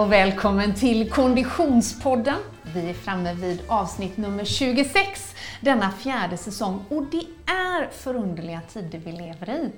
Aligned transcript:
och 0.00 0.12
välkommen 0.12 0.74
till 0.74 1.10
Konditionspodden. 1.10 2.36
Vi 2.74 2.90
är 2.90 2.94
framme 2.94 3.34
vid 3.34 3.62
avsnitt 3.66 4.16
nummer 4.16 4.44
26 4.44 5.34
denna 5.60 5.90
fjärde 5.90 6.36
säsong 6.36 6.84
och 6.88 7.02
det 7.02 7.52
är 7.52 7.90
förunderliga 7.90 8.60
tider 8.72 8.98
vi 8.98 9.12
lever 9.12 9.50
i. 9.50 9.70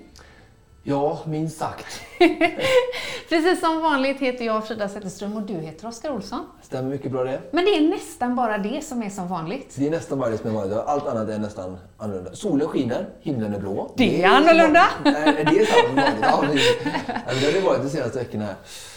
Ja, 0.85 1.19
minst 1.27 1.59
sagt. 1.59 1.87
Precis 3.29 3.61
som 3.61 3.83
vanligt 3.83 4.21
heter 4.21 4.45
jag 4.45 4.67
Frida 4.67 4.89
Zetterström 4.89 5.37
och 5.37 5.43
du 5.43 5.55
heter 5.55 5.89
Oskar 5.89 6.11
Olsson. 6.11 6.47
Stämmer 6.63 6.91
mycket 6.91 7.13
bra 7.13 7.25
det. 7.25 7.41
Men 7.51 7.65
det 7.65 7.71
är 7.71 7.89
nästan 7.89 8.37
bara 8.37 8.59
det 8.59 8.85
som 8.85 9.03
är 9.03 9.11
som 9.11 9.29
vanligt. 9.29 9.75
Det 9.79 9.87
är 9.87 9.91
nästan 9.91 10.19
bara 10.19 10.31
det 10.31 10.39
som 10.39 10.51
är 10.51 10.55
vanligt. 10.55 10.79
Allt 10.79 11.07
annat 11.07 11.29
är 11.29 11.39
nästan 11.39 11.79
annorlunda. 11.99 12.35
Solen 12.35 12.69
skiner, 12.69 13.09
himlen 13.21 13.55
är 13.55 13.59
blå. 13.59 13.93
Det 13.97 14.23
är 14.23 14.29
annorlunda. 14.29 14.85
Nej, 15.05 15.45
det 15.51 15.61
är 15.61 15.67
sant. 15.67 16.17
Ja, 16.23 16.45
det, 16.53 17.41
det 17.41 17.47
har 17.47 17.53
det 17.53 17.61
varit 17.61 17.83
de 17.83 17.91
senaste 17.91 18.19
veckorna. 18.19 18.49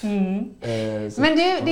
Mm. 0.04 0.38
Eh, 0.62 1.12
så, 1.12 1.21
Men 1.21 1.38
det, 1.38 1.59
det 1.65 1.71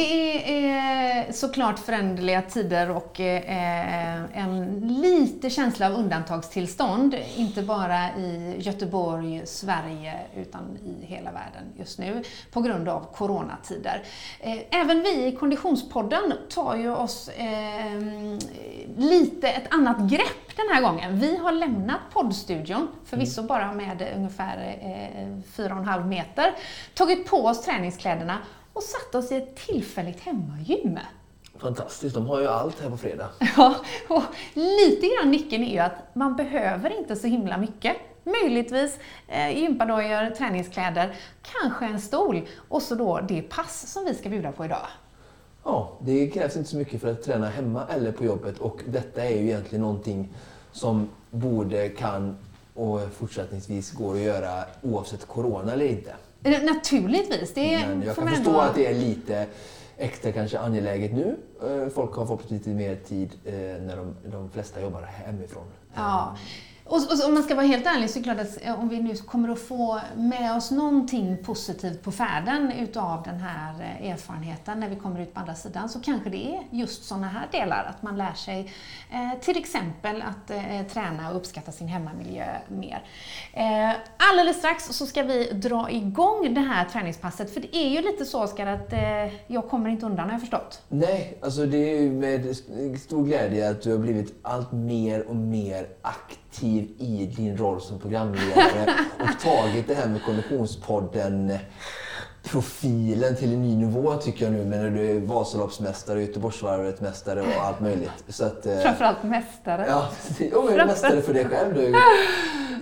är 0.54 1.27
eh, 1.27 1.34
såklart 1.34 1.80
föränderliga 1.80 2.41
tider 2.41 2.91
och 2.91 3.20
eh, 3.20 4.38
en 4.38 4.80
lite 5.02 5.49
känsla 5.49 5.88
av 5.88 5.93
undantagstillstånd. 5.93 7.16
Inte 7.35 7.62
bara 7.62 8.09
i 8.18 8.55
Göteborg, 8.57 9.41
Sverige, 9.45 10.02
utan 10.35 10.77
i 10.85 11.05
hela 11.05 11.31
världen 11.31 11.73
just 11.77 11.99
nu 11.99 12.23
på 12.52 12.62
grund 12.62 12.89
av 12.89 13.13
coronatider. 13.16 14.03
Eh, 14.39 14.81
även 14.81 15.02
vi 15.02 15.26
i 15.26 15.35
Konditionspodden 15.35 16.34
tar 16.49 16.76
ju 16.76 16.95
oss 16.95 17.29
eh, 17.29 18.02
lite 18.98 19.48
ett 19.48 19.73
annat 19.73 19.98
grepp 19.99 20.55
den 20.55 20.65
här 20.71 20.82
gången. 20.82 21.20
Vi 21.20 21.37
har 21.37 21.51
lämnat 21.51 21.99
poddstudion, 22.13 22.87
förvisso 23.05 23.41
mm. 23.41 23.48
bara 23.48 23.71
med 23.71 24.13
ungefär 24.15 24.77
eh, 24.82 25.62
4,5 25.62 26.07
meter, 26.07 26.55
tagit 26.93 27.29
på 27.29 27.45
oss 27.45 27.62
träningskläderna 27.62 28.38
och 28.73 28.84
satt 28.84 29.15
oss 29.15 29.32
i 29.32 29.35
ett 29.35 29.55
tillfälligt 29.55 30.21
hemmagym. 30.21 30.99
Fantastiskt, 31.57 32.15
de 32.15 32.27
har 32.27 32.40
ju 32.40 32.48
allt 32.48 32.82
här 32.82 32.90
på 32.90 32.98
fredag. 32.98 33.29
Ja, 33.57 33.76
och 34.07 34.23
lite 34.54 35.07
grann 35.07 35.32
nyckeln 35.32 35.63
är 35.63 35.71
ju 35.71 35.79
att 35.79 36.15
man 36.15 36.35
behöver 36.35 36.99
inte 36.99 37.15
så 37.15 37.27
himla 37.27 37.57
mycket. 37.57 37.98
Möjligtvis 38.24 38.99
eh, 39.27 39.60
gympadojor, 39.60 40.35
träningskläder, 40.35 41.16
kanske 41.41 41.85
en 41.85 42.02
stol 42.02 42.41
och 42.70 42.82
så 42.82 42.96
då 42.96 43.20
det 43.27 43.41
pass 43.41 43.91
som 43.91 44.05
vi 44.05 44.13
ska 44.13 44.29
bjuda 44.29 44.52
på 44.52 44.66
idag. 44.66 44.88
Ja, 45.63 45.91
det 46.02 46.27
krävs 46.27 46.57
inte 46.57 46.70
så 46.70 46.77
mycket 46.77 47.01
för 47.01 47.12
att 47.12 47.24
träna 47.24 47.49
hemma 47.49 47.84
eller 47.96 48.12
på 48.12 48.26
jobbet 48.26 48.57
och 48.57 48.79
detta 48.88 49.26
är 49.26 49.29
ju 49.29 49.44
egentligen 49.44 49.82
någonting 49.82 50.34
som 50.71 51.10
borde, 51.32 51.90
kan 51.90 52.38
och 52.74 52.99
fortsättningsvis 53.13 53.91
går 53.91 54.13
att 54.13 54.21
göra 54.21 54.63
oavsett 54.82 55.27
corona 55.27 55.74
eller 55.74 55.85
inte. 55.85 56.16
Naturligtvis. 56.63 57.54
Det 57.54 57.88
Men 57.88 58.01
jag 58.01 58.16
kan 58.16 58.27
förstå 58.27 58.49
ändå... 58.49 58.60
att 58.60 58.76
det 58.76 58.85
är 58.88 58.94
lite 58.94 59.48
extra 59.98 60.32
kanske 60.32 60.60
angeläget 60.60 61.13
nu. 61.13 61.38
Eh, 61.63 61.90
folk 61.90 62.16
har 62.16 62.26
fått 62.26 62.51
lite 62.51 62.70
mer 62.70 62.96
tid 62.96 63.29
eh, 63.46 63.54
när 63.54 63.98
de, 63.98 64.16
de 64.31 64.50
flesta 64.50 64.81
jobbar 64.81 65.01
hemifrån. 65.01 65.63
Ja. 65.96 66.38
Och, 66.85 66.97
och, 66.97 67.28
om 67.28 67.34
man 67.34 67.44
ska 67.44 67.56
vara 67.56 67.66
helt 67.66 67.85
ärlig 67.85 68.09
så 68.09 68.19
är 68.19 68.23
det 68.23 68.23
klart 68.23 68.39
att 68.39 68.66
eh, 68.66 68.79
om 68.79 68.89
vi 68.89 69.00
nu 69.00 69.16
kommer 69.16 69.50
att 69.50 69.59
få 69.59 70.00
med 70.16 70.56
oss 70.56 70.72
någonting 70.72 71.38
positivt 71.44 72.03
på 72.03 72.12
färden 72.12 72.72
utav 72.72 73.23
den 73.23 73.39
här 73.39 73.73
eh, 73.81 74.12
erfarenheten 74.12 74.79
när 74.79 74.89
vi 74.89 74.95
kommer 74.95 75.19
ut 75.22 75.34
på 75.34 75.39
andra 75.39 75.56
sidan 75.56 75.89
så 75.89 76.00
kanske 76.00 76.29
det 76.29 76.56
är 76.56 76.63
just 76.69 77.03
sådana 77.03 77.28
här 77.28 77.47
delar, 77.51 77.84
att 77.89 78.03
man 78.03 78.17
lär 78.17 78.34
sig 78.34 78.73
eh, 79.11 79.39
till 79.39 79.57
exempel 79.57 80.22
att 80.22 80.50
eh, 80.50 80.88
träna 80.94 81.29
och 81.29 81.38
uppskatta 81.38 81.72
sin 81.72 81.88
hemmamiljö 81.88 82.45
mer. 82.67 83.03
Eh, 83.53 83.91
alldeles 84.31 84.57
strax 84.57 84.85
så 84.85 85.05
ska 85.05 85.23
vi 85.23 85.51
dra 85.51 85.91
igång 85.91 86.53
det 86.53 86.61
här 86.61 86.85
träningspasset 86.85 87.53
för 87.53 87.61
det 87.61 87.75
är 87.75 87.89
ju 87.89 88.01
lite 88.01 88.25
så 88.25 88.43
Oskar 88.43 88.67
att 88.67 88.93
eh, 88.93 88.99
jag 89.47 89.69
kommer 89.69 89.89
inte 89.89 90.05
undan 90.05 90.25
har 90.25 90.31
jag 90.31 90.41
förstått. 90.41 90.81
Nej, 90.89 91.38
alltså 91.41 91.66
det 91.66 91.77
är 91.77 92.01
ju 92.01 92.11
med 92.11 92.55
stor 93.01 93.25
glädje 93.25 93.69
att 93.69 93.81
du 93.81 93.91
har 93.91 93.97
blivit 93.97 94.35
allt 94.41 94.72
mer 94.72 95.27
och 95.27 95.35
mer 95.35 95.88
aktiv 96.01 96.42
aktiv 96.53 96.90
i 97.00 97.25
din 97.36 97.58
roll 97.58 97.81
som 97.81 98.00
programledare 98.00 98.96
och 99.19 99.40
tagit 99.40 99.88
det 99.88 99.96
här 99.96 100.08
med 100.08 100.24
Konditionspodden 100.24 101.58
profilen 102.43 103.35
till 103.35 103.53
en 103.53 103.61
ny 103.61 103.75
nivå 103.75 104.15
tycker 104.15 104.45
jag 104.45 104.53
nu 104.53 104.65
när 104.65 104.89
du 104.89 105.09
är 105.09 105.19
Vasaloppsmästare, 105.19 106.21
Göteborgsvarvet-mästare 106.21 107.41
och 107.41 107.63
allt 107.65 107.79
möjligt. 107.79 108.23
Så 108.27 108.45
att, 108.45 108.65
eh, 108.65 108.77
Framförallt 108.77 109.23
mästare. 109.23 109.85
Ja, 109.87 110.07
jo, 110.51 110.63
men 110.63 110.87
mästare 110.87 111.21
för 111.21 111.33
dig 111.33 111.45
själv. 111.45 111.73
Du 111.73 111.93
har 111.93 112.01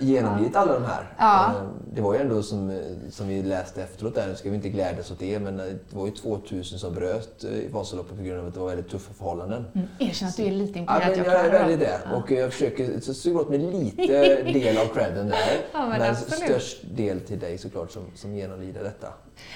genomlidit 0.00 0.56
alla 0.56 0.72
de 0.72 0.84
här. 0.84 1.14
Ja. 1.18 1.46
Eh, 1.46 1.62
det 1.94 2.00
var 2.00 2.14
ju 2.14 2.20
ändå 2.20 2.42
som, 2.42 2.80
som 3.10 3.28
vi 3.28 3.42
läste 3.42 3.82
efteråt 3.82 4.14
där, 4.14 4.26
nu 4.28 4.34
ska 4.34 4.50
vi 4.50 4.56
inte 4.56 4.68
glädjas 4.68 5.10
åt 5.10 5.18
det, 5.18 5.38
men 5.38 5.56
det 5.56 5.78
var 5.90 6.06
ju 6.06 6.12
2000 6.12 6.78
som 6.78 6.94
bröt 6.94 7.44
i 7.44 7.68
Vasaloppet 7.68 8.16
på 8.16 8.22
grund 8.22 8.40
av 8.40 8.46
att 8.46 8.54
det 8.54 8.60
var 8.60 8.68
väldigt 8.68 8.90
tuffa 8.90 9.12
förhållanden. 9.14 9.64
Mm, 9.74 9.86
erkänn 9.98 10.28
att 10.28 10.36
du 10.36 10.42
är 10.42 10.50
lite 10.50 10.78
imponerad. 10.78 11.02
Ja, 11.12 11.16
men 11.16 11.24
jag 11.24 11.46
är 11.46 11.50
väldigt 11.50 11.80
det. 11.80 12.00
Ja. 12.04 12.16
Och 12.16 12.30
jag 12.30 12.52
försöker 12.52 13.00
så 13.00 13.14
suga 13.14 13.40
åt 13.40 13.48
mig 13.48 13.58
lite 13.58 14.02
del 14.52 14.78
av 14.78 14.86
credden 14.94 15.28
där. 15.28 15.38
Ja, 15.72 15.88
men 15.88 15.98
men 15.98 16.16
störst 16.16 16.78
del 16.96 17.20
till 17.20 17.38
dig 17.38 17.58
såklart 17.58 17.90
som, 17.90 18.02
som 18.14 18.34
genomlider 18.34 18.82
detta. 18.84 19.08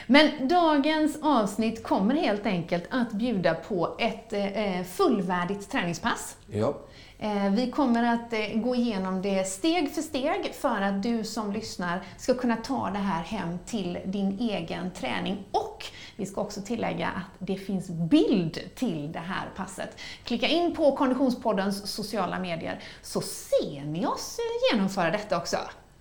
Men 0.07 0.49
dagens 0.49 1.19
avsnitt 1.23 1.83
kommer 1.83 2.15
helt 2.15 2.47
enkelt 2.47 2.85
att 2.91 3.13
bjuda 3.13 3.55
på 3.55 3.97
ett 3.99 4.33
eh, 4.33 4.83
fullvärdigt 4.83 5.71
träningspass. 5.71 6.37
Ja. 6.47 6.75
Eh, 7.19 7.51
vi 7.51 7.71
kommer 7.71 8.15
att 8.15 8.33
eh, 8.33 8.39
gå 8.55 8.75
igenom 8.75 9.23
det 9.23 9.45
steg 9.45 9.95
för 9.95 10.03
steg 10.03 10.55
för 10.55 10.81
att 10.83 11.03
du 11.03 11.25
som 11.25 11.53
lyssnar 11.53 12.03
ska 12.17 12.35
kunna 12.35 12.57
ta 12.57 12.91
det 12.91 12.99
här 12.99 13.23
hem 13.23 13.59
till 13.67 13.99
din 14.05 14.39
egen 14.39 14.91
träning. 14.91 15.45
Och 15.51 15.85
vi 16.17 16.27
ska 16.27 16.41
också 16.41 16.61
tillägga 16.63 17.09
att 17.09 17.47
det 17.47 17.57
finns 17.57 17.89
bild 17.89 18.61
till 18.75 19.13
det 19.13 19.19
här 19.19 19.49
passet. 19.57 20.01
Klicka 20.25 20.47
in 20.47 20.75
på 20.75 20.97
Konditionspoddens 20.97 21.93
sociala 21.93 22.39
medier 22.39 22.81
så 23.03 23.21
ser 23.21 23.85
ni 23.85 24.07
oss 24.07 24.39
genomföra 24.73 25.11
detta 25.11 25.37
också. 25.37 25.57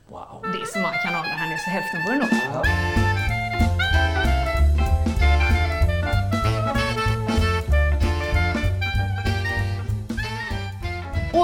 Wow. 0.08 0.40
Det 0.42 0.62
är 0.62 0.66
så 0.66 0.80
många 0.80 0.98
kanaler 0.98 1.30
här 1.30 1.50
nu 1.50 1.58
så 1.58 1.70
hälften 1.70 2.02
vore 2.06 2.18
nog. 2.18 3.15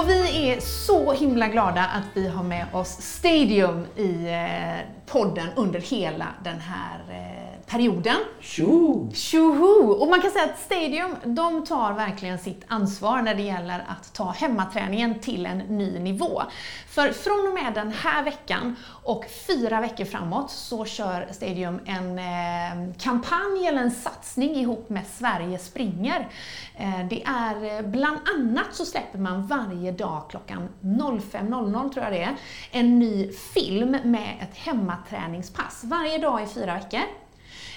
Och 0.02 0.08
vi 0.08 0.48
är 0.50 0.60
så 0.60 1.12
himla 1.12 1.48
glada 1.48 1.80
att 1.84 2.04
vi 2.14 2.28
har 2.28 2.42
med 2.42 2.66
oss 2.72 2.88
Stadium 2.88 3.86
i 3.96 4.28
eh, 4.28 4.86
podden 5.06 5.48
under 5.56 5.80
hela 5.80 6.26
den 6.44 6.60
här 6.60 6.98
eh, 7.10 7.61
perioden. 7.72 8.16
Tjoho! 8.40 9.10
Tjoho! 9.14 9.92
Och 9.92 10.08
man 10.08 10.20
kan 10.20 10.30
säga 10.30 10.44
att 10.44 10.58
Stadium, 10.58 11.16
de 11.24 11.64
tar 11.64 11.92
verkligen 11.92 12.38
sitt 12.38 12.64
ansvar 12.68 13.22
när 13.22 13.34
det 13.34 13.42
gäller 13.42 13.84
att 13.88 14.12
ta 14.12 14.30
hemmaträningen 14.30 15.20
till 15.20 15.46
en 15.46 15.58
ny 15.58 15.98
nivå. 15.98 16.42
För 16.88 17.12
från 17.12 17.46
och 17.48 17.54
med 17.54 17.74
den 17.74 17.92
här 17.92 18.24
veckan 18.24 18.76
och 19.04 19.24
fyra 19.46 19.80
veckor 19.80 20.04
framåt 20.04 20.50
så 20.50 20.84
kör 20.84 21.28
Stadium 21.32 21.80
en 21.86 22.18
eh, 22.18 22.94
kampanj 22.98 23.66
eller 23.66 23.82
en 23.82 23.90
satsning 23.90 24.56
ihop 24.56 24.88
med 24.88 25.06
Sverige 25.06 25.58
springer. 25.58 26.28
Eh, 26.76 27.06
det 27.10 27.22
är 27.22 27.76
eh, 27.76 27.82
bland 27.82 28.18
annat 28.36 28.74
så 28.74 28.84
släpper 28.84 29.18
man 29.18 29.46
varje 29.46 29.92
dag 29.92 30.22
klockan 30.30 30.68
05.00 30.80 31.92
tror 31.92 32.04
jag 32.04 32.12
det 32.12 32.22
är, 32.22 32.36
en 32.70 32.98
ny 32.98 33.32
film 33.32 33.96
med 34.04 34.36
ett 34.40 34.56
hemmaträningspass 34.56 35.80
varje 35.84 36.18
dag 36.18 36.42
i 36.42 36.46
fyra 36.46 36.74
veckor. 36.74 37.21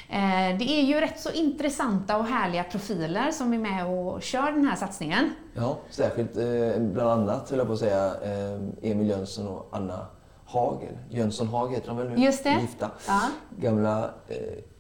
Eh, 0.10 0.58
det 0.58 0.80
är 0.80 0.82
ju 0.82 1.02
rätt 1.02 1.20
så 1.20 1.32
intressanta 1.32 2.18
och 2.18 2.26
härliga 2.26 2.64
profiler 2.64 3.32
som 3.32 3.54
är 3.54 3.58
med 3.58 3.88
och 3.88 4.22
kör 4.22 4.52
den 4.52 4.66
här 4.66 4.76
satsningen. 4.76 5.30
Ja, 5.54 5.78
särskilt 5.90 6.38
eh, 6.38 6.82
bland 6.82 7.10
annat, 7.10 7.50
höll 7.50 7.60
jag 7.60 7.68
på 7.68 7.74
att 7.74 7.80
säga, 7.80 8.06
eh, 8.06 8.92
Emil 8.92 9.10
Jönsson 9.10 9.48
och 9.48 9.70
Anna 9.72 10.08
Hagel. 10.46 10.98
Jönsson 11.10 11.48
Hag 11.48 11.74
heter 11.74 11.88
de 11.88 11.98
väl 11.98 12.10
nu? 12.10 12.24
Just 12.24 12.44
det. 12.44 12.58
Gifta. 12.62 12.92
Ja. 13.08 13.22
Gamla 13.58 14.10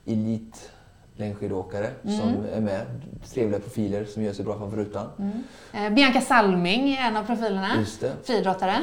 elit 0.05 0.71
längdskidåkare 1.15 1.89
mm. 2.03 2.19
som 2.19 2.45
är 2.53 2.61
med. 2.61 2.85
Trevliga 3.33 3.59
profiler 3.59 4.05
som 4.05 4.23
gör 4.23 4.33
sig 4.33 4.45
bra 4.45 4.57
framför 4.57 4.77
rutan. 4.77 5.07
Mm. 5.73 5.95
Bianca 5.95 6.21
Salming 6.21 6.93
är 6.93 7.07
en 7.07 7.15
av 7.15 7.23
profilerna. 7.23 7.69
Just 7.79 8.01
det. 8.01 8.13
Friidrottare. 8.23 8.75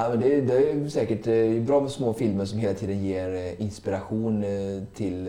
Ja, 0.00 0.08
men 0.08 0.20
det, 0.20 0.40
det, 0.40 0.70
är 0.70 0.88
säkert 0.88 1.26
eh, 1.26 1.62
bra 1.62 1.80
med 1.80 1.90
små 1.90 2.14
filmer 2.14 2.44
som 2.44 2.58
hela 2.58 2.74
tiden 2.74 3.04
ger 3.04 3.34
eh, 3.34 3.60
inspiration 3.60 4.44
eh, 4.44 4.82
till 4.94 5.28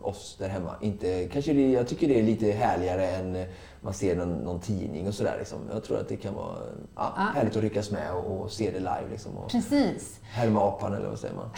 oss 0.00 0.36
där 0.38 0.48
hemma. 0.48 0.74
Inte, 0.80 1.28
kanske 1.32 1.52
det, 1.52 1.70
jag 1.70 1.88
tycker 1.88 2.08
det 2.08 2.18
är 2.18 2.22
lite 2.22 2.50
härligare 2.50 3.06
än 3.06 3.44
man 3.82 3.94
ser 3.94 4.16
någon, 4.16 4.32
någon 4.32 4.60
tidning 4.60 5.08
och 5.08 5.14
sådär. 5.14 5.36
Liksom. 5.38 5.58
Jag 5.72 5.84
tror 5.84 5.98
att 5.98 6.08
det 6.08 6.16
kan 6.16 6.34
vara 6.34 6.56
ja, 6.96 7.14
ja. 7.16 7.22
härligt 7.34 7.56
att 7.56 7.62
ryckas 7.62 7.90
med 7.90 8.12
och, 8.12 8.40
och 8.40 8.52
se 8.52 8.70
det 8.70 8.78
live. 8.78 9.04
Liksom, 9.10 9.36
och 9.36 9.50
Precis. 9.50 10.18
Härma 10.22 10.68
apan 10.68 10.94
eller 10.94 11.08
vad 11.08 11.18
säger 11.18 11.34
man? 11.34 11.50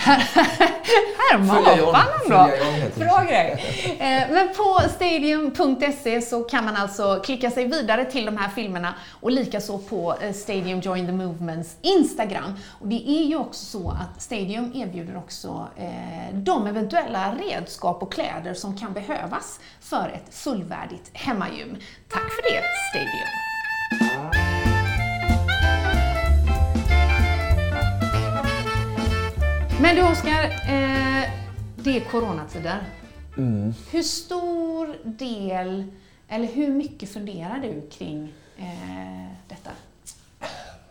Hermopan 1.31 2.07
ändå! 2.25 2.51
Bra 2.97 3.25
grej! 3.29 3.65
Eh, 3.99 4.33
men 4.33 4.49
på 4.49 4.89
stadium.se 4.89 6.23
så 6.23 6.43
kan 6.45 6.65
man 6.65 6.77
alltså 6.77 7.21
klicka 7.25 7.51
sig 7.51 7.67
vidare 7.67 8.05
till 8.05 8.27
de 8.27 8.37
här 8.37 8.49
filmerna 8.49 8.95
och 9.21 9.31
likaså 9.31 9.79
på 9.79 10.15
eh, 10.21 10.33
Stadium 10.33 10.81
Join 10.81 11.07
the 11.07 11.13
Movements 11.13 11.77
Instagram. 11.83 12.53
Och 12.81 12.89
det 12.89 13.11
är 13.11 13.25
ju 13.25 13.37
också 13.37 13.65
så 13.65 13.91
att 13.91 14.23
Stadium 14.23 14.73
erbjuder 14.75 15.17
också 15.17 15.69
eh, 15.77 16.35
de 16.35 16.67
eventuella 16.67 17.35
redskap 17.35 18.03
och 18.03 18.13
kläder 18.13 18.55
som 18.55 18.77
kan 18.77 18.93
behövas 18.93 19.61
för 19.81 20.09
ett 20.15 20.35
fullvärdigt 20.35 21.11
hemmagym. 21.13 21.77
Tack 22.15 22.31
för 22.33 22.43
det, 22.43 22.63
Stadium! 22.91 23.29
Men 29.83 29.97
du 29.97 30.03
Oskar, 30.03 30.45
eh, 30.45 31.31
det 31.77 31.97
är 31.97 32.01
coronatider. 32.11 32.83
Mm. 33.37 33.75
Hur 33.91 34.03
stor 34.03 34.97
del, 35.05 35.85
eller 36.29 36.47
hur 36.47 36.69
mycket 36.69 37.13
funderar 37.13 37.59
du 37.59 37.89
kring 37.91 38.33
eh, 38.57 38.65
detta? 39.49 39.71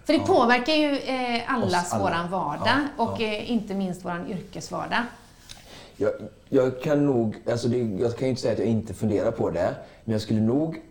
För 0.06 0.14
det 0.14 0.20
ja. 0.20 0.26
påverkar 0.26 0.74
ju 0.74 0.98
eh, 0.98 1.54
allas 1.54 1.94
alla. 1.94 2.04
våran 2.04 2.30
vardag 2.32 2.88
ja, 2.98 3.04
och 3.04 3.22
ja. 3.22 3.28
Eh, 3.28 3.52
inte 3.52 3.74
minst 3.74 4.06
våran 4.06 4.28
yrkesvardag. 4.28 5.04
Jag, 5.98 6.12
jag, 6.50 6.82
kan 6.82 7.06
nog, 7.06 7.36
alltså 7.50 7.68
det, 7.68 7.78
jag 7.78 8.16
kan 8.16 8.28
ju 8.28 8.30
inte 8.30 8.42
säga 8.42 8.54
att 8.54 8.60
jag 8.60 8.68
inte 8.68 8.94
funderar 8.94 9.32
på 9.32 9.50
det, 9.50 9.76
men 10.04 10.12
jag 10.12 10.22
skulle 10.22 10.42
nog 10.42 10.82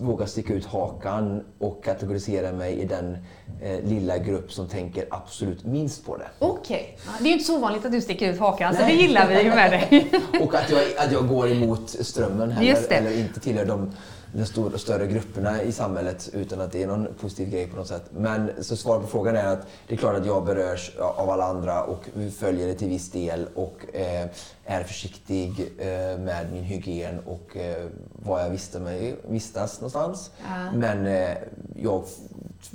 våga 0.00 0.26
sticka 0.26 0.54
ut 0.54 0.64
hakan 0.64 1.44
och 1.58 1.84
kategorisera 1.84 2.52
mig 2.52 2.74
i 2.74 2.84
den 2.84 3.16
eh, 3.62 3.84
lilla 3.84 4.18
grupp 4.18 4.52
som 4.52 4.68
tänker 4.68 5.06
absolut 5.10 5.64
minst 5.64 6.06
på 6.06 6.16
det. 6.16 6.26
Okej. 6.38 6.96
Okay. 6.98 7.14
Det 7.18 7.24
är 7.24 7.28
ju 7.28 7.32
inte 7.32 7.44
så 7.44 7.58
vanligt 7.58 7.84
att 7.84 7.92
du 7.92 8.00
sticker 8.00 8.32
ut 8.32 8.38
hakan, 8.38 8.74
Nej. 8.74 8.82
så 8.82 8.88
det 8.88 9.02
gillar 9.02 9.28
vi 9.28 9.42
ju 9.42 9.50
med 9.50 9.70
dig. 9.70 10.10
och 10.40 10.54
att 10.54 10.70
jag, 10.70 10.80
att 10.98 11.12
jag 11.12 11.28
går 11.28 11.50
emot 11.50 11.88
strömmen 11.88 12.50
heller, 12.50 12.92
eller 12.92 13.18
inte 13.18 13.40
tillhör 13.40 13.64
de 13.64 13.92
de 14.32 14.46
stor, 14.46 14.76
större 14.76 15.06
grupperna 15.06 15.62
i 15.62 15.72
samhället 15.72 16.30
utan 16.32 16.60
att 16.60 16.72
det 16.72 16.82
är 16.82 16.86
någon 16.86 17.08
positiv 17.20 17.50
grej 17.50 17.66
på 17.66 17.76
något 17.76 17.88
sätt. 17.88 18.04
Men 18.10 18.50
så 18.60 18.76
svaret 18.76 19.02
på 19.02 19.08
frågan 19.08 19.36
är 19.36 19.46
att 19.46 19.66
det 19.88 19.94
är 19.94 19.98
klart 19.98 20.16
att 20.16 20.26
jag 20.26 20.44
berörs 20.44 20.96
av 20.98 21.30
alla 21.30 21.44
andra 21.44 21.84
och 21.84 22.08
följer 22.38 22.66
det 22.66 22.74
till 22.74 22.88
viss 22.88 23.10
del 23.10 23.46
och 23.54 23.94
eh, 23.94 24.26
är 24.64 24.82
försiktig 24.82 25.72
eh, 25.78 26.18
med 26.18 26.46
min 26.52 26.64
hygien 26.64 27.18
och 27.26 27.56
eh, 27.56 27.86
var 28.12 28.40
jag 28.40 28.50
visste 28.50 28.80
mig, 28.80 29.16
vistas 29.28 29.80
någonstans. 29.80 30.30
Ja. 30.44 30.72
Men 30.72 31.06
eh, 31.06 31.36
jag 31.76 32.04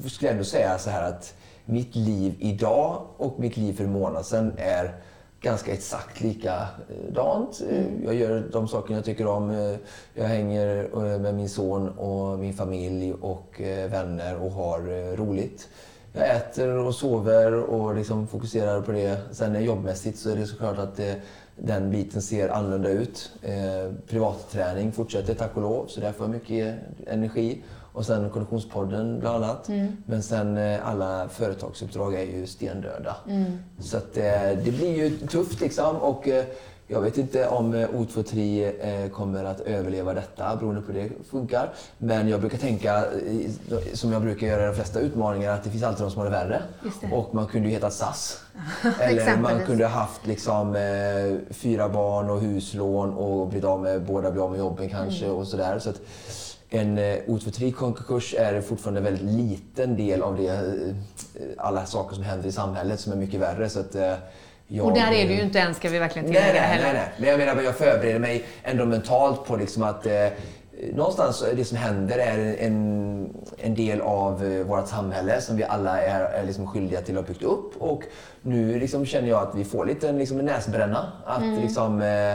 skulle 0.07 0.31
ändå 0.31 0.43
säga 0.43 0.77
så 0.77 0.89
här 0.89 1.03
att 1.03 1.33
mitt 1.65 1.95
liv 1.95 2.35
idag 2.39 3.01
och 3.17 3.39
mitt 3.39 3.57
liv 3.57 3.73
för 3.77 3.83
en 3.83 3.91
månad 3.91 4.25
sedan 4.25 4.53
är 4.57 4.95
ganska 5.47 5.73
exakt 5.73 6.21
likadant. 6.21 7.61
Eh, 7.69 7.77
mm. 7.77 7.99
Eh, 7.99 8.05
jag 8.05 8.15
gör 8.15 8.43
de 8.51 8.67
saker 8.67 8.93
jag 8.93 9.05
tycker 9.05 9.27
om. 9.27 9.49
Eh, 9.49 9.75
jag 10.13 10.25
hänger 10.25 10.89
med 11.19 11.35
min 11.35 11.49
son 11.49 11.89
och 11.89 12.39
min 12.39 12.53
familj 12.53 13.13
och 13.13 13.61
vänner 13.89 14.43
och 14.43 14.51
har 14.51 15.15
roligt. 15.15 15.69
Jag 16.13 16.35
äter 16.35 16.77
och 16.77 16.95
sover 16.95 17.53
och 17.53 17.95
liksom 17.95 18.27
fokuserar 18.27 18.81
på 18.81 18.91
det. 18.91 19.17
Sen 19.31 19.63
jobbmässigt 19.63 20.19
så 20.19 20.29
är 20.29 20.35
det 20.35 20.45
såklart 20.45 20.77
att 20.77 20.95
det, 20.95 21.21
den 21.55 21.91
biten 21.91 22.21
ser 22.21 22.49
annorlunda 22.49 22.89
ut. 22.89 23.31
Eh, 23.41 23.93
privatträning 24.09 24.91
fortsätter 24.91 25.33
tack 25.33 25.55
och 25.55 25.61
lov, 25.61 25.85
så 25.87 25.99
där 26.01 26.11
får 26.11 26.25
jag 26.25 26.33
mycket 26.33 26.75
energi. 27.07 27.63
Och 27.97 28.05
sen 28.05 28.29
Konditionspodden 28.29 29.19
bland 29.19 29.43
annat. 29.43 29.69
Mm. 29.69 29.97
Men 30.05 30.23
sen 30.23 30.57
eh, 30.57 30.87
alla 30.87 31.29
företagsuppdrag 31.29 32.15
är 32.15 32.23
ju 32.23 32.47
stendöda. 32.47 33.15
Mm. 33.29 33.59
Så 33.79 33.97
att, 33.97 34.17
eh, 34.17 34.23
det 34.63 34.77
blir 34.77 34.95
ju 34.97 35.17
tufft 35.17 35.61
liksom. 35.61 35.95
Och, 35.95 36.27
eh, 36.27 36.45
jag 36.87 37.01
vet 37.01 37.17
inte 37.17 37.47
om 37.47 37.75
O23 37.75 39.09
kommer 39.09 39.43
att 39.43 39.59
överleva 39.59 40.13
detta 40.13 40.55
beroende 40.55 40.81
på 40.81 40.91
hur 40.91 41.03
det 41.03 41.09
funkar. 41.29 41.69
Men 41.97 42.27
jag 42.27 42.39
brukar 42.39 42.57
tänka, 42.57 43.03
som 43.93 44.11
jag 44.11 44.21
brukar 44.21 44.47
göra 44.47 44.63
i 44.63 44.67
de 44.67 44.75
flesta 44.75 44.99
utmaningar, 44.99 45.51
att 45.51 45.63
det 45.63 45.69
finns 45.69 45.83
alltid 45.83 46.05
de 46.05 46.11
som 46.11 46.19
har 46.19 46.25
det 46.25 46.31
värre. 46.31 46.61
Det. 47.01 47.15
Och 47.15 47.35
man 47.35 47.47
kunde 47.47 47.67
ju 47.67 47.73
heta 47.73 47.89
SAS. 47.89 48.41
Eller 49.01 49.37
man 49.37 49.65
kunde 49.65 49.85
ha 49.85 49.91
haft 49.99 50.27
liksom, 50.27 50.75
fyra 51.49 51.89
barn 51.89 52.29
och 52.29 52.41
huslån 52.41 53.13
och 53.13 53.47
blivit 53.47 53.65
av 53.65 53.81
med, 53.81 54.01
båda 54.01 54.31
blivit 54.31 54.43
av 54.43 54.51
med 54.51 54.59
jobben 54.59 54.89
kanske 54.89 55.25
mm. 55.25 55.37
och 55.37 55.47
sådär. 55.47 55.79
Så 55.79 55.89
att, 55.89 56.01
en 56.69 56.97
eh, 56.97 57.17
O23-konkurs 57.27 58.35
är 58.37 58.61
fortfarande 58.61 58.99
en 58.99 59.03
väldigt 59.03 59.23
liten 59.23 59.97
del 59.97 60.21
av 60.21 60.37
det, 60.37 60.47
eh, 60.47 61.45
alla 61.57 61.85
saker 61.85 62.15
som 62.15 62.23
händer 62.23 62.49
i 62.49 62.51
samhället 62.51 62.99
som 62.99 63.11
är 63.11 63.15
mycket 63.15 63.39
värre. 63.39 63.69
Så 63.69 63.79
att, 63.79 63.95
eh, 63.95 64.13
jag, 64.67 64.85
och 64.85 64.93
där 64.93 65.11
är 65.11 65.27
du 65.27 65.33
ju 65.33 65.41
inte 65.41 65.59
än, 65.59 65.75
ska 65.75 65.89
vi 65.89 65.99
verkligen 65.99 66.25
tillägga 66.25 66.53
nej, 66.53 66.69
nej, 66.69 66.79
nej, 66.83 66.93
nej. 66.93 67.11
Men 67.17 67.29
jag 67.29 67.37
menar, 67.39 67.61
jag 67.61 67.75
förbereder 67.75 68.19
mig 68.19 68.45
ändå 68.63 68.85
mentalt 68.85 69.45
på 69.45 69.55
liksom 69.55 69.83
att 69.83 70.05
eh, 70.05 70.27
någonstans 70.93 71.45
det 71.55 71.65
som 71.65 71.77
händer 71.77 72.17
är 72.17 72.55
en, 72.59 73.33
en 73.57 73.75
del 73.75 74.01
av 74.01 74.43
vårt 74.43 74.87
samhälle 74.87 75.41
som 75.41 75.57
vi 75.57 75.63
alla 75.63 76.01
är, 76.01 76.19
är 76.19 76.43
liksom 76.43 76.67
skyldiga 76.67 77.01
till 77.01 77.17
att 77.17 77.23
ha 77.23 77.33
byggt 77.33 77.43
upp. 77.43 77.81
Och 77.81 78.03
nu 78.41 78.79
liksom 78.79 79.05
känner 79.05 79.29
jag 79.29 79.47
att 79.47 79.55
vi 79.55 79.65
får 79.65 79.85
lite 79.85 80.11
liksom 80.11 80.39
en 80.39 80.45
näsbränna. 80.45 81.11
Att 81.25 81.41
mm. 81.41 81.61
liksom, 81.61 82.01
eh, 82.01 82.33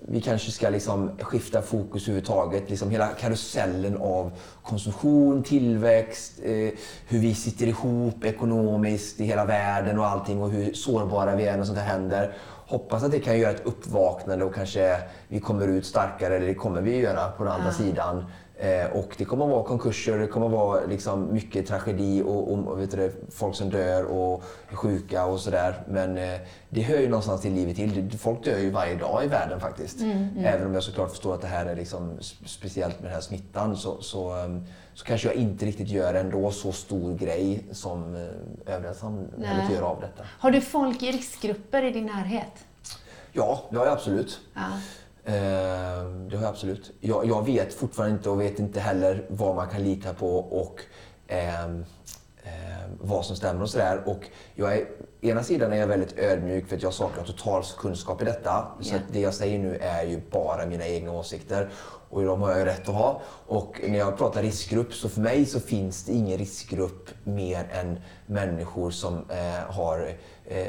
vi 0.00 0.20
kanske 0.20 0.50
ska 0.50 0.70
liksom 0.70 1.10
skifta 1.20 1.62
fokus 1.62 2.02
överhuvudtaget. 2.02 2.70
Liksom 2.70 2.90
hela 2.90 3.06
karusellen 3.06 3.96
av 3.96 4.32
konsumtion, 4.62 5.42
tillväxt, 5.42 6.32
eh, 6.42 6.70
hur 7.08 7.18
vi 7.18 7.34
sitter 7.34 7.66
ihop 7.66 8.24
ekonomiskt 8.24 9.20
i 9.20 9.24
hela 9.24 9.44
världen 9.44 9.98
och 9.98 10.06
allting 10.06 10.42
och 10.42 10.50
hur 10.50 10.72
sårbara 10.72 11.36
vi 11.36 11.46
är 11.46 11.56
när 11.56 11.64
sånt 11.64 11.78
här 11.78 11.86
händer. 11.86 12.32
Hoppas 12.66 13.02
att 13.02 13.10
det 13.10 13.20
kan 13.20 13.38
göra 13.38 13.50
ett 13.50 13.66
uppvaknande 13.66 14.44
och 14.44 14.54
kanske 14.54 14.96
vi 15.28 15.40
kommer 15.40 15.68
ut 15.68 15.86
starkare, 15.86 16.36
eller 16.36 16.46
det 16.46 16.54
kommer 16.54 16.80
vi 16.80 16.96
göra 16.96 17.30
på 17.30 17.44
den 17.44 17.52
andra 17.52 17.68
ja. 17.68 17.72
sidan. 17.72 18.24
Eh, 18.60 18.86
och 18.92 19.14
det 19.18 19.24
kommer 19.24 19.44
att 19.44 19.50
vara 19.50 19.64
konkurser, 19.64 20.18
det 20.18 20.26
kommer 20.26 20.46
att 20.46 20.52
vara 20.52 20.86
liksom 20.86 21.32
mycket 21.32 21.66
tragedi 21.66 22.22
och, 22.22 22.52
och 22.52 22.80
vet 22.80 22.90
du, 22.90 23.12
folk 23.30 23.56
som 23.56 23.70
dör 23.70 24.04
och 24.04 24.42
är 24.70 24.76
sjuka 24.76 25.24
och 25.24 25.40
sådär. 25.40 25.82
Men 25.88 26.18
eh, 26.18 26.40
det 26.68 26.80
hör 26.80 26.98
ju 26.98 27.08
någonstans 27.08 27.40
till 27.40 27.52
livet 27.52 27.76
till. 27.76 28.18
Folk 28.18 28.44
dör 28.44 28.58
ju 28.58 28.70
varje 28.70 28.94
dag 28.94 29.24
i 29.24 29.26
världen 29.26 29.60
faktiskt. 29.60 30.00
Mm, 30.00 30.16
mm. 30.16 30.44
Även 30.44 30.66
om 30.66 30.74
jag 30.74 30.82
såklart 30.82 31.10
förstår 31.10 31.34
att 31.34 31.40
det 31.40 31.46
här 31.46 31.66
är 31.66 31.76
liksom 31.76 32.18
speciellt 32.46 33.00
med 33.00 33.04
den 33.04 33.14
här 33.14 33.20
smittan 33.20 33.76
så, 33.76 34.02
så, 34.02 34.44
um, 34.44 34.66
så 34.94 35.04
kanske 35.04 35.28
jag 35.28 35.36
inte 35.36 35.66
riktigt 35.66 35.88
gör 35.88 36.14
ändå 36.14 36.50
så 36.50 36.72
stor 36.72 37.14
grej 37.14 37.64
som 37.72 38.14
uh, 38.14 38.28
övriga 38.66 38.94
samhället 38.94 39.72
gör 39.72 39.82
av 39.82 40.00
detta. 40.00 40.24
Har 40.38 40.50
du 40.50 40.60
folk 40.60 41.02
i 41.02 41.12
riskgrupper 41.12 41.82
i 41.82 41.90
din 41.90 42.06
närhet? 42.06 42.64
Ja, 43.32 43.62
det 43.70 43.76
har 43.76 43.84
jag 43.84 43.92
absolut. 43.92 44.40
Ja. 44.54 44.60
Eh, 45.28 46.04
det 46.28 46.36
har 46.36 46.42
jag 46.42 46.44
absolut. 46.44 46.92
Jag, 47.00 47.26
jag, 47.26 47.46
vet 47.46 47.74
fortfarande 47.74 48.16
inte 48.16 48.30
och 48.30 48.40
vet 48.40 48.58
inte 48.58 48.80
heller 48.80 49.26
vad 49.28 49.56
man 49.56 49.68
kan 49.68 49.82
lita 49.82 50.14
på 50.14 50.38
och 50.38 50.80
eh, 51.26 51.64
eh, 51.64 51.70
vad 53.00 53.24
som 53.24 53.36
stämmer 53.36 53.62
och 53.62 53.70
sådär. 53.70 54.02
Och 54.06 54.28
jag 54.54 54.76
är, 54.76 54.86
ena 55.20 55.42
sidan 55.42 55.72
är 55.72 55.76
jag 55.76 55.86
väldigt 55.86 56.18
ödmjuk 56.18 56.68
för 56.68 56.76
att 56.76 56.82
jag 56.82 56.92
saknar 56.92 57.24
total 57.24 57.62
kunskap 57.78 58.22
i 58.22 58.24
detta. 58.24 58.50
Yeah. 58.50 59.00
Så 59.00 59.12
det 59.12 59.20
jag 59.20 59.34
säger 59.34 59.58
nu 59.58 59.76
är 59.76 60.04
ju 60.04 60.20
bara 60.30 60.66
mina 60.66 60.86
egna 60.86 61.12
åsikter. 61.12 61.70
Och 62.10 62.24
de 62.24 62.42
har 62.42 62.50
jag 62.50 62.58
ju 62.58 62.64
rätt 62.64 62.88
att 62.88 62.94
ha. 62.94 63.20
Och 63.46 63.80
när 63.88 63.98
jag 63.98 64.18
pratar 64.18 64.42
riskgrupp, 64.42 64.94
så 64.94 65.08
för 65.08 65.20
mig 65.20 65.46
så 65.46 65.60
finns 65.60 66.04
det 66.04 66.12
ingen 66.12 66.38
riskgrupp 66.38 67.10
mer 67.24 67.68
än 67.72 67.98
människor 68.26 68.90
som 68.90 69.14
eh, 69.14 69.74
har 69.74 70.12
eh, 70.50 70.66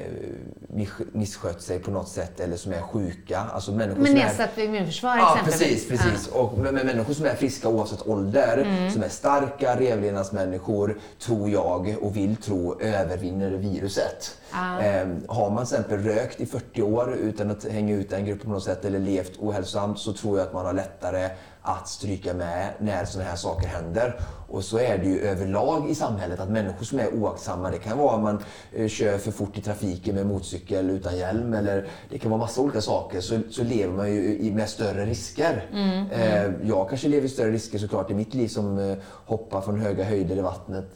misskött 1.12 1.62
sig 1.62 1.80
på 1.80 1.92
något 1.92 2.08
sätt 2.08 2.40
eller 2.40 2.58
som 2.58 2.74
är 2.74 2.82
sjuka. 2.82 3.40
Alltså 3.54 3.72
människor 3.72 4.02
med 4.02 4.14
nedsatt 4.14 4.58
immunförsvar 4.58 5.18
ja, 5.18 5.38
exempelvis. 5.38 5.88
Precis, 5.88 6.04
precis. 6.04 6.30
Ja. 6.34 6.40
Och 6.40 6.58
med, 6.58 6.74
med, 6.74 6.86
människor 6.86 7.14
som 7.14 7.26
är 7.26 7.36
friska 7.36 7.70
oavsett 7.70 8.08
ålder, 8.08 8.58
mm. 8.58 8.92
som 8.92 9.04
är 9.04 9.10
starka 9.10 9.80
revlevnadsmänniskor, 9.80 10.98
tror 11.20 11.50
jag 11.50 11.96
och 12.02 12.16
vill 12.16 12.36
tro, 12.36 12.82
övervinner 12.82 13.52
viruset. 13.52 14.38
Ah. 14.52 14.82
Eh, 14.82 15.08
har 15.28 15.50
man 15.50 15.66
till 15.66 15.76
exempel 15.76 16.04
rökt 16.04 16.42
i 16.42 16.46
40 16.46 16.82
år 16.82 17.14
utan 17.14 17.52
att 17.52 17.66
hänga 17.66 17.96
ut 17.96 18.10
den 18.10 18.26
gruppen 18.26 18.46
på 18.46 18.54
något 18.54 18.64
sätt 18.64 18.86
eller 18.86 19.00
levt 19.00 19.40
ohälsosamt 19.40 20.00
så 20.00 20.14
tror 20.14 20.38
jag 20.38 20.48
att 20.48 20.54
man 20.54 20.66
har 20.66 20.74
lättare 20.74 21.30
att 21.62 21.88
stryka 21.88 22.34
med 22.34 22.74
när 22.80 23.06
sådana 23.06 23.30
här 23.30 23.38
saker 23.38 23.68
händer. 23.68 24.20
Och 24.48 24.64
så 24.64 24.78
är 24.78 24.98
det 24.98 25.06
ju 25.06 25.20
överlag 25.20 25.90
i 25.90 25.96
samhället 25.96 26.40
att 26.40 26.50
människor 26.50 26.86
som 26.86 27.00
är 27.00 27.14
oaktsamma, 27.14 27.72
det 27.72 27.78
kan 27.78 27.98
vara 27.98 28.16
att 28.16 28.22
man 28.22 28.44
eh, 28.74 28.88
kör 28.88 29.18
för 29.18 29.32
fort 29.32 29.58
i 29.58 29.62
trafiken 29.62 30.16
med 30.16 30.26
motorcykel 30.26 30.90
utan 30.90 31.18
hjälm 31.18 31.54
eller 31.54 31.88
det 32.10 32.20
kan 32.20 32.32
vara 32.32 32.42
massa 32.42 32.62
olika 32.62 32.82
saker, 32.82 33.22
så, 33.22 33.40
så 33.50 33.64
lever 33.64 33.94
man 33.94 34.12
ju 34.12 34.52
med 34.54 34.70
större 34.70 35.06
risker. 35.06 35.66
Mm, 35.72 35.90
mm. 35.90 36.12
Eh, 36.12 36.68
jag 36.70 36.90
kanske 36.90 37.08
lever 37.08 37.26
i 37.26 37.30
större 37.30 37.52
risker 37.52 37.80
såklart 37.80 38.12
i 38.12 38.14
mitt 38.14 38.34
liv 38.34 38.48
som 38.48 38.80
eh, 38.80 38.98
hoppar 39.26 39.62
från 39.62 39.80
höga 39.80 40.04
höjder 40.04 40.38
i 40.38 40.42
vattnet 40.42 40.96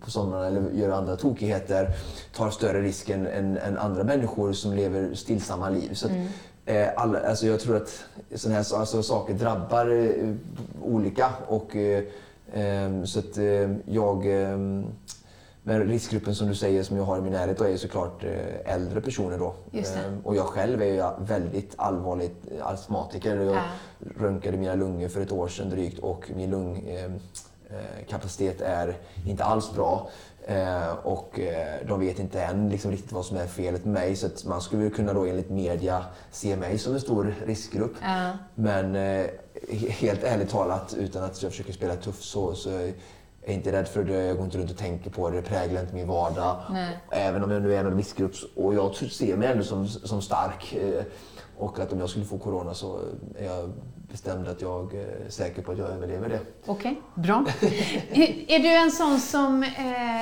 på 0.00 0.10
somrarna 0.10 0.46
eller 0.46 0.70
gör 0.70 0.90
andra 0.90 1.16
tokigheter, 1.16 1.90
tar 2.36 2.50
större 2.50 2.82
risk 2.82 3.10
än, 3.10 3.26
än, 3.26 3.78
andra 3.78 4.04
människor 4.04 4.52
som 4.52 4.72
lever 4.72 5.14
stillsamma 5.14 5.70
liv. 5.70 5.94
Så 5.94 6.08
mm. 6.08 6.28
Alla, 6.96 7.20
alltså 7.20 7.46
jag 7.46 7.60
tror 7.60 7.76
att 7.76 8.04
sådana 8.34 8.60
här 8.62 8.74
alltså, 8.78 9.02
saker 9.02 9.34
drabbar 9.34 9.90
eh, 9.90 10.34
olika. 10.82 11.30
Och, 11.48 11.76
eh, 11.76 12.04
så 13.04 13.18
att 13.18 13.38
eh, 13.38 13.70
jag... 13.86 14.24
Men 14.24 14.84
Men 15.62 15.84
riskgruppen 15.88 16.34
som 16.34 16.48
du 16.48 16.54
säger, 16.54 16.82
som 16.82 16.96
jag 16.96 17.04
har 17.04 17.18
i 17.18 17.20
min 17.20 17.32
närhet, 17.32 17.60
är 17.60 17.76
såklart 17.76 18.24
eh, 18.24 18.74
äldre 18.74 19.00
personer 19.00 19.38
då. 19.38 19.54
Ehm, 20.06 20.20
Och 20.24 20.36
jag 20.36 20.46
själv 20.46 20.82
är 20.82 21.10
väldigt 21.20 21.72
allvarligt 21.76 22.36
astmatiker. 22.62 23.36
Jag 23.36 23.56
Ja. 23.56 23.62
röntgade 24.20 24.56
mina 24.56 24.74
lungor 24.74 25.08
för 25.08 25.20
ett 25.20 25.32
år 25.32 25.48
sedan 25.48 25.70
drygt 25.70 25.98
och 25.98 26.30
min 26.36 26.50
lungkapacitet 26.50 28.60
är 28.60 28.96
inte 29.26 29.44
alls 29.44 29.72
bra. 29.74 30.08
Eh, 30.48 30.92
och 31.02 31.40
eh, 31.40 31.86
de 31.88 32.00
vet 32.00 32.18
inte 32.18 32.42
än 32.42 32.68
liksom 32.68 32.90
riktigt 32.90 33.12
vad 33.12 33.24
som 33.24 33.36
är 33.36 33.46
felet 33.46 33.84
med 33.84 33.94
mig. 33.94 34.16
Så 34.16 34.28
man 34.48 34.60
skulle 34.60 34.90
kunna 34.90 35.12
då 35.12 35.24
enligt 35.26 35.50
media 35.50 36.04
se 36.30 36.56
mig 36.56 36.78
som 36.78 36.94
en 36.94 37.00
stor 37.00 37.34
riskgrupp. 37.46 37.92
Ja. 38.02 38.30
Men 38.54 38.96
eh, 38.96 39.26
he- 39.68 39.90
helt 39.90 40.24
ärligt 40.24 40.50
talat, 40.50 40.94
utan 40.98 41.24
att 41.24 41.42
jag 41.42 41.50
försöker 41.52 41.72
spela 41.72 41.96
tuff 41.96 42.22
så, 42.22 42.54
så 42.54 42.70
är 42.70 42.92
jag 43.44 43.54
inte 43.54 43.72
rädd 43.72 43.88
för 43.88 44.04
det. 44.04 44.24
Jag 44.24 44.36
går 44.36 44.44
inte 44.44 44.58
runt 44.58 44.70
och 44.70 44.76
tänker 44.76 45.10
på 45.10 45.30
det. 45.30 45.36
Det 45.36 45.42
präglar 45.42 45.80
inte 45.80 45.94
min 45.94 46.08
vardag. 46.08 46.56
Nej. 46.70 46.98
Även 47.10 47.44
om 47.44 47.50
jag 47.50 47.62
nu 47.62 47.74
är 47.74 47.84
en 47.84 47.96
riskgrupp 47.96 48.32
och 48.56 48.74
jag 48.74 48.94
ser 48.94 49.36
mig 49.36 49.48
ändå 49.48 49.64
som, 49.64 49.88
som 49.88 50.22
stark. 50.22 50.74
eh, 50.74 51.02
Och 51.58 51.78
att 51.80 51.92
om 51.92 52.00
jag 52.00 52.08
skulle 52.10 52.24
få 52.24 52.38
corona 52.38 52.74
så 52.74 53.00
är 53.38 53.44
jag 53.44 53.72
bestämd 54.10 54.48
att 54.48 54.62
jag 54.62 54.94
är 54.94 55.30
säker 55.30 55.62
på 55.62 55.72
att 55.72 55.78
jag 55.78 55.88
överlever 55.88 56.28
det. 56.28 56.40
Okej, 56.66 57.00
bra. 57.14 57.44
är 58.48 58.58
du 58.58 58.68
en 58.68 58.90
sån 58.92 59.20
som 59.20 59.62
eh, 59.62 60.20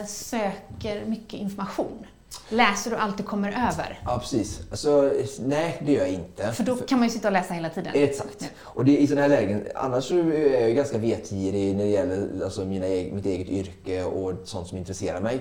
eh, 0.00 0.06
söker 0.06 1.04
mycket 1.06 1.40
information? 1.40 2.06
Läser 2.48 2.90
du 2.90 2.96
allt 2.96 3.16
du 3.16 3.22
kommer 3.22 3.48
över? 3.48 4.00
Ja, 4.04 4.18
precis. 4.18 4.60
Alltså, 4.70 5.12
nej, 5.40 5.82
det 5.86 5.92
gör 5.92 6.00
jag 6.00 6.10
inte. 6.14 6.52
För 6.52 6.64
då 6.64 6.76
kan 6.76 6.98
man 6.98 7.08
ju 7.08 7.14
sitta 7.14 7.28
och 7.28 7.32
läsa 7.32 7.54
hela 7.54 7.70
tiden. 7.70 7.92
Exakt. 7.94 8.50
Och 8.60 8.84
det, 8.84 8.98
i 8.98 9.06
sådana 9.06 9.22
här 9.22 9.28
lägen, 9.28 9.66
annars 9.74 10.10
är 10.12 10.60
jag 10.60 10.76
ganska 10.76 10.98
vetgirig 10.98 11.76
när 11.76 11.84
det 11.84 11.90
gäller 11.90 12.44
alltså 12.44 12.64
mina, 12.64 12.86
eg- 12.86 13.12
mitt 13.14 13.26
eget 13.26 13.48
yrke 13.48 14.04
och 14.04 14.32
sånt 14.44 14.68
som 14.68 14.78
intresserar 14.78 15.20
mig. 15.20 15.40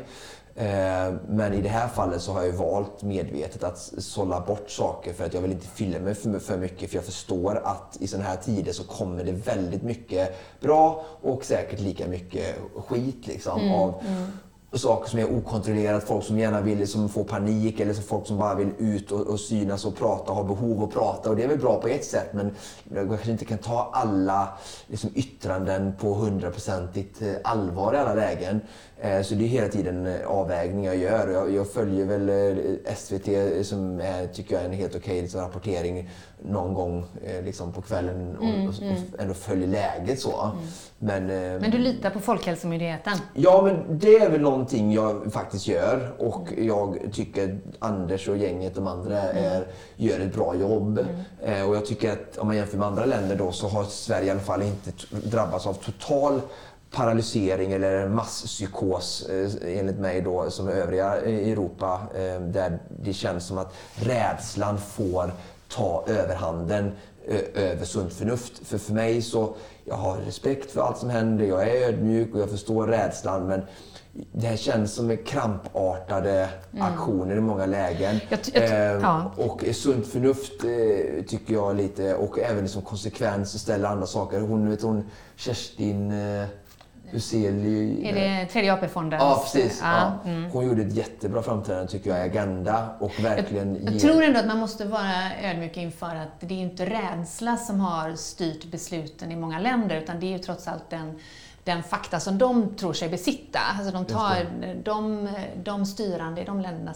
Eh, 0.55 1.13
Men 1.27 1.53
i 1.53 1.61
det 1.61 1.69
här 1.69 1.87
fallet 1.87 2.21
så 2.21 2.31
har 2.31 2.43
jag 2.43 2.53
valt 2.53 3.03
medvetet 3.03 3.63
att 3.63 3.77
sålla 3.97 4.39
bort 4.39 4.69
saker 4.69 5.13
för 5.13 5.25
att 5.25 5.33
jag 5.33 5.41
vill 5.41 5.51
inte 5.51 5.67
fylla 5.67 5.99
mig 5.99 6.15
för, 6.15 6.57
mycket. 6.57 6.89
För 6.89 6.97
jag 6.97 7.05
förstår 7.05 7.61
att 7.63 7.97
i 7.99 8.07
sådana 8.07 8.29
här 8.29 8.35
tider 8.35 8.71
så 8.71 8.83
kommer 8.83 9.23
det 9.23 9.31
väldigt 9.31 9.83
mycket 9.83 10.35
bra 10.59 11.05
och 11.21 11.45
säkert 11.45 11.79
lika 11.79 12.07
mycket 12.07 12.55
skit 12.87 13.27
liksom. 13.27 13.71
av, 13.71 13.93
saker 14.77 15.09
som 15.09 15.19
är 15.19 15.37
okontrollerat, 15.37 16.03
folk 16.03 16.25
som 16.25 16.39
gärna 16.39 16.61
vill 16.61 16.77
liksom 16.77 17.09
få 17.09 17.23
panik 17.23 17.79
eller 17.79 17.93
så 17.93 18.01
folk 18.01 18.27
som 18.27 18.37
bara 18.37 18.55
vill 18.55 18.71
ut 18.77 19.11
och, 19.11 19.27
och 19.27 19.39
synas 19.39 19.85
och 19.85 19.95
prata, 19.95 20.33
har 20.33 20.43
behov 20.43 20.83
att 20.83 20.91
prata. 20.91 21.29
Och 21.29 21.35
det 21.35 21.43
är 21.43 21.47
väl 21.47 21.59
bra 21.59 21.81
på 21.81 21.87
ett 21.87 22.05
sätt 22.05 22.33
men 22.33 22.55
jag 22.93 23.07
kanske 23.07 23.31
inte 23.31 23.45
kan 23.45 23.57
ta 23.57 23.89
alla 23.93 24.57
liksom, 24.87 25.09
yttranden 25.15 25.93
på 25.99 26.13
hundraprocentigt 26.13 27.21
eh, 27.21 27.33
allvar 27.43 27.93
i 27.93 27.97
alla 27.97 28.13
lägen. 28.13 28.61
Eh, 29.03 29.21
Så 29.21 29.35
det 29.35 29.43
är 29.43 29.47
hela 29.47 29.67
tiden 29.67 30.05
eh, 30.05 30.27
avvägningar 30.27 30.93
jag 30.93 31.01
gör. 31.01 31.27
Jag, 31.27 31.51
jag 31.53 31.71
följer 31.71 32.05
väl 32.05 32.29
eh, 32.29 32.95
SVT 32.95 33.27
som 33.67 33.99
är, 33.99 34.27
tycker 34.27 34.53
jag 34.55 34.61
är 34.63 34.67
en 34.67 34.73
helt 34.73 34.95
okej 34.95 35.21
liksom, 35.21 35.41
rapportering 35.41 36.09
någon 36.45 36.73
gång 36.73 37.05
liksom, 37.43 37.71
på 37.73 37.81
kvällen 37.81 38.37
och, 38.37 38.43
och, 38.43 38.91
och 39.13 39.19
ändå 39.21 39.33
följer 39.33 39.67
läget 39.67 40.19
så. 40.19 40.51
Men, 40.99 41.29
eh, 41.29 41.61
Men 41.61 41.71
du 41.71 41.77
litar 41.77 42.09
på 42.09 42.19
Folkhälsomyndigheten? 42.19 43.13
Ja, 43.33 43.61
men 43.61 43.99
det 43.99 44.15
är 44.15 44.29
väl 44.29 44.41
någonting 44.41 44.93
jag 44.93 45.33
faktiskt 45.33 45.67
gör 45.67 46.11
och 46.17 46.47
jag 46.57 46.97
tycker 47.13 47.59
Anders 47.79 48.27
och 48.27 48.37
gänget, 48.37 48.75
de 48.75 48.87
andra, 48.87 49.19
är, 49.21 49.67
gör 49.95 50.19
ett 50.19 50.35
bra 50.35 50.55
jobb. 50.55 50.99
Eh, 51.43 51.69
och 51.69 51.75
jag 51.75 51.85
tycker 51.85 52.11
att 52.11 52.37
om 52.37 52.47
man 52.47 52.55
jämför 52.55 52.77
med 52.77 52.87
andra 52.87 53.05
länder 53.05 53.35
då 53.35 53.51
så 53.51 53.67
har 53.67 53.83
Sverige 53.83 54.27
i 54.27 54.29
alla 54.31 54.39
fall 54.39 54.61
inte 54.61 54.91
drabbats 55.09 55.67
av 55.67 55.73
total 55.73 56.41
paralysering 56.93 57.71
eller 57.71 58.09
masspsykos 58.09 59.29
eh, 59.29 59.79
enligt 59.79 59.99
mig 59.99 60.21
då 60.21 60.51
som 60.51 60.67
övriga 60.67 61.25
i 61.25 61.51
Europa 61.51 62.01
eh, 62.15 62.41
där 62.41 62.79
det 63.03 63.13
känns 63.13 63.45
som 63.45 63.57
att 63.57 63.73
rädslan 63.95 64.77
får 64.77 65.31
ta 65.67 66.03
överhanden 66.07 66.91
över 67.55 67.85
sunt 67.85 68.13
förnuft. 68.13 68.67
För 68.67 68.77
för 68.77 68.93
mig 68.93 69.21
så, 69.21 69.55
jag 69.85 69.95
har 69.95 70.17
respekt 70.17 70.71
för 70.71 70.81
allt 70.81 70.97
som 70.97 71.09
händer, 71.09 71.45
jag 71.45 71.69
är 71.69 71.87
ödmjuk 71.87 72.33
och 72.33 72.39
jag 72.39 72.49
förstår 72.49 72.87
rädslan 72.87 73.47
men 73.47 73.61
det 74.31 74.47
här 74.47 74.57
känns 74.57 74.93
som 74.93 75.17
krampartade 75.17 76.49
aktioner 76.79 77.35
i 77.35 77.39
många 77.39 77.65
lägen. 77.65 78.09
Mm. 78.15 78.21
Jag 78.29 78.39
jag 78.53 78.71
Ehm, 78.71 79.01
ja. 79.01 79.31
Och 79.37 79.63
sunt 79.73 80.07
förnuft 80.07 80.63
eh, 80.63 81.25
tycker 81.25 81.53
jag 81.53 81.75
lite 81.75 82.15
och 82.15 82.39
även 82.39 82.61
liksom 82.63 82.81
konsekvens 82.81 83.61
ställa 83.61 83.89
andra 83.89 84.05
saker. 84.05 84.39
Hon, 84.39 84.69
vet 84.69 84.81
hon 84.81 85.09
Kerstin 85.35 86.11
eh, 86.11 86.47
Huseli. 87.13 88.07
Är 88.09 88.13
det 88.13 88.45
tredje 88.45 88.73
AP-fondens? 88.73 89.21
Ja, 89.23 89.41
precis. 89.53 89.79
Ja. 89.83 90.19
Ja. 90.25 90.31
Hon 90.51 90.65
gjorde 90.67 90.81
ett 90.81 90.93
jättebra 90.95 91.41
framträdande 91.43 91.91
tycker 91.91 92.09
jag 92.09 92.19
i 92.19 92.29
Agenda 92.29 92.89
och 92.99 93.19
verkligen 93.23 93.83
Jag 93.83 93.93
ger- 93.93 93.99
tror 93.99 94.23
ändå 94.23 94.39
att 94.39 94.47
man 94.47 94.57
måste 94.59 94.85
vara 94.85 95.13
ödmjuk 95.43 95.77
inför 95.77 96.15
att 96.15 96.39
det 96.39 96.53
är 96.53 96.59
inte 96.59 96.85
rädsla 96.85 97.57
som 97.57 97.79
har 97.79 98.15
styrt 98.15 98.65
besluten 98.65 99.31
i 99.31 99.35
många 99.35 99.59
länder, 99.59 99.95
utan 100.01 100.19
det 100.19 100.25
är 100.25 100.31
ju 100.31 100.39
trots 100.39 100.67
allt 100.67 100.89
den, 100.89 101.19
den 101.63 101.83
fakta 101.83 102.19
som 102.19 102.37
de 102.37 102.75
tror 102.75 102.93
sig 102.93 103.09
besitta. 103.09 103.59
Alltså 103.79 103.91
de, 103.93 104.05
tar, 104.05 104.47
de, 104.83 105.29
de 105.63 105.85
styrande 105.85 106.41
i 106.41 106.45
de 106.45 106.59
länderna 106.59 106.93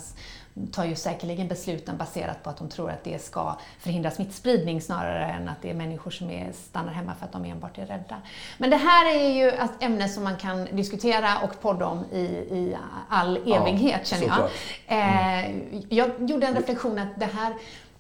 tar 0.72 0.86
ju 0.86 0.96
säkerligen 0.96 1.48
besluten 1.48 1.98
baserat 1.98 2.44
på 2.44 2.50
att 2.50 2.58
de 2.58 2.70
tror 2.70 2.92
att 2.92 3.04
det 3.04 3.24
ska 3.24 3.58
förhindra 3.80 4.12
smittspridning 4.12 4.82
snarare 4.82 5.26
än 5.26 5.50
att 5.50 5.62
det 5.62 5.70
är 5.70 5.74
människor 5.74 6.12
som 6.12 6.30
är, 6.30 6.52
stannar 6.52 6.94
hemma 6.94 7.16
för 7.16 7.26
att 7.26 7.32
de 7.32 7.46
enbart 7.46 7.78
är 7.78 7.86
rädda. 7.86 8.22
Men 8.58 8.70
det 8.70 8.78
här 8.78 9.16
är 9.16 9.30
ju 9.30 9.50
ett 9.50 9.84
ämne 9.84 10.10
som 10.10 10.24
man 10.24 10.38
kan 10.38 10.68
diskutera 10.72 11.40
och 11.40 11.62
podda 11.62 11.86
om 11.86 12.06
i, 12.12 12.18
i 12.18 12.78
all 13.10 13.40
Ja, 13.46 13.62
evighet 13.62 14.08
känner 14.08 14.28
jag. 14.28 14.50
Eh, 14.88 15.56
jag 15.90 16.30
gjorde 16.30 16.48
en 16.48 16.56
reflektion 16.56 17.00
att 17.00 17.20
det 17.20 17.26
här 17.26 17.54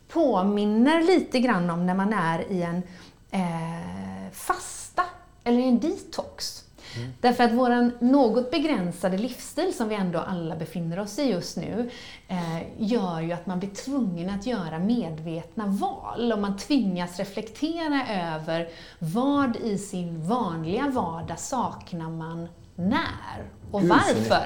påminner 0.07 1.01
lite 1.01 1.39
grann 1.39 1.69
om 1.69 1.85
när 1.85 1.95
man 1.95 2.13
är 2.13 2.51
i 2.51 2.61
en 2.61 2.83
eh, 3.31 4.31
fasta 4.31 5.03
eller 5.43 5.59
en 5.59 5.79
detox. 5.79 6.66
Därför 7.21 7.43
att 7.43 7.51
vår 7.51 8.03
något 8.03 8.51
begränsade 8.51 9.17
livsstil 9.17 9.73
som 9.73 9.89
vi 9.89 9.95
ändå 9.95 10.19
alla 10.19 10.55
befinner 10.55 10.99
oss 10.99 11.19
i 11.19 11.23
just 11.23 11.57
nu 11.57 11.89
eh, 12.27 12.61
gör 12.77 13.21
ju 13.21 13.31
att 13.31 13.45
man 13.45 13.59
blir 13.59 13.69
tvungen 13.69 14.29
att 14.29 14.45
göra 14.45 14.79
medvetna 14.79 15.65
val 15.65 16.31
och 16.31 16.39
man 16.39 16.57
tvingas 16.57 17.19
reflektera 17.19 18.07
över 18.35 18.69
vad 18.99 19.55
i 19.55 19.77
sin 19.77 20.27
vanliga 20.27 20.87
vardag 20.87 21.39
saknar 21.39 22.09
man 22.09 22.47
när 22.75 23.49
och 23.71 23.81
Gud, 23.81 23.89
varför. 23.89 24.45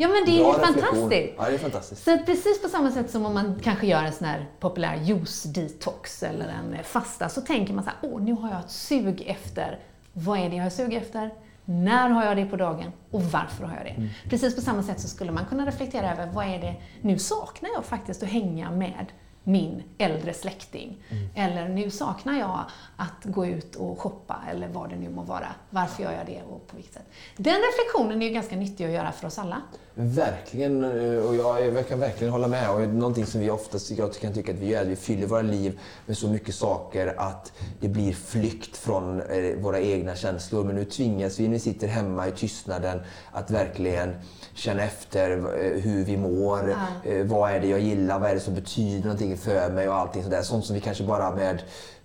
Ja 0.00 0.08
men 0.08 0.24
det 0.26 0.30
är 0.30 0.46
ju 0.46 0.52
fantastiskt. 0.52 1.34
Ja, 1.38 1.44
det 1.48 1.54
är 1.54 1.58
fantastiskt. 1.58 2.04
Så 2.04 2.18
precis 2.18 2.62
på 2.62 2.68
samma 2.68 2.90
sätt 2.90 3.10
som 3.10 3.26
om 3.26 3.34
man 3.34 3.60
kanske 3.62 3.86
gör 3.86 4.02
en 4.02 4.12
sån 4.12 4.26
här 4.26 4.46
populär 4.60 4.96
juice-detox 4.96 6.22
eller 6.22 6.48
en 6.48 6.84
fasta, 6.84 7.28
så 7.28 7.40
tänker 7.40 7.74
man 7.74 7.84
så 7.84 7.90
här, 7.90 7.98
åh 8.02 8.22
nu 8.22 8.32
har 8.32 8.50
jag 8.50 8.60
ett 8.60 8.70
sug 8.70 9.22
efter, 9.26 9.78
vad 10.12 10.38
är 10.38 10.50
det 10.50 10.56
jag 10.56 10.62
har 10.62 10.70
sug 10.70 10.94
efter? 10.94 11.30
När 11.70 12.08
har 12.08 12.24
jag 12.24 12.36
det 12.36 12.46
på 12.46 12.56
dagen? 12.56 12.92
Och 13.10 13.22
varför 13.22 13.64
har 13.64 13.76
jag 13.76 13.84
det? 13.84 13.90
Mm. 13.90 14.08
Precis 14.30 14.56
på 14.56 14.60
samma 14.60 14.82
sätt 14.82 15.00
så 15.00 15.08
skulle 15.08 15.32
man 15.32 15.46
kunna 15.46 15.66
reflektera 15.66 16.12
över, 16.12 16.26
vad 16.26 16.46
är 16.46 16.58
det, 16.58 16.74
nu 17.02 17.18
saknar 17.18 17.70
jag 17.74 17.84
faktiskt 17.84 18.22
att 18.22 18.28
hänga 18.28 18.70
med 18.70 19.06
min 19.44 19.82
äldre 19.98 20.34
släkting. 20.34 21.02
Mm. 21.08 21.28
Eller 21.34 21.68
nu 21.68 21.90
saknar 21.90 22.38
jag 22.38 22.64
att 22.96 23.24
gå 23.24 23.46
ut 23.46 23.74
och 23.74 24.00
shoppa 24.00 24.36
eller 24.50 24.68
vad 24.68 24.90
det 24.90 24.96
nu 24.96 25.08
må 25.08 25.22
vara. 25.22 25.48
Varför 25.70 26.02
gör 26.02 26.12
jag 26.12 26.26
det 26.26 26.42
och 26.42 26.66
på 26.66 26.76
vilket 26.76 26.94
sätt? 26.94 27.10
Den 27.36 27.54
reflektionen 27.54 28.22
är 28.22 28.26
ju 28.26 28.32
ganska 28.32 28.56
nyttig 28.56 28.84
att 28.84 28.90
göra 28.90 29.12
för 29.12 29.26
oss 29.26 29.38
alla. 29.38 29.62
Verkligen, 30.00 30.84
eh, 30.84 31.26
och 31.26 31.36
jag, 31.36 31.74
jag 31.74 31.88
kan 31.88 32.00
verkligen 32.00 32.32
hålla 32.32 32.48
med. 32.48 32.70
Och 32.70 32.80
någonting 32.80 33.26
som 33.26 33.40
vi 33.40 33.50
oftast 33.50 33.90
jag 33.90 34.14
kan 34.14 34.32
tycka 34.32 34.52
att 34.52 34.58
vi 34.58 34.66
gör, 34.66 34.82
att 34.82 34.88
vi 34.88 34.96
fyller 34.96 35.26
våra 35.26 35.42
liv 35.42 35.80
med 36.06 36.18
så 36.18 36.28
mycket 36.28 36.54
saker 36.54 37.14
att 37.16 37.52
det 37.80 37.88
blir 37.88 38.12
flykt 38.12 38.76
från 38.76 39.20
eh, 39.20 39.56
våra 39.60 39.80
egna 39.80 40.16
känslor. 40.16 40.64
Men 40.64 40.76
nu 40.76 40.84
tvingas 40.84 41.40
vi, 41.40 41.42
när 41.48 41.54
vi 41.54 41.60
sitter 41.60 41.86
hemma 41.88 42.28
i 42.28 42.32
tystnaden, 42.32 43.00
att 43.32 43.50
verkligen 43.50 44.14
känna 44.54 44.82
efter 44.82 45.30
eh, 45.30 45.80
hur 45.80 46.04
vi 46.04 46.16
mår. 46.16 46.70
Ja. 46.70 47.24
Vad 47.24 47.50
är 47.50 47.60
det 47.60 47.68
jag 47.68 47.80
gillar? 47.80 48.18
Vad 48.18 48.30
är 48.30 48.34
det 48.34 48.40
som 48.40 48.54
betyder 48.54 49.02
någonting 49.02 49.36
för 49.36 49.70
mig? 49.70 49.88
Och 49.88 49.94
allting 49.94 50.22
sådär. 50.22 50.42
Sånt 50.42 50.64
som 50.64 50.74
vi 50.74 50.80
kanske 50.80 51.04
bara 51.04 51.34
med 51.34 51.62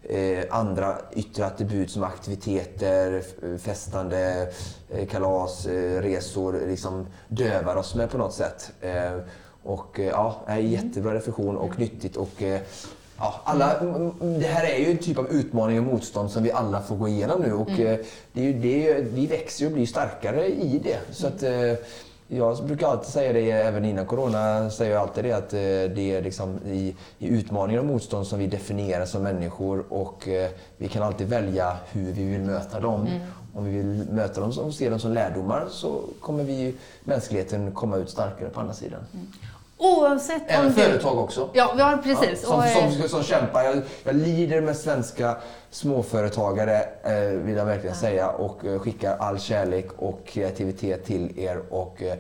eh, 0.10 0.44
andra 0.50 0.98
yttre 1.16 1.46
attribut 1.46 1.92
som 1.92 2.04
aktiviteter, 2.04 3.24
festande, 3.58 4.48
eh, 4.90 5.08
kalas, 5.08 5.66
eh, 5.66 6.02
resor 6.02 6.62
liksom 6.68 7.08
dövar 7.28 7.76
med 7.96 8.10
på 8.12 8.18
något 8.18 8.34
sätt. 8.34 8.72
Eh, 8.82 9.18
och 9.64 10.00
eh, 10.00 10.06
ja, 10.06 10.36
det 10.46 10.52
är 10.52 10.58
en 10.58 10.70
jättebra 10.72 11.14
reflektion 11.14 11.58
och 11.58 11.80
nyttigt. 11.80 12.16
Och, 12.16 12.42
eh, 12.44 12.62
Ja, 13.20 13.42
alla, 13.44 13.78
m- 13.82 14.12
m- 14.22 14.40
det 14.40 14.48
här 14.48 14.66
är 14.66 14.78
ju 14.78 14.92
en 14.92 14.98
typ 14.98 15.18
av 15.18 15.28
utmaning 15.28 15.78
och 15.80 15.84
motstånd 15.86 16.32
som 16.32 16.44
vi 16.44 16.52
alla 16.52 16.82
får 16.82 16.96
gå 16.96 17.08
igenom 17.08 17.42
nu. 17.42 17.54
Och, 17.54 17.70
eh, 17.70 18.00
det 18.34 18.42
är 18.42 18.46
ju 18.46 18.54
det, 18.54 19.02
vi 19.02 19.28
växer 19.28 19.66
och 19.66 19.72
blir 19.72 19.86
starkare 19.86 20.48
i 20.48 20.82
det. 20.84 20.98
Så 21.12 21.28
att, 21.28 21.44
jag 22.28 22.66
brukar 22.66 22.88
alltid 22.88 23.12
säga 23.14 23.34
det, 23.34 23.52
även 23.52 23.86
innan 23.86 24.06
corona, 24.06 24.70
säger 24.70 24.92
jag 24.92 25.02
alltid 25.02 25.24
det 25.24 25.32
att 25.34 25.50
det 25.50 26.12
är 26.16 26.22
liksom 26.22 26.60
i, 26.66 26.96
i 27.20 27.28
utmaningar 27.28 27.80
och 27.80 27.86
motstånd 27.86 28.28
som 28.28 28.40
vi 28.40 28.48
definieras 28.48 29.12
som 29.12 29.24
människor 29.24 29.84
och 29.90 30.28
vi 30.78 30.88
kan 30.88 31.04
alltid 31.04 31.28
välja 31.28 31.78
hur 31.92 32.12
vi 32.12 32.24
vill 32.24 32.42
möta 32.42 32.80
dem. 32.80 33.08
Om 33.56 33.66
vi 33.66 33.78
vill 33.78 34.08
möta 34.12 34.42
dem 34.42 34.52
och 34.60 34.74
se 34.74 34.90
dem 34.90 35.00
som 35.00 35.14
lärdomar 35.14 35.68
så 35.70 36.02
kommer 36.20 36.44
vi 36.44 36.76
mänskligheten 37.04 37.72
komma 37.72 37.98
ut 37.98 38.10
starkare 38.10 38.50
på 38.50 38.60
andra 38.60 38.74
sidan. 38.74 39.00
Mm. 39.14 39.28
Oavsett 39.78 40.44
Även 40.48 40.68
om 40.68 40.74
företag 40.74 41.18
också. 41.18 41.50
Ja, 41.54 41.76
ja 41.78 42.00
precis. 42.04 42.40
Ja, 42.44 42.48
som, 42.48 42.60
och, 42.60 42.66
som, 42.66 43.00
som, 43.00 43.10
som 43.10 43.24
kämpar. 43.24 43.64
Jag, 43.64 43.82
jag, 44.04 44.16
lider 44.16 44.62
med 44.62 44.78
svenska 44.78 45.38
småföretagare, 45.72 46.86
eh, 47.04 47.38
vill 47.38 47.56
jag 47.56 47.66
verkligen 47.66 47.96
ja. 47.96 48.02
säga. 48.02 48.30
Och 48.30 48.66
eh, 48.66 48.80
skickar 48.80 49.18
all 49.18 49.40
kärlek 49.40 49.88
och 49.98 50.20
kreativitet 50.26 51.06
till 51.06 51.40
er. 51.40 51.62
Och 51.70 52.02
eh, 52.02 52.18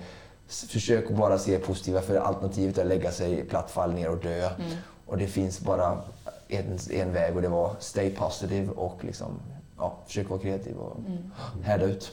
försök 0.48 1.10
bara 1.10 1.38
se 1.38 1.60
positiva, 1.60 2.02
för 2.02 2.16
alternativet 2.16 2.78
är 2.78 2.82
att 2.82 2.88
lägga 2.88 3.12
sig 3.12 3.44
platt, 3.44 3.72
fall 3.72 3.94
ner 3.94 4.10
och 4.10 4.18
dö. 4.18 4.50
Mm. 4.50 4.72
Och 5.06 5.18
det 5.18 5.28
finns 5.28 5.60
bara 5.60 5.98
en, 6.48 6.80
en 6.92 7.13
väg 7.13 7.36
och 7.36 7.42
det 7.42 7.50
var 7.50 7.72
stay 7.80 8.10
positive 8.10 8.72
och 8.75 8.98
liksom, 9.02 9.40
ja, 9.84 9.98
försök 10.08 10.30
vara 10.30 10.40
kreativ 10.40 10.75
och 10.78 11.00
mm. 11.00 11.32
härda 11.63 11.86
ut. 11.86 12.12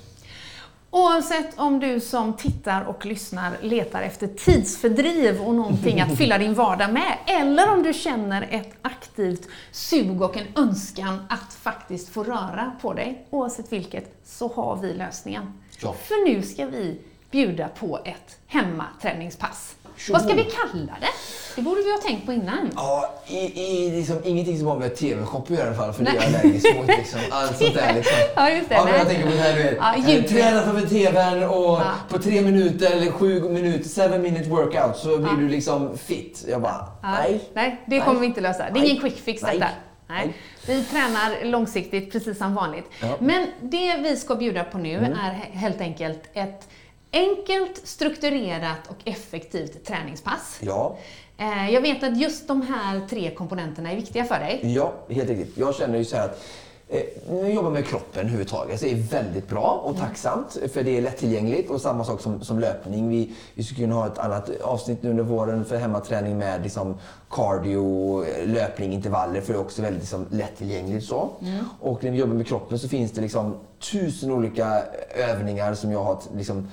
Oavsett 0.91 1.59
om 1.59 1.81
du 1.81 2.01
som 2.01 2.33
tittar 2.33 2.85
och 2.85 3.07
lyssnar 3.07 3.57
letar 3.63 4.03
efter 4.03 4.27
tidsfördriv 4.27 5.41
och 5.41 5.55
någonting 5.55 6.01
att 6.01 6.19
fylla 6.19 6.39
din 6.39 6.55
vardag 6.55 6.93
med, 6.93 7.19
eller 7.27 7.73
om 7.73 7.83
du 7.83 7.93
känner 7.93 8.49
ett 8.51 8.73
aktivt 8.83 9.49
sug 9.73 10.23
och 10.23 10.37
en 10.37 10.47
önskan 10.57 11.23
att 11.29 11.55
faktiskt 11.55 12.09
få 12.09 12.25
röra 12.25 12.73
på 12.81 12.93
dig, 12.93 13.27
oavsett 13.31 13.73
vilket, 13.73 14.17
så 14.25 14.49
har 14.49 14.77
vi 14.77 14.95
lösningen. 14.95 15.53
Ja. 15.83 15.93
För 15.93 16.29
nu 16.29 16.43
ska 16.43 16.67
vi 16.67 17.01
bjuda 17.31 17.69
på 17.69 17.99
ett 18.05 18.39
hemmaträningspass. 18.47 19.77
Vad 20.09 20.23
ska 20.23 20.35
vi 20.35 20.45
kalla 20.45 20.97
det? 21.01 21.09
Det 21.57 21.63
borde 21.63 21.83
vi 21.83 21.93
ha 21.93 21.99
tänkt 21.99 22.27
på 22.27 22.33
innan. 22.33 22.71
Ja, 22.77 23.15
i, 23.27 23.37
i, 23.37 23.91
liksom, 23.91 24.17
ingenting 24.25 24.59
som 24.59 24.67
har 24.67 24.79
med 24.79 24.97
TV-shop 24.97 25.43
att 25.43 25.51
göra 25.51 25.65
i 25.65 25.67
alla 25.67 25.77
fall, 25.77 25.93
för 25.93 26.03
Nej. 26.03 26.13
det 26.19 26.25
är 26.25 26.31
jag 26.31 26.41
allergisk 26.41 26.77
mot. 26.77 26.87
Liksom. 26.87 27.21
Allt 27.31 27.59
sånt 27.59 27.75
där 27.75 27.95
liksom. 27.95 28.17
Ja, 28.37 28.51
just 28.51 28.69
det. 28.69 28.75
Ja, 28.75 28.85
men 28.85 28.95
jag 28.95 29.09
tänker 29.09 29.27
på 29.27 29.33
det 29.33 29.39
här, 29.39 29.57
du 29.57 29.63
vet. 29.63 29.77
Ja, 29.77 30.29
träna 30.29 30.63
framför 30.63 30.89
TVn 30.89 31.45
och 31.45 31.65
ja. 31.65 31.93
på 32.09 32.19
tre 32.19 32.41
minuter 32.41 32.91
eller 32.91 33.11
sju 33.11 33.41
minuter, 33.41 33.89
seven 33.89 34.23
minute 34.23 34.49
workout, 34.49 34.97
så 34.97 35.19
blir 35.19 35.29
ja. 35.29 35.37
du 35.37 35.49
liksom 35.49 35.99
fit. 35.99 36.45
Jag 36.49 36.63
bara, 36.63 36.87
nej. 37.03 37.41
Nej, 37.55 37.81
det 37.87 38.01
kommer 38.01 38.21
vi 38.21 38.27
inte 38.27 38.41
lösa. 38.41 38.71
Det 38.71 38.81
är 38.81 38.85
ingen 38.85 39.03
quick 39.03 39.19
fix 39.25 39.43
detta. 39.43 39.69
Nej. 40.09 40.35
Vi 40.67 40.85
tränar 40.85 41.45
långsiktigt 41.45 42.13
precis 42.13 42.39
som 42.39 42.55
vanligt. 42.55 42.85
Ja. 43.01 43.17
Men 43.21 43.47
det 43.63 43.97
vi 43.97 44.17
ska 44.17 44.35
bjuda 44.35 44.65
på 44.65 44.79
nu 44.79 44.95
mm. 44.95 45.13
är 45.13 45.33
helt 45.53 45.81
enkelt 45.81 46.23
ett 46.33 46.69
enkelt, 47.13 47.81
strukturerat 47.85 48.87
och 48.89 48.97
effektivt 49.05 49.85
träningspass. 49.85 50.59
Ja. 50.63 50.97
Eh, 51.39 51.71
jag 51.71 51.81
vet 51.81 52.03
att 52.03 52.21
just 52.21 52.49
de 52.49 52.63
här 52.63 53.09
tre 53.09 53.31
komponenterna 53.31 53.93
är 53.93 53.97
viktiga 53.97 54.25
för 54.25 54.39
dig. 54.39 54.61
Ja, 54.63 54.93
helt 55.09 55.29
riktigt. 55.29 55.59
Jag 55.59 55.75
känner 55.75 55.99
ju 55.99 56.05
så 56.05 56.17
här 56.17 56.25
att 56.25 56.45
eh, 56.91 57.03
jag 57.31 57.55
jobbar 57.55 57.71
med 57.71 57.87
kroppen 57.87 58.21
överhuvudtaget. 58.21 58.81
Det 58.81 58.93
är 58.93 58.97
väldigt 58.97 59.49
bra 59.49 59.81
och 59.85 59.91
mm. 59.91 60.03
tacksamt 60.03 60.59
för 60.73 60.83
det 60.83 60.97
är 60.97 61.03
lättillgängligt 61.03 61.71
och 61.71 61.81
samma 61.81 62.05
sak 62.05 62.21
som, 62.21 62.41
som 62.41 62.59
löpning. 62.59 63.09
Vi, 63.09 63.33
vi 63.55 63.63
skulle 63.63 63.81
kunna 63.81 63.95
ha 63.95 64.07
ett 64.07 64.19
annat 64.19 64.51
avsnitt 64.63 65.03
nu 65.03 65.11
under 65.11 65.25
våren 65.25 65.65
för 65.65 65.77
hemmaträning 65.77 66.39
med 66.39 66.63
liksom 66.63 66.95
cardio, 67.31 68.25
löpning, 68.45 68.93
intervaller 68.93 69.41
för 69.41 69.53
det 69.53 69.59
är 69.59 69.63
också 69.63 69.83
väldigt 69.83 70.03
liksom, 70.03 70.27
lättillgängligt. 70.31 71.07
Så. 71.07 71.31
Mm. 71.41 71.65
Och 71.81 72.05
när 72.05 72.11
vi 72.11 72.19
jobbar 72.19 72.35
med 72.35 72.47
kroppen 72.47 72.79
så 72.79 72.89
finns 72.89 73.13
det 73.13 73.21
liksom 73.21 73.57
tusen 73.81 74.31
olika 74.31 74.83
övningar 75.15 75.75
som 75.75 75.93
jag 75.93 76.05
har 76.05 76.23
liksom 76.37 76.69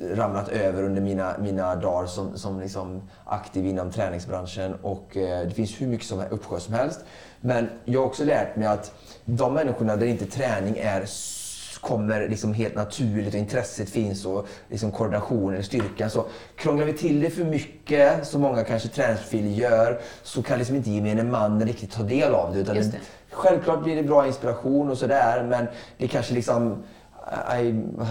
ramlat 0.00 0.48
över 0.48 0.82
under 0.82 1.02
mina, 1.02 1.34
mina 1.38 1.74
dagar 1.74 2.06
som, 2.06 2.38
som 2.38 2.60
liksom 2.60 3.02
aktiv 3.24 3.66
inom 3.66 3.90
träningsbranschen. 3.90 4.74
Och 4.82 5.16
eh, 5.16 5.46
det 5.46 5.54
finns 5.54 5.80
hur 5.80 5.86
mycket 5.86 6.06
som 6.06 6.22
uppsjö 6.30 6.60
som 6.60 6.74
helst. 6.74 7.00
Men 7.40 7.68
jag 7.84 8.00
har 8.00 8.06
också 8.06 8.24
lärt 8.24 8.56
mig 8.56 8.68
att 8.68 8.92
de 9.24 9.54
människorna 9.54 9.96
där 9.96 10.06
inte 10.06 10.26
träning 10.26 10.78
är 10.78 11.06
kommer 11.84 12.28
liksom 12.28 12.54
helt 12.54 12.74
naturligt 12.74 13.34
och 13.34 13.40
intresset 13.40 13.90
finns 13.90 14.26
och 14.26 14.46
liksom 14.68 14.92
koordinationen, 14.92 15.64
styrkan. 15.64 16.10
Så 16.10 16.24
krånglar 16.56 16.86
vi 16.86 16.92
till 16.92 17.20
det 17.20 17.30
för 17.30 17.44
mycket, 17.44 18.26
som 18.26 18.40
många 18.40 18.64
kanske 18.64 18.88
träningsprofiler 18.88 19.50
gör, 19.50 20.00
så 20.22 20.42
kan 20.42 20.58
liksom 20.58 20.76
inte 20.76 20.90
gemene 20.90 21.22
man 21.22 21.62
riktigt 21.64 21.92
ta 21.92 22.02
del 22.02 22.34
av 22.34 22.54
det. 22.54 22.60
Utan 22.60 22.74
det. 22.74 22.92
Självklart 23.30 23.84
blir 23.84 23.96
det 23.96 24.02
bra 24.02 24.26
inspiration 24.26 24.90
och 24.90 24.98
sådär, 24.98 25.46
men 25.48 25.66
det 25.98 26.08
kanske 26.08 26.34
liksom... 26.34 26.82
I, 27.60 27.64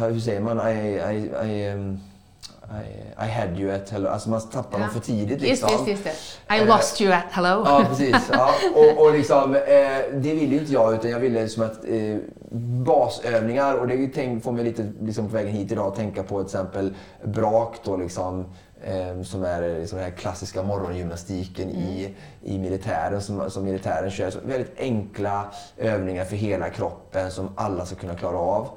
hur 0.09 0.19
säger 0.19 0.41
man? 0.41 0.67
I, 0.67 0.71
I, 0.71 1.49
I, 1.49 1.71
um, 1.73 1.99
i, 2.81 3.25
I 3.25 3.29
had 3.29 3.59
you 3.59 3.71
at 3.71 3.89
hello. 3.89 4.09
Alltså 4.09 4.29
man 4.29 4.41
tappar 4.41 4.79
ja. 4.79 4.85
dem 4.85 4.93
för 4.93 4.99
tidigt. 4.99 5.41
Liksom. 5.41 5.69
Just, 5.69 5.87
just, 5.87 6.03
just 6.05 6.17
det. 6.47 6.55
I 6.55 6.65
lost 6.65 7.01
you 7.01 7.13
at 7.13 7.23
hello. 7.31 7.63
Ja, 7.65 7.85
precis. 7.89 8.29
Ja. 8.31 8.49
Och, 8.75 9.05
och 9.05 9.13
liksom, 9.13 9.55
eh, 9.55 9.61
det 10.13 10.33
ville 10.33 10.55
inte 10.55 10.73
jag, 10.73 10.93
utan 10.93 11.11
jag 11.11 11.19
ville 11.19 11.41
liksom 11.41 11.63
att 11.63 11.85
eh, 11.85 12.17
basövningar, 12.85 13.73
och 13.73 13.87
det 13.87 14.07
tänk, 14.07 14.43
får 14.43 14.51
mig 14.51 14.63
lite 14.63 14.91
liksom, 15.01 15.27
på 15.27 15.33
vägen 15.33 15.51
hit 15.51 15.71
idag 15.71 15.87
att 15.87 15.95
tänka 15.95 16.23
på 16.23 16.39
till 16.39 16.45
exempel 16.45 16.93
brak 17.23 17.75
då 17.83 17.97
liksom. 17.97 18.45
Eh, 18.85 19.21
som 19.21 19.43
är 19.43 19.79
liksom 19.79 19.97
den 19.97 20.09
här 20.09 20.17
klassiska 20.17 20.63
morgongymnastiken 20.63 21.69
mm. 21.69 21.81
i, 21.81 22.15
i 22.41 22.57
militären 22.57 23.21
som, 23.21 23.51
som 23.51 23.63
militären 23.63 24.11
kör. 24.11 24.29
Så 24.29 24.39
väldigt 24.45 24.79
enkla 24.79 25.45
övningar 25.77 26.25
för 26.25 26.35
hela 26.35 26.69
kroppen 26.69 27.31
som 27.31 27.49
alla 27.55 27.85
ska 27.85 27.95
kunna 27.95 28.15
klara 28.15 28.37
av. 28.37 28.69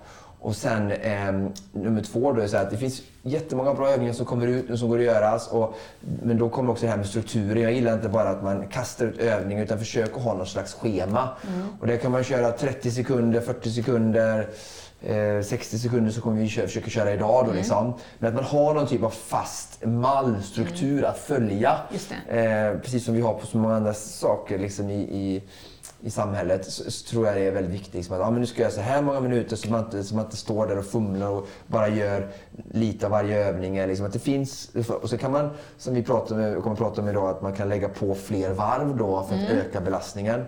Och 0.46 0.56
sen 0.56 0.90
eh, 0.90 1.32
nummer 1.72 2.02
två 2.02 2.32
då 2.32 2.40
är 2.40 2.46
så 2.46 2.56
att 2.56 2.70
det 2.70 2.76
finns 2.76 3.02
jättemånga 3.22 3.74
bra 3.74 3.90
övningar 3.90 4.12
som 4.12 4.26
kommer 4.26 4.46
ut 4.46 4.68
nu 4.68 4.76
som 4.76 4.88
går 4.88 4.98
att 4.98 5.04
göras. 5.04 5.48
Och, 5.48 5.74
men 6.22 6.38
då 6.38 6.48
kommer 6.48 6.70
också 6.70 6.84
det 6.84 6.90
här 6.90 6.96
med 6.96 7.06
strukturen. 7.06 7.62
Jag 7.62 7.72
gillar 7.72 7.94
inte 7.94 8.08
bara 8.08 8.28
att 8.28 8.42
man 8.42 8.68
kastar 8.68 9.06
ut 9.06 9.18
övningar 9.18 9.62
utan 9.62 9.78
försöker 9.78 10.20
ha 10.20 10.34
något 10.34 10.48
slags 10.48 10.74
schema. 10.74 11.28
Mm. 11.48 11.68
Och 11.80 11.86
det 11.86 11.96
kan 11.96 12.12
man 12.12 12.24
köra 12.24 12.52
30 12.52 12.90
sekunder, 12.90 13.40
40 13.40 13.70
sekunder. 13.70 14.48
60 15.42 15.76
eh, 15.76 15.80
sekunder 15.80 16.10
så 16.10 16.20
kommer 16.20 16.40
vi 16.40 16.48
köra, 16.48 16.66
försöka 16.66 16.90
köra 16.90 17.12
idag. 17.12 17.44
Då, 17.44 17.50
mm. 17.50 17.56
liksom. 17.56 17.94
Men 18.18 18.28
att 18.28 18.34
man 18.34 18.44
har 18.44 18.74
någon 18.74 18.86
typ 18.86 19.02
av 19.02 19.10
fast 19.10 19.84
mallstruktur 19.84 20.98
mm. 20.98 21.10
att 21.10 21.18
följa. 21.18 21.78
Eh, 22.28 22.78
precis 22.82 23.04
som 23.04 23.14
vi 23.14 23.20
har 23.20 23.34
på 23.34 23.46
så 23.46 23.58
många 23.58 23.76
andra 23.76 23.94
saker 23.94 24.58
liksom, 24.58 24.90
i, 24.90 25.00
i 25.00 25.42
i 26.06 26.10
samhället 26.10 26.64
så, 26.64 26.90
så, 26.90 27.06
tror 27.06 27.26
jag 27.26 27.36
det 27.36 27.40
är 27.40 27.52
väldigt 27.52 27.72
viktigt. 27.72 27.94
Liksom 27.94 28.14
att, 28.14 28.20
ja, 28.20 28.30
men 28.30 28.40
nu 28.40 28.46
ska 28.46 28.62
jag 28.62 28.72
så 28.72 28.80
här 28.80 29.02
många 29.02 29.20
minuter 29.20 29.56
så 29.56 29.70
man, 29.70 29.84
inte, 29.84 30.04
så 30.04 30.14
man 30.14 30.24
inte 30.24 30.36
står 30.36 30.66
där 30.66 30.78
och 30.78 30.84
fumlar 30.84 31.30
och 31.30 31.48
bara 31.66 31.88
gör 31.88 32.28
lite 32.70 33.06
av 33.06 33.12
varje 33.12 33.48
övning. 33.48 33.86
Liksom 33.86 34.06
att 34.06 34.12
det 34.12 34.18
finns, 34.18 34.70
och 35.02 35.10
så 35.10 35.18
kan 35.18 35.32
man, 35.32 35.50
som 35.78 35.94
vi 35.94 36.02
pratar 36.02 36.60
kommer 36.60 36.72
att 36.72 36.78
prata 36.78 37.02
om 37.02 37.08
idag, 37.08 37.30
att 37.30 37.42
man 37.42 37.52
kan 37.52 37.68
lägga 37.68 37.88
på 37.88 38.14
fler 38.14 38.50
varv 38.50 38.96
då 38.96 39.22
för 39.22 39.34
att 39.34 39.50
mm. 39.50 39.58
öka 39.58 39.80
belastningen. 39.80 40.44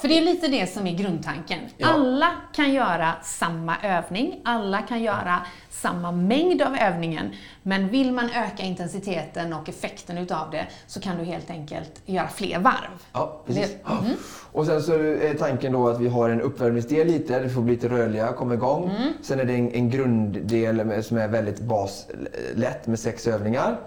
För 0.00 0.08
det 0.08 0.18
är 0.18 0.22
lite 0.22 0.48
det 0.48 0.66
som 0.66 0.86
är 0.86 0.96
grundtanken. 0.96 1.60
Ja. 1.76 1.88
Alla 1.88 2.30
kan 2.54 2.72
göra 2.72 3.14
samma 3.22 3.76
övning, 3.82 4.40
alla 4.44 4.82
kan 4.82 5.02
göra 5.02 5.40
samma 5.70 6.12
mängd 6.12 6.62
av 6.62 6.76
övningen, 6.76 7.30
men 7.62 7.88
vill 7.88 8.12
man 8.12 8.30
öka 8.30 8.62
intensiteten 8.62 9.52
och 9.52 9.68
effekten 9.68 10.18
utav 10.18 10.50
det 10.50 10.66
så 10.86 11.00
kan 11.00 11.18
du 11.18 11.24
helt 11.24 11.50
enkelt 11.50 12.02
göra 12.06 12.28
fler 12.28 12.58
varv. 12.58 13.02
Ja, 13.12 13.42
precis. 13.46 13.76
Mm. 14.02 14.16
Och 14.52 14.66
sen 14.66 14.82
så 14.82 14.92
är 14.92 15.34
tanken 15.34 15.72
då 15.72 15.88
att 15.88 16.00
vi 16.00 16.08
har 16.08 16.30
en 16.30 16.40
uppvärmningsdel 16.40 17.06
lite, 17.06 17.38
det 17.38 17.48
får 17.48 17.62
bli 17.62 17.74
lite 17.74 17.88
rörliga, 17.88 18.32
komma 18.32 18.54
igång. 18.54 18.90
Mm. 18.90 19.12
Sen 19.22 19.40
är 19.40 19.44
det 19.44 19.54
en, 19.54 19.72
en 19.72 19.90
grunddel 19.90 21.02
som 21.02 21.16
är 21.16 21.28
väldigt 21.28 21.60
baslätt 21.60 22.86
med 22.86 22.98
sex 22.98 23.26
övningar. 23.26 23.78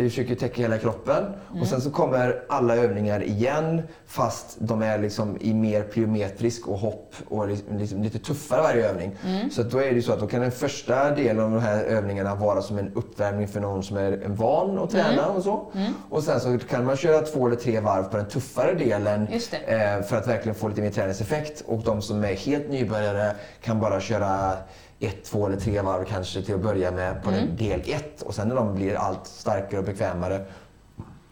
Där 0.00 0.04
vi 0.04 0.10
försöker 0.10 0.34
täcka 0.34 0.62
hela 0.62 0.78
kroppen. 0.78 1.24
Mm. 1.50 1.62
Och 1.62 1.68
sen 1.68 1.80
så 1.80 1.90
kommer 1.90 2.42
alla 2.48 2.76
övningar 2.76 3.22
igen 3.22 3.82
fast 4.06 4.56
de 4.58 4.82
är 4.82 4.98
liksom 4.98 5.36
i 5.40 5.54
mer 5.54 5.82
plyometrisk 5.82 6.68
och 6.68 6.78
hopp 6.78 7.14
och 7.28 7.48
liksom 7.48 8.02
lite 8.02 8.18
tuffare 8.18 8.62
varje 8.62 8.88
övning. 8.90 9.16
Mm. 9.26 9.50
Så 9.50 9.62
då 9.62 9.78
är 9.78 9.94
det 9.94 10.02
så 10.02 10.12
att 10.12 10.20
då 10.20 10.26
kan 10.26 10.40
den 10.40 10.50
första 10.50 11.14
delen 11.14 11.44
av 11.44 11.50
de 11.50 11.60
här 11.60 11.84
övningarna 11.84 12.34
vara 12.34 12.62
som 12.62 12.78
en 12.78 12.92
uppvärmning 12.94 13.48
för 13.48 13.60
någon 13.60 13.82
som 13.82 13.96
är 13.96 14.22
van 14.26 14.78
att 14.78 14.90
träna 14.90 15.24
mm. 15.24 15.36
och 15.36 15.42
så. 15.42 15.70
Mm. 15.74 15.92
Och 16.10 16.22
sen 16.22 16.40
så 16.40 16.58
kan 16.58 16.84
man 16.84 16.96
köra 16.96 17.20
två 17.20 17.46
eller 17.46 17.56
tre 17.56 17.80
varv 17.80 18.04
på 18.04 18.16
den 18.16 18.28
tuffare 18.28 18.74
delen 18.74 19.28
eh, 19.28 20.02
för 20.02 20.16
att 20.16 20.28
verkligen 20.28 20.54
få 20.54 20.68
lite 20.68 20.82
mer 20.82 20.90
träningseffekt. 20.90 21.62
Och 21.66 21.82
de 21.82 22.02
som 22.02 22.24
är 22.24 22.34
helt 22.34 22.70
nybörjare 22.70 23.32
kan 23.62 23.80
bara 23.80 24.00
köra 24.00 24.56
ett, 25.00 25.24
två 25.24 25.46
eller 25.46 25.56
tre 25.56 25.80
varv 25.80 26.04
kanske 26.04 26.42
till 26.42 26.54
att 26.54 26.60
börja 26.60 26.90
med 26.90 27.22
på 27.22 27.30
mm. 27.30 27.56
del 27.56 27.80
ett. 27.86 28.22
Och 28.22 28.34
sen 28.34 28.48
när 28.48 28.54
de 28.54 28.74
blir 28.74 28.94
allt 28.94 29.26
starkare 29.26 29.78
och 29.78 29.86
bekvämare 29.86 30.44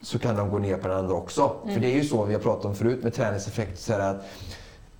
så 0.02 0.18
kan 0.18 0.36
de 0.36 0.50
gå 0.50 0.58
ner 0.58 0.76
på 0.76 0.88
den 0.88 0.96
andra 0.96 1.14
också. 1.14 1.56
Mm. 1.62 1.74
För 1.74 1.80
det 1.80 1.86
är 1.86 1.94
ju 1.94 2.04
så 2.04 2.24
vi 2.24 2.34
har 2.34 2.40
pratat 2.40 2.64
om 2.64 2.74
förut 2.74 3.02
med 3.02 3.14
träningseffekt. 3.14 3.78
Så 3.78 3.92
att, 3.92 4.16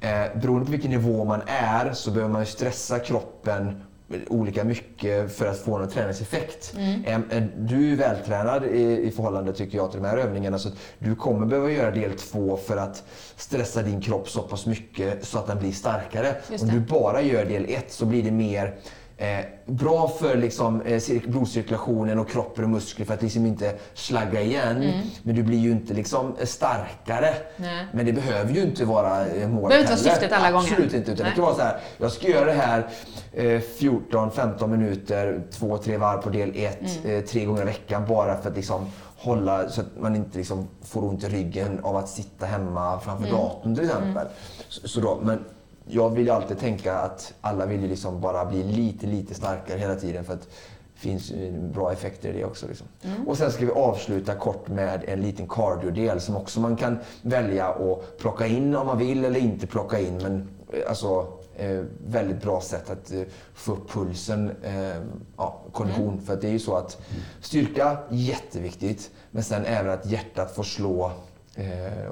eh, 0.00 0.40
beroende 0.40 0.64
på 0.64 0.70
vilken 0.70 0.90
nivå 0.90 1.24
man 1.24 1.42
är 1.46 1.92
så 1.92 2.10
behöver 2.10 2.32
man 2.32 2.46
stressa 2.46 2.98
kroppen 2.98 3.82
olika 4.28 4.64
mycket 4.64 5.36
för 5.36 5.46
att 5.46 5.58
få 5.58 5.78
någon 5.78 5.88
träningseffekt. 5.88 6.74
Mm. 6.76 7.48
Du 7.56 7.92
är 7.92 7.96
vältränad 7.96 8.64
i, 8.64 9.06
i 9.06 9.10
förhållande 9.10 9.52
tycker 9.52 9.78
jag 9.78 9.90
till 9.90 10.02
de 10.02 10.08
här 10.08 10.16
övningarna 10.16 10.58
så 10.58 10.68
att 10.68 10.74
du 10.98 11.14
kommer 11.14 11.46
behöva 11.46 11.70
göra 11.70 11.90
del 11.90 12.12
två 12.12 12.56
för 12.56 12.76
att 12.76 13.04
stressa 13.36 13.82
din 13.82 14.00
kropp 14.00 14.28
så 14.28 14.42
pass 14.42 14.66
mycket 14.66 15.24
så 15.24 15.38
att 15.38 15.46
den 15.46 15.58
blir 15.58 15.72
starkare. 15.72 16.36
Om 16.60 16.68
du 16.68 16.80
bara 16.80 17.22
gör 17.22 17.44
del 17.44 17.64
ett 17.68 17.92
så 17.92 18.06
blir 18.06 18.22
det 18.22 18.30
mer 18.30 18.74
Eh, 19.20 19.44
bra 19.66 20.08
för 20.08 20.36
liksom, 20.36 20.80
eh, 20.82 21.00
cirk- 21.00 21.26
blodcirkulationen 21.26 22.18
och 22.18 22.28
kroppen 22.30 22.64
och 22.64 22.70
muskler 22.70 23.06
för 23.06 23.14
att 23.14 23.22
liksom 23.22 23.46
inte 23.46 23.74
slagga 23.94 24.40
igen. 24.40 24.92
Men 25.22 25.34
du 25.34 25.42
blir 25.42 25.58
ju 25.58 25.70
inte 25.70 25.94
liksom 25.94 26.36
eh, 26.40 26.46
starkare. 26.46 27.34
Nej. 27.56 27.86
Men 27.92 28.06
det 28.06 28.12
behöver 28.12 28.52
ju 28.54 28.62
inte 28.62 28.84
vara 28.84 29.26
eh, 29.26 29.48
målet 29.48 29.68
Behöver 29.68 29.78
inte 29.78 30.04
vara 30.04 30.14
syftet 30.14 30.32
alla 30.32 30.50
gånger. 30.50 30.68
Absolut 30.70 30.94
inte. 30.94 31.12
Utan 31.12 31.24
Nej. 31.24 31.30
det 31.32 31.36
kan 31.36 31.44
vara 31.44 31.54
så 31.54 31.60
här, 31.62 31.80
jag 31.98 32.12
ska 32.12 32.28
göra 32.28 32.44
det 32.44 32.52
här 32.52 32.86
eh, 33.32 33.60
14-15 33.78 34.66
minuter, 34.66 35.42
två, 35.52 35.78
tre 35.78 35.96
varv 35.96 36.22
på 36.22 36.30
del 36.30 36.52
1, 36.56 36.78
Mm. 37.04 37.16
eh, 37.18 37.24
tre 37.24 37.44
gånger 37.44 37.62
i 37.62 37.64
veckan 37.64 38.04
bara 38.08 38.36
för 38.42 38.50
att 38.50 38.56
liksom 38.56 38.86
hålla 39.16 39.68
så 39.68 39.80
att 39.80 39.86
man 40.00 40.16
inte 40.16 40.38
liksom 40.38 40.68
får 40.82 41.04
ont 41.04 41.24
i 41.24 41.28
ryggen 41.28 41.80
av 41.82 41.96
att 41.96 42.08
sitta 42.08 42.46
hemma 42.46 43.00
framför 43.00 43.26
Mm. 43.28 43.36
datorn 43.40 43.74
till 43.74 43.84
exempel. 43.84 44.26
Så, 44.68 44.88
så 44.88 45.00
då, 45.00 45.18
men 45.22 45.44
jag 45.88 46.10
vill 46.10 46.26
ju 46.26 46.30
alltid 46.30 46.58
tänka 46.58 46.94
att 46.94 47.34
alla 47.40 47.66
vill 47.66 47.80
ju 47.82 47.88
liksom 47.88 48.20
bara 48.20 48.44
bli 48.44 48.62
lite, 48.62 49.06
lite 49.06 49.34
starkare 49.34 49.78
hela 49.78 49.94
tiden 49.94 50.24
för 50.24 50.32
att 50.32 50.48
det 50.94 51.00
finns 51.00 51.32
bra 51.74 51.92
effekter 51.92 52.28
i 52.28 52.32
det 52.32 52.44
också. 52.44 52.66
Liksom. 52.66 52.86
Mm. 53.02 53.28
Och 53.28 53.38
sen 53.38 53.52
ska 53.52 53.66
vi 53.66 53.72
avsluta 53.72 54.34
kort 54.34 54.68
med 54.68 55.04
en 55.06 55.20
liten 55.20 55.48
cardio-del 55.48 56.20
som 56.20 56.36
också 56.36 56.60
man 56.60 56.76
kan 56.76 56.98
välja 57.22 57.66
att 57.66 58.18
plocka 58.18 58.46
in 58.46 58.76
om 58.76 58.86
man 58.86 58.98
vill 58.98 59.24
eller 59.24 59.40
inte 59.40 59.66
plocka 59.66 60.00
in. 60.00 60.16
Men 60.16 60.48
eh, 60.72 60.88
alltså, 60.88 61.26
eh, 61.56 61.84
väldigt 62.06 62.42
bra 62.42 62.60
sätt 62.60 62.90
att 62.90 63.12
eh, 63.12 63.22
få 63.54 63.72
upp 63.72 63.90
pulsen, 63.90 64.50
eh, 64.62 65.02
ja, 65.36 65.62
kondition. 65.72 66.12
Mm. 66.12 66.24
För 66.24 66.32
att 66.34 66.40
det 66.40 66.48
är 66.48 66.52
ju 66.52 66.58
så 66.58 66.76
att 66.76 67.00
styrka, 67.40 67.98
jätteviktigt. 68.10 69.10
Men 69.30 69.42
sen 69.42 69.64
även 69.64 69.92
att 69.92 70.06
hjärtat 70.06 70.54
får 70.54 70.62
slå 70.62 71.12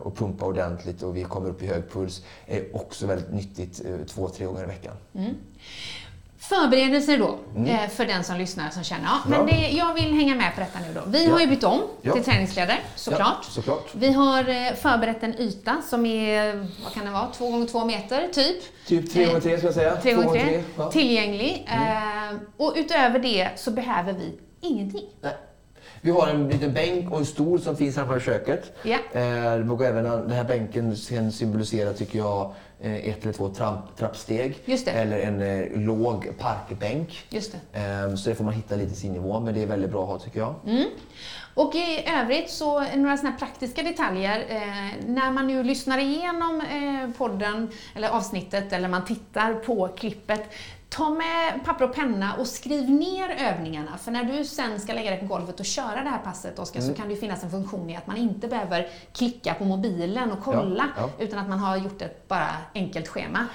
och 0.03 0.17
pumpa 0.17 0.45
ordentligt 0.47 1.03
och 1.03 1.17
vi 1.17 1.25
kommer 1.25 1.49
upp 1.51 1.63
i 1.63 1.67
hög 1.67 1.91
puls 1.93 2.23
är 2.47 2.77
också 2.77 3.07
väldigt 3.07 3.33
nyttigt 3.33 3.83
eh, 3.85 4.07
två, 4.07 4.29
tre 4.29 4.47
gånger 4.47 4.63
i 4.63 4.67
veckan. 4.67 4.95
Förberedelser 6.39 7.19
då, 7.19 7.39
eh, 7.71 7.89
för 7.89 8.05
den 8.07 8.25
som 8.25 8.37
lyssnar 8.37 8.71
som 8.71 8.85
känner, 8.85 9.05
ja, 9.05 9.19
men 9.29 9.41
Mm. 9.41 9.47
Det, 9.47 9.69
jag 9.71 9.95
vill 9.95 10.15
hänga 10.15 10.35
med 10.35 10.55
på 10.55 10.61
detta 10.61 10.79
nu 10.89 10.95
då. 10.95 11.01
Vi 11.07 11.25
Ja. 11.27 11.33
har 11.33 11.41
ju 11.41 11.47
bytt 11.47 11.65
om 11.65 11.81
Ja. 12.03 12.13
till 12.13 12.25
träningskläder, 12.25 12.81
såklart. 12.97 13.21
Ja, 13.43 13.51
såklart. 13.51 13.89
Vi 13.93 14.13
har 14.13 14.39
eh, 14.49 14.73
förberett 14.75 15.23
en 15.23 15.35
yta 15.41 15.83
som 15.89 16.07
är, 16.07 16.55
vad 16.85 16.93
kan 16.95 17.05
det 17.05 17.11
vara, 17.11 17.27
två 17.27 17.51
gånger 17.51 17.67
två 17.67 17.85
meter 17.85 18.29
typ. 18.33 18.63
Typ 18.87 19.13
tre 19.13 19.25
gånger 19.27 19.41
tre 19.41 19.59
ska 19.59 19.67
jag 19.67 19.75
säga. 19.75 19.97
Tre 19.97 20.13
gånger 20.15 20.29
tre. 20.45 20.63
Mm. 20.77 20.91
Tillgänglig. 20.91 21.69
Eh, 21.73 22.37
och 22.57 22.73
utöver 22.77 23.19
det 23.19 23.49
så 23.57 23.71
behöver 23.71 24.13
vi 24.13 24.39
ingenting. 24.61 25.05
Nej. 25.21 25.33
Vi 26.01 26.11
har 26.11 26.29
en 26.29 26.49
liten 26.49 26.73
bänk 26.73 27.11
och 27.11 27.19
en 27.19 27.27
stol 27.27 27.61
som 27.61 27.77
finns 27.77 27.97
här 27.97 28.07
på 28.07 28.21
köket. 28.21 28.73
Ja. 28.83 28.99
Eh, 29.13 29.53
även 29.53 30.05
den 30.05 30.31
här 30.31 30.45
bänken 30.45 30.97
sen 30.97 31.33
symboliserar, 31.33 31.93
tycker 31.93 32.19
jag, 32.19 32.55
eh, 32.81 33.09
ett 33.09 33.23
eller 33.23 33.33
två 33.33 33.49
tramp, 33.49 33.97
trappsteg. 33.99 34.57
Eller 34.87 35.19
en 35.19 35.43
eh, 35.43 35.81
låg 35.81 36.39
parkbänk. 36.39 37.27
Just 37.31 37.57
det. 37.73 37.81
Eh, 37.81 38.15
så 38.15 38.29
det 38.29 38.35
får 38.35 38.45
man 38.45 38.55
hitta 38.55 38.77
lite 38.77 38.95
sin 38.95 39.13
nivå, 39.13 39.41
men 39.41 39.55
det 39.55 39.63
är 39.63 39.67
väldigt 39.67 39.91
bra 39.91 40.03
att 40.03 40.09
ha 40.09 40.19
tycker 40.19 40.39
jag. 40.39 40.55
Mm. 40.67 40.85
Och 41.55 41.75
i 41.75 42.05
övrigt 42.23 42.51
så 42.51 42.81
några 42.81 43.17
sådana 43.17 43.37
praktiska 43.37 43.83
detaljer. 43.83 44.45
Eh, 44.49 45.07
när 45.07 45.31
man 45.31 45.47
nu 45.47 45.63
lyssnar 45.63 45.99
igenom 45.99 46.61
eh, 46.61 47.19
podden 47.19 47.71
eller 47.95 48.09
avsnittet 48.09 48.73
eller 48.73 48.89
man 48.89 49.05
tittar 49.05 49.55
på 49.55 49.89
klippet 49.89 50.43
Ta 50.89 51.11
med 51.11 51.65
papper 51.65 51.85
och 51.85 51.95
penna 51.95 52.35
och 52.39 52.47
skriv 52.47 52.91
ner 52.91 53.29
övningarna. 53.41 53.99
För 53.99 54.11
när 54.11 54.25
du 54.25 54.45
sen 54.45 54.81
ska 54.81 54.93
lägga 54.93 55.11
dig 55.11 55.21
på 55.21 55.27
golvet 55.27 55.61
och 55.61 55.67
köra 55.67 56.03
det 56.03 56.09
här 56.11 56.19
passet, 56.25 56.59
Oskar, 56.59 56.81
Mm. 56.81 56.95
så 56.95 57.01
kan 57.01 57.09
det 57.09 57.17
finnas 57.17 57.43
en 57.45 57.51
funktion 57.51 57.91
i 57.91 57.97
att 57.97 58.07
man 58.07 58.17
inte 58.17 58.49
behöver 58.49 58.89
klicka 59.13 59.55
på 59.55 59.65
mobilen 59.65 60.33
och 60.33 60.39
kolla, 60.45 60.89
Ja, 60.97 61.03
ja. 61.19 61.25
utan 61.25 61.39
att 61.39 61.49
man 61.49 61.59
har 61.59 61.77
gjort 61.77 62.03
ett 62.03 62.29
bara 62.29 62.49
enkelt 62.75 63.09
schema. 63.09 63.47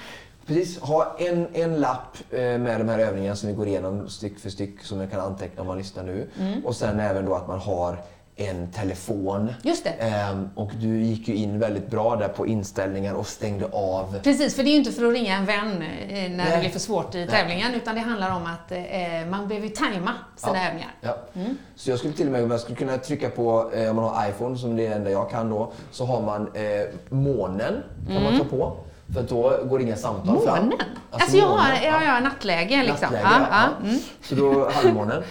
Precis, 0.46 0.80
ha 0.80 1.16
en, 1.18 1.46
en 1.52 1.80
lapp 1.80 2.16
eh, 2.30 2.38
med 2.38 2.80
de 2.80 2.88
här 2.88 2.98
övningarna 2.98 3.36
som 3.36 3.48
vi 3.48 3.54
går 3.54 3.66
igenom 3.68 4.08
styck 4.08 4.38
för 4.38 4.50
styck 4.50 4.82
som 4.82 4.98
man 4.98 5.08
kan 5.08 5.20
anteckna 5.20 5.60
om 5.60 5.66
man 5.66 5.78
lyssnar 5.78 6.02
nu. 6.04 6.30
Mm. 6.38 6.66
Och 6.66 6.76
sen 6.76 7.00
även 7.00 7.24
då 7.24 7.34
att 7.34 7.48
man 7.48 7.58
har 7.58 7.96
en 8.36 8.70
telefon. 8.72 9.54
Just 9.62 9.84
det. 9.84 9.90
Ehm, 9.90 10.50
och 10.54 10.70
du 10.80 11.02
gick 11.02 11.28
ju 11.28 11.34
in 11.34 11.58
väldigt 11.58 11.90
bra 11.90 12.16
där 12.16 12.28
på 12.28 12.46
inställningar 12.46 13.14
och 13.14 13.26
stängde 13.26 13.66
av. 13.72 14.18
Precis, 14.22 14.56
för 14.56 14.62
det 14.62 14.68
är 14.68 14.72
ju 14.72 14.78
inte 14.78 14.92
för 14.92 15.04
att 15.06 15.12
ringa 15.12 15.36
en 15.36 15.44
vän 15.46 15.82
eh, 15.82 16.08
när 16.08 16.28
det 16.28 16.50
Nej. 16.50 16.60
blir 16.60 16.70
för 16.70 16.78
svårt 16.78 17.14
i 17.14 17.26
tävlingen, 17.26 17.74
utan 17.74 17.94
det 17.94 18.00
handlar 18.00 18.30
om 18.36 18.42
att 18.46 18.72
eh, 18.72 19.30
man 19.30 19.48
behöver 19.48 19.68
tajma 19.68 20.10
sina 20.36 20.56
Ja. 20.56 20.68
övningar. 20.68 20.94
Ja. 21.00 21.16
Mm. 21.34 21.56
Så 21.76 21.90
jag 21.90 21.98
skulle 21.98 22.14
till 22.14 22.26
och 22.26 22.32
med 22.32 22.42
jag 22.50 22.60
skulle 22.60 22.76
kunna 22.76 22.98
trycka 22.98 23.30
på, 23.30 23.70
eh, 23.74 23.90
om 23.90 23.96
man 23.96 24.04
har 24.04 24.28
iPhone 24.28 24.58
som 24.58 24.76
det 24.76 24.86
är 24.86 24.90
det 24.90 24.94
enda 24.96 25.10
jag 25.10 25.30
kan 25.30 25.50
då, 25.50 25.72
så 25.90 26.06
har 26.06 26.22
man 26.22 26.42
eh, 26.54 26.62
månen 27.08 27.82
kan 28.08 28.22
man 28.22 28.38
ta 28.38 28.44
på. 28.44 28.76
För 29.14 29.22
då 29.22 29.64
går 29.64 29.80
inga 29.80 29.96
samtal 29.96 30.40
fram. 30.40 30.56
Mm. 30.56 30.64
Månen? 30.68 30.86
Alltså, 31.10 31.36
jag 31.36 31.46
har, 31.46 31.56
månen, 31.56 31.84
jag 31.84 31.92
har 31.92 32.20
nattläge 32.20 32.76
liksom. 32.82 32.98
Nattläge, 33.00 33.24
ja. 33.50 33.68
ja. 33.82 33.86
Mm. 33.88 33.98
Så 34.22 34.34
då, 34.34 34.70
halvmånen. 34.70 35.22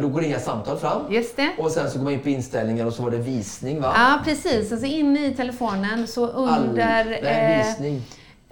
Då 0.00 0.08
går 0.08 0.24
inga 0.24 0.38
samtal 0.40 0.78
fram. 0.78 1.02
just 1.12 1.36
det. 1.36 1.50
Och 1.58 1.70
sen 1.70 1.90
så 1.90 1.98
går 1.98 2.04
man 2.04 2.12
in 2.12 2.20
på 2.20 2.28
inställningar 2.28 2.86
och 2.86 2.92
så 2.92 3.02
var 3.02 3.10
det 3.10 3.16
visning 3.18 3.80
va? 3.80 3.92
Ja, 3.96 4.20
precis. 4.24 4.72
Alltså 4.72 4.86
inne 4.86 5.26
i 5.26 5.34
telefonen 5.34 6.06
så 6.06 6.26
under... 6.26 7.00
All, 7.00 7.06
nej, 7.22 7.60
eh, 7.60 7.66
visning. 7.66 8.02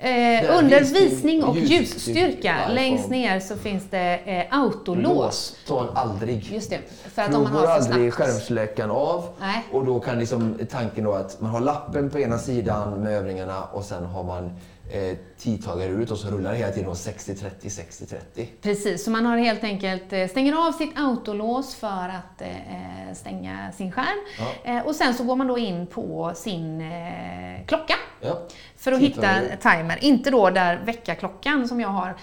Eh, 0.03 0.59
under 0.59 0.81
visning, 0.81 1.45
och 1.45 1.57
ljusstyrka, 1.57 2.57
iPhone. 2.57 2.75
längst 2.75 3.11
ner 3.11 3.41
så 3.41 3.57
finns 3.57 3.85
det 3.91 4.21
eh, 4.25 4.59
autolås. 4.59 5.57
Man 5.69 5.89
aldrig. 5.95 6.53
Just 6.53 6.71
det, 6.71 6.79
för 7.15 7.23
att 7.23 7.29
För 7.29 7.37
om 7.37 7.45
då 7.45 7.51
man 7.51 7.53
går 7.53 7.67
har 7.67 7.75
aldrig 7.75 8.15
snabbt... 8.15 8.31
skärmsläckaren 8.31 8.91
av. 8.91 9.25
Nej. 9.41 9.65
Och 9.73 9.85
då 9.87 10.01
kan 10.01 10.19
liksom 10.19 10.59
tanken 10.71 11.05
då 11.05 11.13
att 11.13 11.41
man 11.41 11.51
har 11.51 11.61
lappen 11.61 12.11
på 12.11 12.19
ena 12.19 12.39
sidan 12.39 12.93
med 13.03 13.13
övningarna 13.13 13.65
och 13.65 13.85
sen 13.85 14.05
har 14.05 14.23
man 14.25 14.51
eh, 14.93 15.17
tidtagare 15.39 15.89
ut 15.91 16.11
och 16.11 16.19
så 16.19 16.29
rullar 16.29 16.51
det 16.53 16.57
hela 16.57 16.73
tiden 16.73 16.91
60-30, 16.91 17.51
60-30. 17.61 18.47
Precis, 18.63 19.05
så 19.05 19.11
man 19.11 19.27
har 19.27 19.37
helt 19.39 19.65
enkelt 19.65 20.13
eh, 20.13 20.27
stänger 20.29 20.69
av 20.69 20.73
sitt 20.73 20.99
autolås 20.99 21.75
för 21.75 21.87
att 22.09 22.43
eh, 22.43 23.15
stänga 23.15 23.73
sin 23.73 23.93
skärm. 23.93 24.19
Ja. 24.65 24.73
Eh, 24.73 24.87
och 24.87 24.95
sen 24.95 25.15
så 25.15 25.25
går 25.25 25.37
man 25.37 25.47
då 25.47 25.59
in 25.59 25.87
på 25.87 26.33
sin 26.35 26.81
eh, 26.81 27.67
klocka 27.67 27.95
Ja. 28.23 28.39
för 28.77 28.93
att 28.93 28.99
hitta 29.01 29.21
Tidtagare. 29.21 29.57
timer. 29.79 29.99
Inte 30.05 30.31
då 30.31 30.51
där 30.51 30.81
väckarklockan 30.85 31.69
som 31.69 31.81
jag 31.81 31.89
har, 31.89 32.17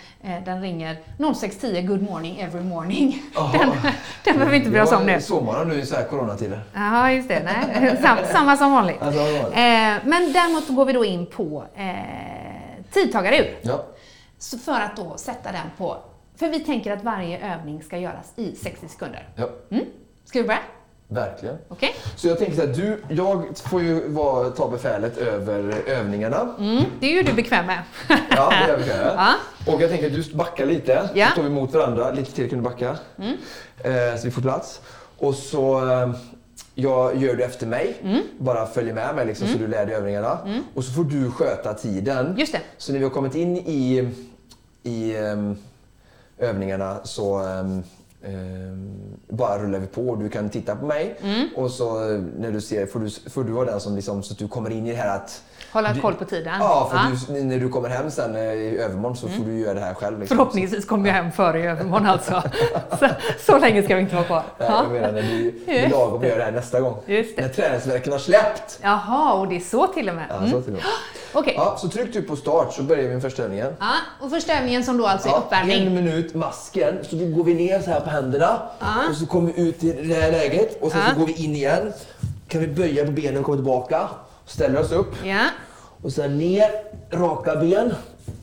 den 0.45 0.61
ringer 0.61 0.97
06.10 1.17 1.81
Good 1.87 2.01
morning 2.03 2.39
every 2.39 2.63
morning. 2.63 3.23
Jaha. 3.35 3.51
Den, 3.57 3.69
den 4.23 4.33
behöver 4.33 4.51
vi 4.51 4.57
inte 4.57 4.69
bry 4.69 4.79
oss 4.79 4.91
om 4.91 5.05
nu. 5.05 5.21
Sovmorgon 5.21 5.67
nu 5.69 5.79
i 5.79 5.85
så 5.85 5.95
här 5.95 6.03
coronatider. 6.03 6.61
Ja, 6.73 7.11
just 7.11 7.27
det. 7.27 7.41
Nej. 7.43 7.97
Sam, 8.01 8.17
samma 8.31 8.57
som 8.57 8.71
vanligt. 8.71 9.01
Alltså, 9.01 9.19
det? 9.23 10.01
Men 10.05 10.33
däremot 10.33 10.67
går 10.67 10.85
vi 10.85 10.93
då 10.93 11.05
in 11.05 11.25
på 11.25 11.63
tidtagarur. 13.05 13.57
ja. 13.61 13.85
Så 14.39 14.57
för 14.57 14.71
att 14.81 14.95
då 14.95 15.17
sätta 15.17 15.51
den 15.51 15.65
på... 15.77 15.97
För 16.35 16.49
vi 16.49 16.59
tänker 16.59 16.91
att 16.91 17.03
varje 17.03 17.53
övning 17.55 17.83
ska 17.83 17.97
göras 17.97 18.33
i 18.35 18.55
60 18.55 18.87
sekunder. 18.89 19.29
ja, 19.35 19.49
Mm? 19.71 19.85
Ska 20.25 20.41
vi 20.41 20.47
börja? 20.47 20.59
verkligen. 21.09 21.57
Okej? 21.67 21.95
Så 22.15 22.27
jag 22.27 22.37
tänker 22.39 22.55
så 22.55 22.61
här, 22.61 22.73
du, 22.73 23.03
jag 23.09 23.57
får 23.57 23.81
ju 23.81 24.07
vara, 24.07 24.49
ta 24.49 24.69
befälet 24.69 25.17
över 25.17 25.73
övningarna. 25.87 26.55
Mm, 26.59 26.83
det 26.99 27.07
är 27.07 27.11
ju 27.11 27.23
du 27.23 27.33
bekväm 27.33 27.65
med. 27.65 27.79
Ja, 28.29 28.53
det 28.67 28.71
är 28.91 29.03
jag. 29.05 29.13
Ja. 29.17 29.33
Och 29.73 29.81
jag 29.81 29.89
tänker 29.89 30.07
att 30.07 30.13
du 30.13 30.35
backar 30.35 30.65
lite, 30.65 31.09
Ja. 31.13 31.25
så 31.25 31.31
står 31.31 31.43
vi 31.43 31.49
mot 31.49 31.73
varandra. 31.73 32.11
Lite 32.11 32.31
till 32.31 32.49
kan 32.49 32.59
du 32.59 32.63
backa. 32.63 32.97
Mm. 33.17 33.37
Eh, 33.83 34.17
så 34.19 34.25
vi 34.25 34.31
får 34.31 34.41
plats. 34.41 34.81
Och 35.17 35.35
så 35.35 35.89
eh, 35.91 36.09
jag 36.79 37.15
gör 37.17 37.35
du 37.35 37.43
efter 37.43 37.67
mig. 37.67 37.97
Mm. 38.03 38.21
Bara 38.39 38.65
följer 38.67 38.93
med 38.93 39.15
mig 39.15 39.25
liksom, 39.25 39.47
så 39.47 39.57
du 39.57 39.67
lär 39.67 39.85
dig 39.85 39.95
övningarna. 39.95 40.39
Och 40.73 40.83
så 40.83 40.91
får 40.91 41.03
du 41.03 41.31
sköta 41.31 41.73
tiden. 41.73 42.35
Just 42.37 42.51
det. 42.53 42.61
Så 42.77 42.91
när 42.91 42.99
vi 42.99 43.05
har 43.05 43.11
kommit 43.11 43.35
in 43.35 43.57
i, 43.57 44.09
i 44.83 45.15
ehm, 45.17 45.55
övningarna 46.37 46.97
så 47.03 47.35
ehm, 47.39 47.83
ehm, 48.23 48.95
bara 49.29 49.63
rullar 49.63 49.79
vi 49.79 49.87
på. 49.87 50.15
Du 50.15 50.29
kan 50.29 50.49
titta 50.49 50.75
på 50.75 50.85
mig 50.85 51.17
Mm. 51.21 51.47
och 51.55 51.71
så 51.71 52.11
eh, 52.13 52.21
när 52.39 52.51
du 52.51 52.61
ser 52.61 52.85
får 52.85 52.99
du, 52.99 53.09
får 53.09 53.43
du 53.43 53.51
vara 53.51 53.71
den 53.71 53.79
som 53.79 53.95
liksom, 53.95 54.23
så 54.23 54.33
att 54.33 54.39
du 54.39 54.47
kommer 54.47 54.69
in 54.69 54.87
i 54.87 54.91
det 54.91 54.95
här 54.97 55.15
att 55.15 55.43
Hålla 55.71 55.93
du- 55.93 56.01
koll 56.01 56.13
på 56.13 56.25
tiden. 56.25 56.53
Ja, 56.59 56.87
för 56.91 56.97
Ja. 56.97 57.03
Mm. 57.05 57.49
Du, 57.49 57.55
när 57.55 57.63
du 57.65 57.69
kommer 57.69 57.89
hem 57.89 58.11
sen 58.11 58.35
eh, 58.35 58.41
i 58.41 58.77
övermorgon 58.77 59.17
så 59.17 59.27
får 59.27 59.43
du 59.45 59.59
göra 59.59 59.73
det 59.73 59.79
här 59.79 59.93
själv. 59.93 60.19
Liksom. 60.19 60.37
Förhoppningsvis 60.37 60.85
kommer 60.85 61.07
jag 61.09 61.15
hem 61.15 61.31
före 61.31 61.59
i 61.59 61.63
övermorgon 61.65 62.05
alltså. 62.09 62.43
Så, 62.99 63.07
så 63.39 63.57
länge 63.57 63.83
ska 63.83 63.95
vi 63.95 64.01
inte 64.01 64.15
vara 64.15 64.25
kvar. 64.25 64.43
Nej, 64.59 64.67
Ja. 64.71 64.83
jag 64.83 64.91
menar 64.91 65.11
när 65.11 65.21
du 65.21 65.63
är 65.67 65.89
lagom 65.89 66.21
att 66.21 66.27
göra 66.27 66.37
det 66.37 66.43
här 66.43 66.51
nästa 66.51 66.79
gång. 66.81 66.97
När 67.05 67.49
träningsvärken 67.49 68.11
har 68.11 68.19
släppt. 68.19 68.79
Jaha, 68.81 69.33
och 69.33 69.47
det 69.47 69.55
är 69.55 69.59
så 69.59 69.87
till 69.87 70.09
och 70.09 70.15
med. 70.15 70.25
Ja, 70.29 70.35
Mm. 70.37 70.51
så 70.51 70.61
till 70.61 70.73
och 70.73 70.77
med. 70.77 70.83
Okej. 71.33 71.53
ja, 71.57 71.75
så 71.79 71.89
tryck 71.89 72.13
du 72.13 72.21
på 72.21 72.35
start 72.35 72.73
så 72.73 72.83
börjar 72.83 73.03
vi 73.03 73.09
med 73.13 73.21
första 73.21 73.43
övningen. 73.43 73.73
Ja, 73.79 73.91
och 74.21 74.29
första 74.29 74.53
övningen 74.57 74.83
som 74.83 74.97
då 74.97 75.05
alltså 75.05 75.27
är 75.27 75.31
Ja, 75.31 75.37
uppvärmning. 75.45 75.87
en 75.87 75.93
minut, 75.95 76.33
masken. 76.35 76.97
Så 77.09 77.15
då 77.15 77.25
går 77.25 77.43
vi 77.43 77.53
ner 77.53 77.79
så 77.79 77.89
här 77.91 77.99
på 77.99 78.09
händerna. 78.09 78.59
Ja. 78.79 78.85
Och 79.09 79.15
så 79.15 79.25
kommer 79.25 79.51
vi 79.53 79.61
ut 79.61 79.83
i 79.83 79.91
det 79.91 80.13
här 80.13 80.31
läget. 80.31 80.81
Och 80.83 80.91
sen 80.91 80.99
Ja. 81.07 81.13
så 81.13 81.19
går 81.19 81.27
vi 81.27 81.33
in 81.43 81.55
igen. 81.55 81.93
Kan 82.47 82.61
vi 82.61 82.67
böja 82.67 83.05
på 83.05 83.11
benen 83.11 83.37
och 83.37 83.43
komma 83.45 83.57
tillbaka. 83.57 84.07
Ställer 84.47 84.79
oss 84.79 84.91
upp. 84.91 85.15
Ja, 85.25 85.45
Och 86.03 86.11
sen 86.11 86.37
ner, 86.37 86.69
raka 87.11 87.55
ben. 87.55 87.93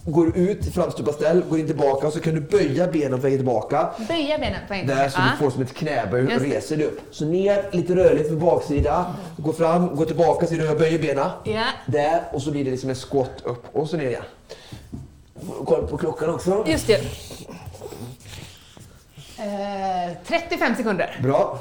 Går 0.06 0.36
ut 0.36 0.74
framstupa 0.74 1.12
ställ, 1.12 1.42
går 1.48 1.58
in 1.58 1.66
tillbaka. 1.66 2.10
Så 2.10 2.20
kan 2.20 2.34
du 2.34 2.40
böja 2.40 2.86
benen 2.86 3.10
på 3.10 3.16
vägen 3.22 3.38
tillbaka. 3.38 3.90
böja 4.08 4.38
benen 4.38 4.60
på 4.68 4.74
en 4.74 4.86
Där 4.86 5.08
så 5.08 5.20
Ja. 5.20 5.24
du 5.32 5.44
får 5.44 5.50
som 5.50 5.62
ett 5.62 5.74
knäböj 5.74 6.34
och 6.36 6.40
reser 6.40 6.76
dig 6.76 6.86
upp. 6.86 7.00
Så 7.10 7.24
ner, 7.24 7.68
lite 7.72 7.94
rörligt 7.96 8.28
för 8.28 8.36
baksida. 8.36 9.14
Gå 9.36 9.52
fram, 9.52 9.96
gå 9.96 10.04
tillbaka 10.04 10.46
så 10.46 10.54
du 10.54 10.74
böjer 10.74 10.98
benen. 10.98 11.30
Ja. 11.44 11.64
Där 11.86 12.22
och 12.32 12.42
så 12.42 12.50
blir 12.50 12.64
det 12.64 12.70
liksom 12.70 12.90
en 12.90 12.96
skott 12.96 13.42
upp 13.44 13.64
och 13.72 13.88
så 13.90 13.96
ner 13.96 14.06
igen. 14.06 14.22
Kolla 15.66 15.86
på 15.86 15.96
klockan 15.96 16.30
också. 16.30 16.64
Just 16.66 16.86
det. 16.86 17.00
Eh, 19.38 20.12
35 20.26 20.74
sekunder. 20.76 21.20
Bra. 21.22 21.58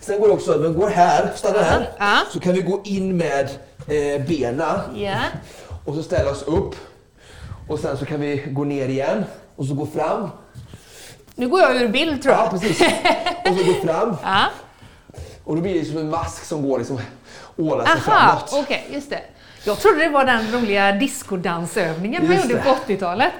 Sen 0.00 0.20
går 0.20 0.28
det 0.28 0.34
också, 0.34 0.58
vi 0.58 0.68
går 0.68 0.88
här, 0.88 1.30
stannar 1.36 1.62
här. 1.62 2.22
Så 2.32 2.40
kan 2.40 2.52
vi 2.52 2.62
gå 2.62 2.80
in 2.84 3.16
med 3.16 3.44
eh, 3.88 4.26
bena 4.26 4.80
och 5.84 5.94
så 5.94 6.02
ställa 6.02 6.30
oss 6.30 6.42
upp. 6.42 6.74
Och 7.68 7.78
sen 7.78 7.96
så 7.98 8.04
kan 8.06 8.20
vi 8.20 8.36
gå 8.50 8.64
ner 8.64 8.88
igen 8.88 9.24
och 9.56 9.64
så 9.66 9.74
gå 9.74 9.86
fram. 9.86 10.28
Nu 11.34 11.48
går 11.48 11.60
jag 11.60 11.76
ur 11.76 11.88
bild 11.88 12.22
tror 12.22 12.34
jag. 12.34 12.44
Ja, 12.46 12.50
precis. 12.50 12.80
Och 13.50 13.56
så 13.58 13.64
gå 13.64 13.72
fram. 13.86 14.16
Ja. 14.22 14.44
Och 15.44 15.56
då 15.56 15.62
blir 15.62 15.80
det 15.80 15.84
som 15.84 15.98
en 15.98 16.10
mask 16.10 16.44
som 16.44 16.68
går 16.68 16.78
liksom 16.78 17.00
ålar 17.56 17.86
sig 17.86 18.00
framåt. 18.00 18.50
okej, 18.52 18.86
just 18.92 19.10
det. 19.10 19.20
Jag 19.64 19.78
trodde 19.78 19.98
det 19.98 20.08
var 20.08 20.24
den 20.24 20.52
roliga 20.52 20.92
discodansövningen 20.92 22.28
man 22.28 22.36
gjorde 22.36 22.56
på 22.56 22.68
80-talet. 22.86 23.32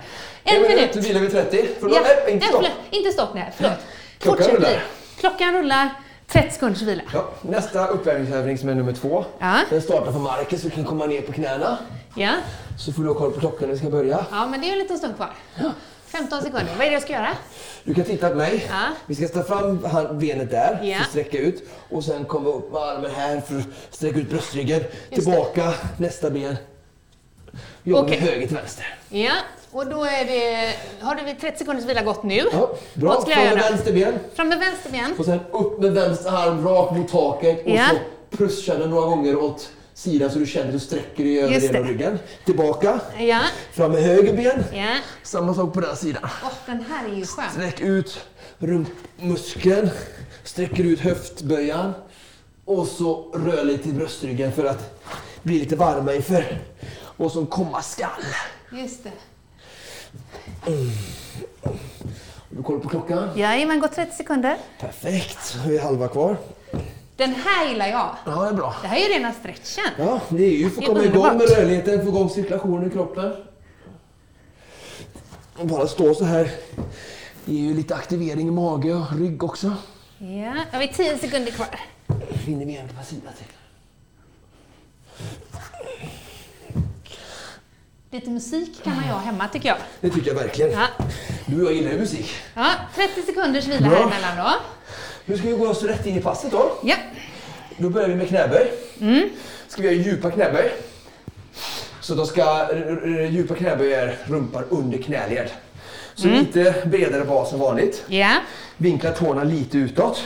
En 0.44 0.62
Nu 0.62 0.68
minut. 0.68 0.96
vilar 0.96 1.20
vi 1.20 1.29
30. 1.29 1.68
Förlåt, 1.81 1.96
Ja, 1.96 2.03
nej, 2.25 2.35
inte 2.35 2.46
stopp. 2.46 2.64
Inte 2.90 3.11
stopp, 3.12 3.29
nej. 3.35 3.53
Förlåt. 3.57 3.73
Klockan 4.18 4.44
Fortsätt 4.44 4.55
rullar. 4.59 4.83
Klockan 5.20 5.55
rullar. 5.55 5.88
30 6.33 6.51
sekunders 6.55 6.83
vila. 6.83 7.03
Ja, 7.12 7.29
nästa 7.43 7.87
uppvärmningsövning 7.87 8.59
som 8.59 8.69
är 8.69 8.75
nummer 8.75 8.93
två. 8.93 9.25
Ja. 9.38 9.61
Den 9.71 9.83
startar 9.83 10.12
från 10.12 10.23
marken 10.23 10.59
så 10.59 10.69
vi 10.69 10.75
kan 10.75 10.85
komma 10.85 11.07
ner 11.07 11.21
på 11.23 11.33
knäna. 11.33 11.79
Ja. 12.14 12.33
Så 12.79 12.93
får 12.93 13.03
du 13.03 13.09
ha 13.09 13.14
koll 13.14 13.33
på 13.33 13.40
klockan 13.40 13.69
när 13.69 13.75
vi 13.75 13.79
ska 13.81 13.90
börja. 13.90 14.25
ja, 14.31 14.47
men 14.47 14.61
det 14.61 14.66
är 14.66 14.69
ju 14.69 14.73
en 14.73 14.79
liten 14.79 14.99
stund 14.99 15.16
kvar. 15.16 15.31
15 16.07 16.43
sekunder. 16.43 16.73
Vad 16.77 16.87
är 16.87 16.90
det 16.90 16.93
jag 16.93 17.03
ska 17.03 17.12
göra? 17.12 17.29
Du 17.85 17.95
kan 17.95 18.05
titta 18.05 18.29
på 18.29 18.35
mig. 18.37 18.66
Ja. 18.71 18.81
Vi 19.07 19.14
ska 19.14 19.29
ta 19.29 19.43
fram 19.43 19.79
benet 20.19 20.51
där, 20.51 20.81
Ja. 20.83 20.97
för 20.97 21.03
att 21.05 21.11
sträcka 21.11 21.38
ut. 21.38 21.69
Och 21.90 22.05
sen 22.05 22.25
komma 22.25 22.51
upp 22.51 22.73
med 22.73 22.83
armen 22.83 23.11
här 23.11 23.40
för 23.40 23.59
att 23.59 23.64
sträcka 23.90 24.19
ut 24.19 24.31
bröstryggen. 24.31 24.81
Tillbaka, 25.11 25.73
nästa 25.99 26.31
ben. 26.31 26.57
Jobba 27.83 28.03
Okej. 28.03 28.21
med 28.21 28.29
höger 28.31 28.47
till 28.47 28.57
vänster. 28.57 28.95
Ja, 29.09 29.33
och 29.73 29.87
då 29.87 30.05
är 30.05 30.25
det... 30.25 30.75
Har 31.01 31.15
du 31.15 31.35
30 31.41 31.59
sekunders 31.59 31.85
vila 31.85 32.03
gått 32.03 32.23
nu? 32.23 32.43
Ja, 32.53 32.71
bra. 32.95 33.21
Fram 33.23 33.45
med 33.45 33.57
vänster 33.71 33.93
ben. 33.93 34.15
Fram 34.35 34.49
med 34.49 34.59
vänster 34.59 34.91
ben. 34.91 35.15
Och 35.19 35.25
sen 35.25 35.41
upp 35.51 35.79
med 35.81 35.93
vänster 35.93 36.31
arm 36.31 36.69
rakt 36.69 36.97
mot 36.97 37.09
taket. 37.09 37.65
Och 37.65 37.71
Ja. 37.71 37.87
så 37.91 38.37
pushar 38.37 38.79
den 38.79 38.91
några 38.91 39.07
gånger 39.07 39.37
åt 39.37 39.71
sidan 39.95 40.31
så 40.31 40.39
du 40.39 40.47
känner 40.47 40.67
att 40.67 40.73
du 40.73 40.79
sträcker 40.79 41.25
dig 41.25 41.41
över 41.41 41.73
det. 41.73 41.83
ryggen. 41.83 42.19
Tillbaka. 42.45 43.01
Ja. 43.19 43.41
Fram 43.73 43.93
med 43.93 44.03
höger 44.03 44.33
ben. 44.37 44.65
Ja. 44.73 44.97
Samma 45.23 45.55
sak 45.55 45.73
på 45.75 45.81
den 45.81 45.97
sidan. 45.97 46.23
Åh, 46.45 46.53
den 46.67 46.85
här 46.91 47.09
är 47.09 47.15
ju 47.15 47.27
skön. 47.27 47.45
Sträck 47.53 47.81
ut 47.81 48.21
rumpmuskeln. 48.59 49.91
Sträcker 50.45 50.85
ut 50.85 51.01
höftböjan. 51.01 51.93
Och 52.65 52.87
så 52.87 53.31
rör 53.35 53.65
lite 53.65 53.89
i 53.89 53.93
bröstryggen 53.93 54.53
för 54.53 54.65
att 54.65 55.01
bli 55.43 55.59
lite 55.59 55.77
varma 55.77 56.15
inför 56.15 56.59
vad 57.17 57.33
som 57.33 57.47
komma 57.47 57.83
skall. 57.83 58.09
Just 58.73 59.05
det. 59.05 59.11
Har 60.64 62.57
du 62.57 62.62
koll 62.62 62.81
på 62.81 62.88
klockan? 62.88 63.29
Jajamän, 63.37 63.81
gått 63.81 63.94
30 63.94 64.16
sekunder. 64.16 64.57
Perfekt. 64.81 65.57
Vi 65.66 65.77
är 65.77 65.83
halva 65.83 66.09
kvar. 66.09 66.37
Den 67.16 67.35
här 67.35 67.68
gillar 67.68 67.87
jag. 67.87 68.16
Ja, 68.27 68.42
det 68.42 68.49
är 68.49 68.53
bra. 68.53 68.75
Det 68.83 68.88
här 68.88 68.96
är 68.96 69.09
ju 69.09 69.14
rena 69.14 69.33
stretchen. 69.33 69.85
Ja, 69.99 70.20
det 70.29 70.44
är 70.44 70.57
ju 70.57 70.70
för 70.70 70.83
att 70.83 70.88
komma 70.88 71.05
igång 71.05 71.37
med 71.37 71.51
rörligheten, 71.51 72.03
få 72.03 72.09
igång 72.09 72.31
cirkulationen 72.31 72.87
i 72.87 72.90
kroppen. 72.90 73.33
Och 75.57 75.66
bara 75.66 75.87
stå 75.87 76.14
så 76.14 76.25
här 76.25 76.51
ger 77.44 77.61
ju 77.61 77.75
lite 77.75 77.94
aktivering 77.94 78.49
i 78.49 78.51
mage 78.51 78.94
och 78.94 79.12
rygg 79.18 79.44
också. 79.44 79.75
Ja, 80.18 80.55
har 80.73 80.79
vi 80.79 80.88
10 80.88 81.18
sekunder 81.18 81.53
kvar. 81.53 81.68
Hinner 82.33 82.66
vi 82.66 82.77
en 82.77 82.88
på 82.88 83.05
sidan 83.05 83.33
till. 83.38 83.46
Lite 88.12 88.31
musik 88.31 88.85
kan 88.85 88.94
man 88.94 89.05
ju 89.05 89.11
ha 89.11 89.18
hemma 89.20 89.49
tycker 89.49 89.68
jag. 89.68 89.79
Det 90.01 90.11
tycker 90.11 90.29
jag 90.29 90.35
verkligen. 90.35 90.70
Ja, 90.73 90.87
Du 91.46 91.57
och 91.61 91.66
jag 91.70 91.75
gillar 91.77 91.90
ju 91.92 91.99
musik. 91.99 92.35
ja 92.55 92.70
30 92.94 93.23
sekunders 93.23 93.66
vila 93.66 93.87
här 93.88 93.96
emellan 94.03 94.37
då. 94.37 94.51
Nu 95.25 95.37
ska 95.38 95.46
vi 95.49 95.53
gå 95.53 95.68
oss 95.68 95.83
rätt 95.83 96.07
in 96.07 96.16
i 96.16 96.20
passet 96.20 96.51
då. 96.53 96.79
Ja, 96.83 96.96
Då 97.77 97.88
börjar 97.90 98.09
vi 98.09 98.14
med 98.14 98.29
knäböj. 98.29 98.73
Ska 99.68 99.83
vi 99.83 99.88
göra 99.88 99.96
djupa 100.05 100.31
knäböj. 100.31 100.73
Så 102.01 102.14
då 102.14 102.27
ska 102.27 102.68
djupa 103.31 103.55
knäböj 103.55 103.92
är 103.94 104.18
rumpan 104.27 104.64
under 104.70 104.99
knäled. 105.03 105.51
Så 106.14 106.29
lite 106.29 106.75
bredare 106.87 107.25
bas 107.25 107.53
än 107.53 107.59
vanligt. 107.59 108.05
ja, 108.09 108.31
Vinkla 108.77 109.11
tårna 109.11 109.44
lite 109.44 109.79
utåt. 109.79 110.23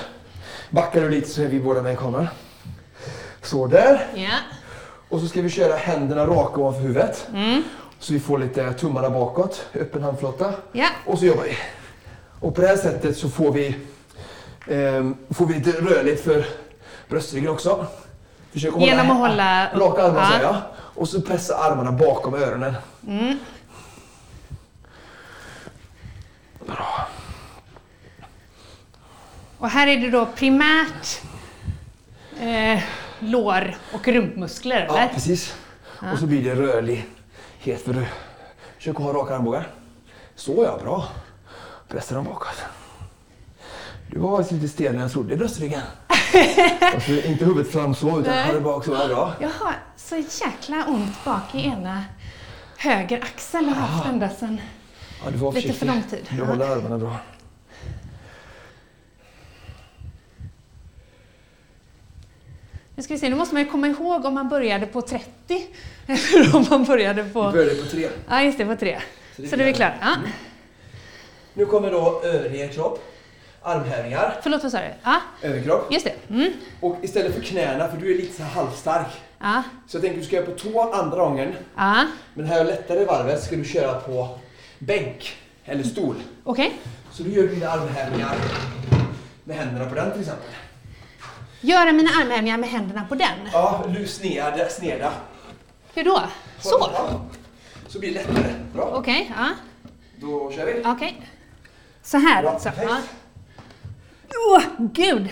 Backar 0.70 1.00
du 1.00 1.10
lite 1.10 1.28
så 1.30 1.42
är 1.42 1.46
vi 1.46 1.60
båda 1.60 1.82
med 1.82 1.92
i 1.92 1.96
kameran. 1.96 2.28
Så 3.42 3.66
där. 3.66 4.06
ja. 4.14 4.28
Och 5.14 5.20
så 5.20 5.28
ska 5.28 5.42
vi 5.42 5.50
köra 5.50 5.76
händerna 5.76 6.26
raka 6.26 6.60
ovanför 6.60 6.80
huvudet. 6.80 7.28
Så 7.98 8.12
vi 8.12 8.20
får 8.20 8.38
lite 8.38 8.72
tummarna 8.72 9.10
bakåt, 9.10 9.66
öppen 9.74 10.02
handflata. 10.02 10.54
Ja. 10.72 10.86
Och 11.06 11.18
så 11.18 11.26
jobbar 11.26 11.42
vi. 11.42 11.56
Och 12.40 12.54
på 12.54 12.60
det 12.60 12.66
här 12.66 12.76
sättet 12.76 13.16
så 13.18 13.28
får 13.30 13.52
vi, 13.52 13.76
ehm, 14.68 15.16
får 15.30 15.46
vi 15.46 15.54
lite 15.54 15.70
rörligt 15.70 16.24
för 16.24 16.46
bröstryggen 17.08 17.50
också. 17.50 17.86
Försök 18.52 18.72
hålla 18.72 18.86
Genom 18.86 19.10
att 19.10 19.16
hålla. 19.16 19.70
Raka 19.74 20.02
armar 20.02 20.30
Ja. 20.32 20.42
jag. 20.42 20.56
Och 20.76 21.08
så 21.08 21.20
pressa 21.20 21.56
armarna 21.56 21.92
bakom 21.92 22.34
öronen. 22.34 22.74
Bra. 26.66 27.06
Och 29.58 29.68
här 29.68 29.86
är 29.86 29.96
det 29.96 30.10
då 30.10 30.26
primärt 30.26 31.20
eh, 32.40 32.82
lår 33.30 33.76
och 33.92 34.08
rumpmuskler, 34.08 34.86
Ja, 34.88 34.98
eller? 34.98 35.14
precis. 35.14 35.54
Och 36.12 36.18
så 36.18 36.26
blir 36.26 36.44
det 36.44 36.54
rörlighet 36.54 37.84
för 37.84 37.92
du. 37.92 38.06
Försök 38.76 38.96
att 38.96 39.02
ha 39.02 39.12
raka 39.12 39.34
armbågar. 39.34 39.68
Så 40.34 40.64
ja, 40.64 40.78
bra. 40.82 41.08
Pressa 41.88 42.14
dem 42.14 42.24
bakåt. 42.24 42.62
Du 44.10 44.18
var 44.18 44.36
faktiskt 44.36 44.62
lite 44.62 44.74
stel 44.74 44.94
när 44.94 45.02
jag 45.02 45.12
trodde 45.12 45.34
i 45.34 45.36
bröstryggen. 45.36 45.80
alltså, 46.94 47.12
inte 47.12 47.44
huvudet 47.44 47.72
fram 47.72 47.94
så, 47.94 48.20
utan 48.20 48.54
det 48.54 48.60
bak 48.60 48.84
så. 48.84 48.92
Ja, 48.92 49.08
bra. 49.08 49.34
Jag 49.40 49.48
har 49.48 49.74
så 49.96 50.16
jäkla 50.16 50.84
ont 50.88 51.24
bak 51.24 51.54
i 51.54 51.66
ena 51.66 52.04
höger 52.76 53.22
axel 53.22 53.64
har 53.64 53.74
jag 53.74 53.80
haft 53.82 54.08
ända 54.08 54.30
sedan. 54.30 54.60
Ja, 55.24 55.50
Lite 55.50 55.72
för 55.72 55.86
lång 55.86 56.02
tid. 56.02 56.28
Du 56.30 56.44
håller 56.44 56.66
armarna 56.66 56.98
bra. 56.98 57.16
Nu 62.96 63.02
ska 63.02 63.14
vi 63.14 63.20
se, 63.20 63.28
nu 63.28 63.36
måste 63.36 63.54
man 63.54 63.62
ju 63.64 63.70
komma 63.70 63.86
ihåg 63.88 64.24
om 64.24 64.34
man 64.34 64.48
började 64.48 64.86
på 64.86 65.02
30 65.02 65.24
eller 66.06 66.56
om 66.56 66.66
man 66.70 66.84
började 66.84 67.24
på... 67.24 67.50
börjar 67.50 67.74
på 67.84 67.90
tre. 67.90 68.08
Ja, 68.28 68.42
just 68.42 68.58
det, 68.58 68.66
på 68.66 68.76
3. 68.76 68.98
Så 69.36 69.42
det 69.42 69.48
Så 69.48 69.56
är 69.56 69.64
vi 69.64 69.72
klara. 69.72 69.94
Ja. 70.00 70.16
Nu 71.54 71.66
kommer 71.66 71.90
då 71.90 72.22
överkropp. 72.24 73.10
Armhävningar. 73.62 74.36
Förlåt, 74.42 74.62
vad 74.62 74.72
sa 74.72 74.78
du? 74.78 74.84
Ja, 75.02 75.20
Överkropp. 75.42 75.92
just 75.92 76.04
det. 76.06 76.14
Mm. 76.34 76.52
Och 76.80 76.96
istället 77.02 77.34
för 77.34 77.40
knäna, 77.42 77.88
för 77.88 77.96
du 77.96 78.12
är 78.14 78.16
lite 78.16 78.36
så 78.36 78.42
halvstark. 78.42 79.06
Ja, 79.40 79.62
Så 79.88 79.96
jag 79.96 80.02
tänker 80.02 80.18
du 80.18 80.24
ska 80.24 80.36
göra 80.36 80.46
på 80.46 80.52
tå 80.52 80.92
andra 80.92 81.16
gången. 81.18 81.54
ja. 81.76 82.06
Men 82.34 82.44
det 82.48 82.54
här 82.54 82.64
lättare 82.64 83.04
varvet 83.04 83.42
ska 83.42 83.56
du 83.56 83.64
köra 83.64 84.00
på 84.00 84.38
bänk 84.78 85.36
eller 85.64 85.82
stol. 85.82 86.14
okej. 86.44 86.72
Så 87.12 87.22
du 87.22 87.30
gör 87.30 87.48
dina 87.48 87.68
armhävningar 87.70 88.34
med 89.44 89.56
händerna 89.56 89.88
på 89.88 89.94
den 89.94 90.10
till 90.12 90.20
exempel. 90.20 90.48
Göra 91.64 91.92
mina 91.92 92.10
armhävningar 92.10 92.58
med 92.58 92.68
händerna 92.68 93.06
på 93.08 93.14
den. 93.14 93.48
Ja, 93.52 93.84
du 93.98 94.06
sneda. 94.06 94.68
sneda. 94.68 95.12
Hur 95.94 96.04
då? 96.04 96.22
Så? 96.60 96.90
Så 97.88 97.98
blir 97.98 98.14
det 98.14 98.14
lättare. 98.14 98.54
Bra. 98.74 98.90
Okej, 98.94 99.32
ja. 99.36 99.48
Då 100.20 100.52
kör 100.52 100.66
vi. 100.66 100.82
Okej. 100.86 101.20
Så 102.02 102.16
här 102.18 102.42
Bra, 102.42 102.50
alltså. 102.50 102.68
perfekt. 102.68 102.90
Ja. 102.90 103.00
Åh, 104.50 104.62
gud! 104.78 105.28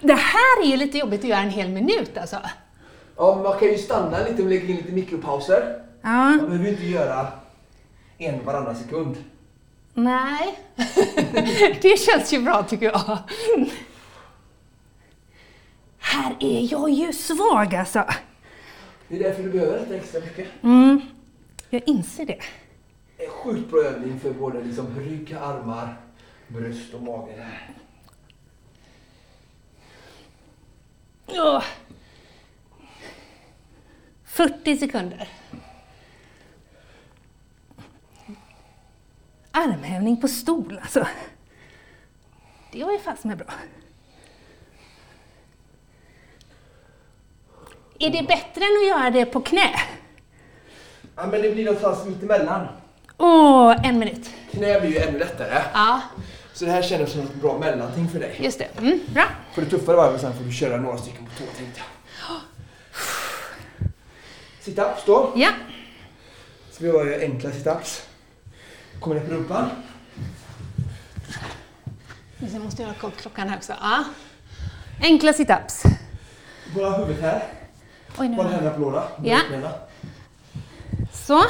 Det 0.00 0.14
här 0.14 0.62
är 0.62 0.66
ju 0.66 0.76
lite 0.76 0.98
jobbigt 0.98 1.20
att 1.20 1.30
göra 1.30 1.40
en 1.40 1.50
hel 1.50 1.68
minut 1.68 2.18
alltså. 2.18 2.36
Ja, 3.16 3.40
man 3.42 3.58
kan 3.58 3.68
ju 3.68 3.78
stanna 3.78 4.18
lite 4.18 4.42
och 4.42 4.48
lägga 4.48 4.66
in 4.66 4.76
lite 4.76 4.92
mikropauser. 4.92 5.82
Ja. 6.02 6.08
Man 6.08 6.38
behöver 6.38 6.64
ju 6.64 6.70
inte 6.70 6.86
göra 6.86 7.26
en 8.18 8.44
varannan 8.44 8.76
sekund. 8.76 9.16
Nej. 9.94 10.58
det 11.82 12.00
känns 12.00 12.32
ju 12.32 12.42
bra 12.42 12.62
tycker 12.62 12.86
jag. 12.86 13.18
Här 16.10 16.36
är 16.40 16.72
jag 16.72 16.90
ju 16.90 17.12
svag 17.12 17.74
alltså. 17.74 18.04
Det 19.08 19.16
är 19.16 19.22
därför 19.22 19.42
du 19.42 19.50
behöver 19.50 19.78
detta 19.78 19.94
extra 19.94 20.20
mycket. 20.20 20.48
Mm. 20.62 21.00
Jag 21.70 21.82
inser 21.86 22.26
det. 22.26 22.40
En 23.16 23.30
sjukt 23.30 23.70
bra 23.70 23.82
övning 23.82 24.20
för 24.20 24.32
både 24.32 24.64
liksom 24.64 24.98
rygg, 24.98 25.32
armar, 25.32 25.96
bröst 26.48 26.94
och 26.94 27.02
mage. 27.02 27.46
Åh. 31.26 31.64
40 34.24 34.76
sekunder. 34.76 35.28
Armhävning 39.50 40.20
på 40.20 40.28
stol 40.28 40.78
alltså. 40.82 41.06
Det 42.72 42.84
var 42.84 42.92
ju 42.92 42.98
fast 42.98 43.24
med 43.24 43.38
bra. 43.38 43.52
Är 48.00 48.10
det 48.10 48.22
bättre 48.22 48.64
än 48.64 48.76
att 48.82 48.88
göra 48.88 49.10
det 49.10 49.24
på 49.26 49.40
knä? 49.40 49.70
Ja, 51.16 51.26
men 51.26 51.42
det 51.42 51.50
blir 51.50 51.64
någonstans 51.64 52.04
mitt 52.06 52.22
emellan. 52.22 52.66
Åh, 53.18 53.86
en 53.86 53.98
minut. 53.98 54.30
Knä 54.50 54.80
blir 54.80 54.90
ju 54.90 54.98
ännu 54.98 55.18
lättare. 55.18 55.62
Ja, 55.74 56.00
Så 56.52 56.64
det 56.64 56.70
här 56.70 56.82
känns 56.82 57.12
som 57.12 57.20
ett 57.20 57.34
bra 57.34 57.58
mellanting 57.58 58.08
för 58.08 58.18
dig. 58.20 58.36
just 58.40 58.58
det. 58.58 58.68
Mm, 58.78 59.00
bra. 59.14 59.24
För 59.54 59.62
det 59.62 59.70
tuffare 59.70 59.96
varvet 59.96 60.20
sen 60.20 60.34
får 60.36 60.44
du 60.44 60.52
köra 60.52 60.76
några 60.76 60.98
stycken 60.98 61.26
på 61.26 61.30
tå 61.38 61.44
tänkte 61.58 61.80
jag. 62.28 62.36
Sitta, 64.60 64.96
stå. 64.96 65.32
Ja, 65.36 65.48
Ska 66.70 66.84
vi 66.84 66.90
göra 66.90 67.20
enkla 67.20 67.50
situps. 67.50 68.06
Kommer 69.00 69.16
ner 69.20 69.26
på 69.26 69.34
rumpan. 69.34 69.70
jag 72.52 72.62
måste 72.62 72.82
göra 72.82 72.94
koll 72.94 73.10
på 73.10 73.20
klockan 73.20 73.48
här 73.48 73.56
också. 73.56 73.72
Ja. 73.80 74.04
Enkla 75.02 75.32
situps. 75.32 75.82
Bara 76.76 76.90
huvudet 76.90 77.22
här. 77.22 77.42
Oj, 78.18 78.28
nu. 78.28 78.36
Bara 78.36 78.48
händerna 78.48 78.74
på 78.74 78.80
låda. 78.80 79.08
Ja. 79.24 79.38
Så. 81.12 81.42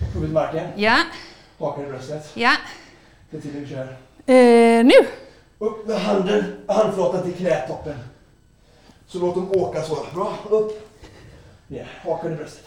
Huvudet 0.00 0.30
i 0.30 0.32
marken. 0.32 0.68
Ja, 0.76 0.98
Hakan 1.58 1.84
i 1.84 1.88
bröstet. 1.88 2.30
ja. 2.34 2.52
Det 3.30 3.36
är 3.36 3.40
tiden 3.40 3.64
vi 3.64 3.68
kör. 3.68 3.96
Eh, 4.26 4.84
nu. 4.84 4.92
Upp 5.58 5.86
med 5.86 6.00
handen, 6.00 6.64
handflatan 6.68 7.22
till 7.22 7.34
knätoppen. 7.34 7.98
Så 9.06 9.18
låt 9.18 9.34
dem 9.34 9.52
åka 9.52 9.82
så. 9.82 9.98
Bra, 10.14 10.36
upp. 10.50 10.88
Ner, 11.68 12.00
hakan 12.04 12.32
i 12.32 12.36
bröstet. 12.36 12.64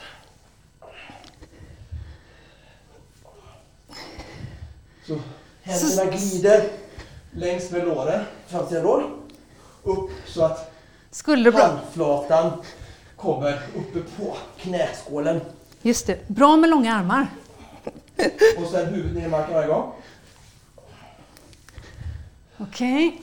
Så 5.07 5.19
händerna 5.63 6.11
glider 6.11 6.69
längs 7.31 7.71
med 7.71 7.85
låren, 7.85 8.23
framsida 8.47 8.81
lår. 8.83 9.09
Upp 9.83 10.09
så 10.27 10.43
att 10.45 10.71
Skulderblad. 11.11 11.63
handflatan 11.69 12.51
kommer 13.25 13.59
uppe 13.75 13.99
på 14.17 14.37
knäskålen. 14.57 15.41
Just 15.81 16.07
det. 16.07 16.27
Bra 16.27 16.57
med 16.57 16.69
långa 16.69 16.95
armar. 16.95 17.27
Och 18.57 18.67
sen 18.71 18.85
huvudet 18.85 19.17
ner 19.17 19.25
i 19.25 19.29
marken 19.29 19.53
varje 19.53 19.67
gång. 19.67 19.93
Okej. 22.57 23.21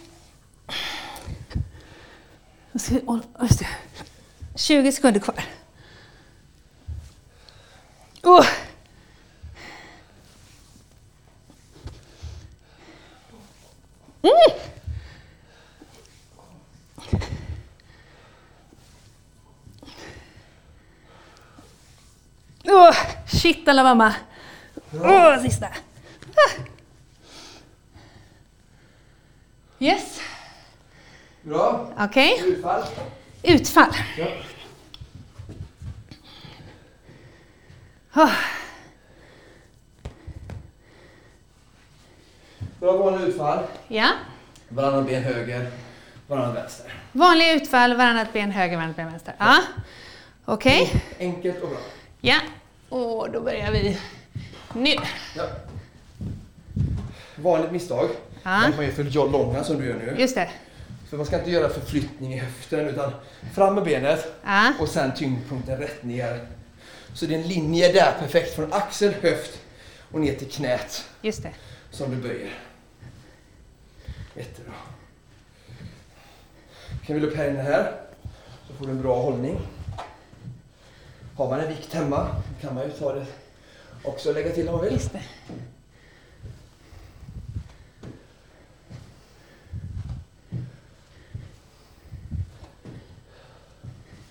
Det. 2.73 3.69
20 4.55 4.93
sekunder 4.93 5.21
kvar. 5.21 5.45
Oh. 8.23 8.47
Mm. 14.23 14.72
Oh, 22.73 22.95
shit 23.27 23.69
alla 23.69 23.83
mamma. 23.83 24.15
Åh, 24.93 25.43
sista. 25.43 25.67
Ah. 26.37 26.63
Yes. 29.79 30.21
Bra. 31.43 31.93
Okej. 31.99 32.43
Utfall. 32.47 32.83
Utfall. 33.43 33.93
Ja. 34.19 34.27
Oh. 38.15 38.33
Bra 42.81 42.97
vanliga 42.97 43.27
utfall. 43.27 43.65
Ja. 43.89 44.09
Varannan 44.69 45.07
ben 45.07 45.23
höger, 45.23 45.71
varannan 46.27 46.55
vänster. 46.55 46.93
Vanliga 47.13 47.53
utfall, 47.53 47.97
varannat 47.97 48.33
ben 48.33 48.51
höger, 48.51 48.77
varannat 48.77 48.97
ben 48.97 49.07
vänster. 49.07 49.35
Ja. 49.39 49.59
Okej. 50.45 51.03
Enkelt 51.19 51.63
och 51.63 51.69
bra. 51.69 51.79
Ja. 52.21 52.41
Och 52.93 53.31
då 53.33 53.41
börjar 53.41 53.73
vi 53.73 53.99
nu. 54.75 54.97
Ja. 55.37 55.45
Vanligt 57.37 57.73
misstag. 57.73 58.09
Ja. 58.43 58.67
Att 58.67 58.77
man 58.77 58.85
gör 58.85 58.93
för 58.93 59.31
långa 59.31 59.65
som 59.65 59.79
du 59.79 59.87
gör 59.87 59.95
nu. 59.95 60.15
Just 60.19 60.35
det. 60.35 60.51
För 61.11 61.17
man 61.17 61.27
ska 61.27 61.39
inte 61.39 61.51
göra 61.51 61.69
förflyttning 61.69 62.35
i 62.35 62.39
höften 62.39 62.89
utan 62.89 63.13
fram 63.55 63.75
med 63.75 63.85
benet 63.85 64.33
Ja. 64.45 64.73
och 64.81 64.89
sen 64.89 65.15
tyngdpunkten 65.15 65.79
rätt 65.79 66.03
ner. 66.05 66.47
Så 67.15 67.27
det 67.27 67.35
är 67.35 67.39
en 67.39 67.49
linje 67.49 67.93
där 67.93 68.13
perfekt 68.19 68.55
från 68.55 68.73
axel, 68.73 69.15
höft 69.23 69.61
och 70.11 70.21
ner 70.21 70.35
till 70.35 70.51
knät 70.51 71.05
Just 71.23 71.43
det. 71.43 71.51
som 71.91 72.11
du 72.11 72.17
böjer. 72.17 72.55
Jättebra. 74.37 74.73
Kan 77.07 77.21
vi 77.21 77.27
upp 77.27 77.33
inne 77.35 77.63
här 77.63 77.93
så 78.69 78.75
får 78.75 78.85
du 78.87 78.91
en 78.91 79.03
bra 79.03 79.23
hållning. 79.23 79.61
Har 81.37 81.51
man 81.51 81.61
en 81.61 81.69
vikt 81.69 81.95
hemma 81.95 82.29
kan 82.61 82.75
man 82.75 82.85
ju 82.85 82.91
ta 82.91 83.13
det 83.15 83.27
också 84.05 84.29
och 84.29 84.35
lägga 84.35 84.53
till 84.53 84.69
om 84.69 84.75
man 84.75 84.85
vill. 84.85 84.93
Just 84.93 85.13
det. 85.13 85.23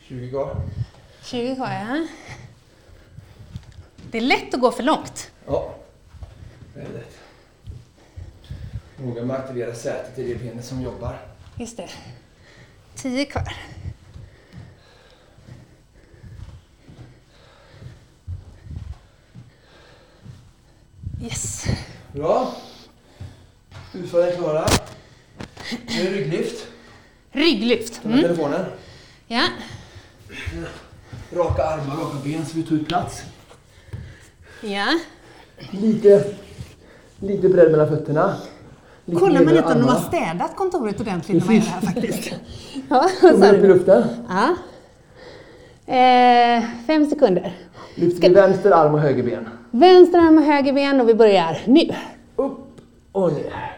Tjugo 0.01 0.29
kvar. 0.29 0.55
20 1.23 1.55
kvar, 1.55 1.71
ja. 1.71 2.07
Det 4.11 4.17
är 4.17 4.21
lätt 4.21 4.53
att 4.53 4.59
gå 4.59 4.71
för 4.71 4.83
långt. 4.83 5.31
Ja, 5.47 5.75
väldigt. 6.75 7.19
Noga 8.97 9.25
med 9.25 9.35
att 9.35 9.43
aktivera 9.43 9.75
sätet 9.75 10.19
i 10.19 10.33
det 10.33 10.39
benet 10.39 10.65
som 10.65 10.81
jobbar. 10.81 11.17
Just 11.57 11.77
det. 11.77 11.89
10 12.95 13.25
kvar. 13.25 13.55
Yes. 21.23 21.65
Bra. 22.13 22.51
Utfallen 23.93 24.27
är 24.27 24.36
klara. 24.36 24.65
Nu 25.88 26.01
är 26.01 26.12
det 26.12 26.17
rygglyft. 26.17 26.67
Rygglyft. 27.31 28.01
Ta 28.03 28.10
med 28.10 28.19
Mm. 28.19 28.31
telefonen. 28.31 28.65
Ja. 29.27 29.43
Raka 31.34 31.63
armar, 31.63 31.95
raka 31.95 32.17
ben 32.23 32.45
så 32.45 32.57
vi 32.57 32.63
tar 32.63 32.75
ut 32.75 32.88
plats. 32.88 33.21
Ja. 34.62 34.99
Lite, 35.71 36.23
lite 37.19 37.49
bredd 37.49 37.71
mellan 37.71 37.88
fötterna. 37.89 38.36
Lite 39.05 39.19
Kollar 39.19 39.41
man 39.45 39.57
inte 39.57 39.63
om 39.73 39.79
de 39.81 39.88
har 39.88 40.01
städat 40.01 40.55
kontoret 40.55 40.99
ordentligt 41.01 41.38
när 41.38 41.45
man 41.45 41.55
gör 41.55 41.62
det 41.63 41.69
här 41.69 41.81
faktiskt? 41.81 42.31
Ja, 42.89 43.10
Tummen 43.21 43.55
upp 43.55 43.63
i 43.63 43.67
luften. 43.67 44.03
Ja. 44.29 44.55
Eh, 45.93 46.63
fem 46.88 47.10
sekunder. 47.10 47.57
Lyfter 47.95 48.27
vi 48.30 48.34
vänster 48.34 48.71
arm 48.71 48.93
och 48.93 48.99
höger 48.99 49.23
ben. 49.23 49.49
Vänster 49.71 50.19
arm 50.19 50.38
och 50.38 50.43
höger 50.43 50.73
ben 50.73 51.01
och 51.01 51.10
vi 51.10 51.13
börjar 51.13 51.58
nu. 51.65 51.82
Upp 52.36 52.51
och 53.12 53.34
ner. 53.34 53.77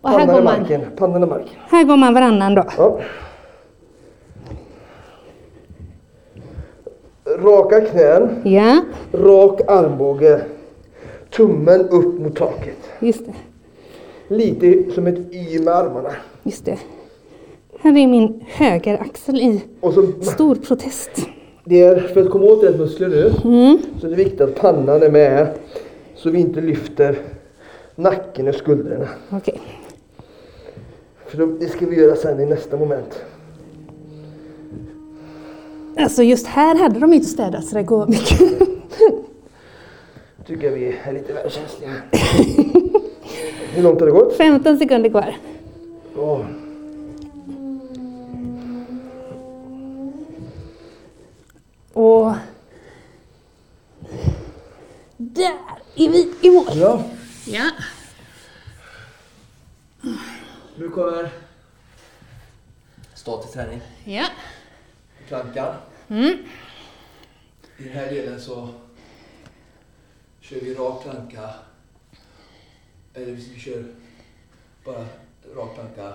Och 0.00 0.10
här 0.10 0.18
Pannan 0.18 0.26
går 0.34 0.40
i 0.40 0.44
man, 0.44 0.60
marken. 0.60 0.80
Pannan 0.96 1.22
i 1.22 1.26
marken. 1.26 1.48
här 1.68 1.84
går 1.84 1.96
man 1.96 2.14
varannan 2.14 2.54
då. 2.54 2.64
Ja. 2.76 3.00
Raka 7.38 7.80
knän. 7.80 8.40
Ja, 8.44 8.80
Rak 9.12 9.60
armbåge. 9.68 10.40
Tummen 11.30 11.80
upp 11.88 12.20
mot 12.20 12.36
taket. 12.36 12.76
just 13.00 13.26
det. 13.26 13.34
Lite 14.34 14.92
som 14.94 15.06
ett 15.06 15.18
Y 15.34 15.58
med 15.58 15.74
armarna. 15.74 16.10
Just 16.42 16.64
det. 16.64 16.78
Här 17.80 17.90
är 17.90 18.06
min 18.06 18.44
högeraxel 18.48 19.36
i 19.40 19.64
Och 19.80 19.94
så, 19.94 20.12
stor 20.22 20.54
protest. 20.54 21.10
Det 21.64 21.80
är, 21.82 22.00
för 22.00 22.20
att 22.20 22.30
komma 22.30 22.44
åt 22.44 22.64
rätt 22.64 22.78
muskler 22.78 23.08
nu 23.08 23.32
Mm. 23.44 23.78
så 24.00 24.06
är 24.06 24.10
det 24.10 24.16
viktigt 24.16 24.40
att 24.40 24.54
pannan 24.54 25.02
är 25.02 25.10
med 25.10 25.46
så 26.16 26.30
vi 26.30 26.38
inte 26.40 26.60
lyfter 26.60 27.18
nacken 27.94 28.48
och 28.48 28.54
skuldrorna. 28.54 29.08
Okej. 29.30 29.60
För 31.26 31.46
det 31.60 31.68
ska 31.68 31.86
vi 31.86 31.96
göra 31.96 32.16
sen 32.16 32.40
i 32.40 32.46
nästa 32.46 32.76
moment. 32.76 33.24
Alltså 35.98 36.22
just 36.22 36.46
här 36.46 36.74
hade 36.78 37.00
de 37.00 37.12
inte 37.12 37.26
städat 37.26 37.64
så 37.64 37.76
det 37.76 37.82
går 37.82 38.06
mycket. 38.06 38.38
Tycker 40.46 40.66
jag 40.66 40.72
vi 40.74 40.96
är 41.04 41.12
lite 41.12 41.32
väl 41.32 41.50
känsliga. 41.50 41.90
Hur 43.74 43.82
långt 43.82 44.00
har 44.00 44.06
det 44.06 44.12
gått? 44.12 44.36
15 44.36 44.78
sekunder 44.78 45.10
kvar. 45.10 45.36
Åh. 46.18 46.40
Och 51.94 52.34
där 55.16 55.58
är 55.94 56.08
vi 56.08 56.34
i 56.42 56.50
mål. 56.50 56.66
Ja, 56.74 57.04
Ja. 57.46 57.70
nu 60.76 60.88
kommer 60.88 61.30
statisk 63.14 63.52
träning. 63.52 63.80
Ja. 64.04 64.26
Plankan. 65.28 65.74
Mm. 66.08 66.38
I 67.78 67.82
den 67.84 67.92
här 67.92 68.06
delen 68.10 68.40
så 68.40 68.68
kör 70.40 70.60
vi 70.60 70.74
rak 70.74 71.02
planka. 71.02 71.50
Eller 73.14 73.32
vi 73.32 73.60
kör 73.60 73.84
bara 74.84 75.06
rak 75.56 75.74
planka. 75.74 76.14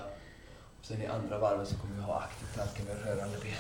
Sen 0.90 1.02
i 1.02 1.06
andra 1.06 1.40
varvet 1.40 1.68
så 1.68 1.76
kommer 1.76 1.96
vi 1.96 2.02
ha 2.02 2.20
aktiv 2.20 2.48
planka 2.54 2.84
med 2.84 3.06
rörande 3.06 3.38
ben. 3.38 3.52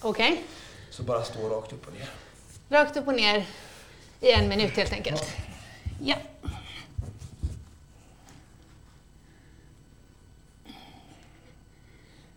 Okej. 0.00 0.44
Så 0.90 1.02
bara 1.02 1.22
stå 1.22 1.48
rakt 1.48 1.72
upp 1.72 1.86
och 1.86 1.92
ner. 1.92 2.10
Rakt 2.68 2.96
upp 2.96 3.06
och 3.06 3.14
ner. 3.14 3.46
i 4.20 4.32
en 4.32 4.48
minut 4.48 4.76
helt 4.76 4.92
enkelt. 4.92 5.36
Ja. 6.00 6.16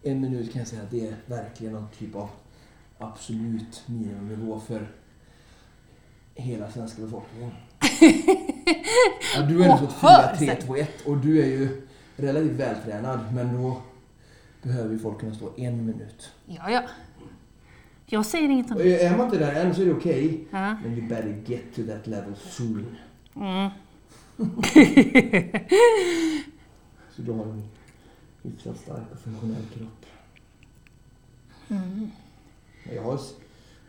En 0.03 0.21
minut 0.21 0.53
kan 0.53 0.59
jag 0.59 0.67
säga 0.67 0.81
att 0.81 0.91
det 0.91 1.07
är 1.07 1.15
verkligen 1.25 1.73
någon 1.73 1.89
typ 1.99 2.15
av 2.15 2.29
absolut 2.97 3.83
minimumnivå 3.85 4.59
för 4.59 4.91
hela 6.35 6.71
svenska 6.71 7.01
befolkningen. 7.01 7.51
ja, 9.35 9.41
du 9.41 9.57
har 9.57 9.65
ändå 9.65 9.77
fått 9.77 9.99
4, 10.39 10.55
3, 10.55 10.55
2, 10.55 10.75
1 10.75 10.89
och 11.05 11.17
du 11.17 11.41
är 11.41 11.47
ju 11.47 11.87
relativt 12.15 12.51
vältränad 12.51 13.33
men 13.33 13.61
då 13.61 13.81
behöver 14.61 14.91
ju 14.91 14.99
folk 14.99 15.19
kunna 15.19 15.35
stå 15.35 15.53
en 15.57 15.85
minut. 15.85 16.31
Ja, 16.45 16.71
ja. 16.71 16.83
Jag 18.05 18.25
säger 18.25 18.49
inget 18.49 18.71
om 18.71 18.77
det. 18.77 19.03
är 19.03 19.17
man 19.17 19.25
inte 19.25 19.39
där 19.39 19.65
än 19.65 19.75
så 19.75 19.81
är 19.81 19.85
det 19.85 19.93
okej. 19.93 20.47
Ja. 20.51 20.75
Men 20.83 20.97
you 20.97 21.07
better 21.07 21.43
get 21.45 21.75
to 21.75 21.81
that 21.87 22.07
level 22.07 22.35
soon. 22.35 22.95
Mm. 23.35 23.69
Så 27.15 27.21
du 27.21 27.31
har 27.31 27.43
en 27.43 27.63
hyfsat 28.43 28.77
stark 28.77 29.11
och 29.11 29.19
funktionell 29.19 29.65
kropp. 29.73 30.05
Mm. 31.69 32.11
Jag 32.95 33.03
har 33.03 33.19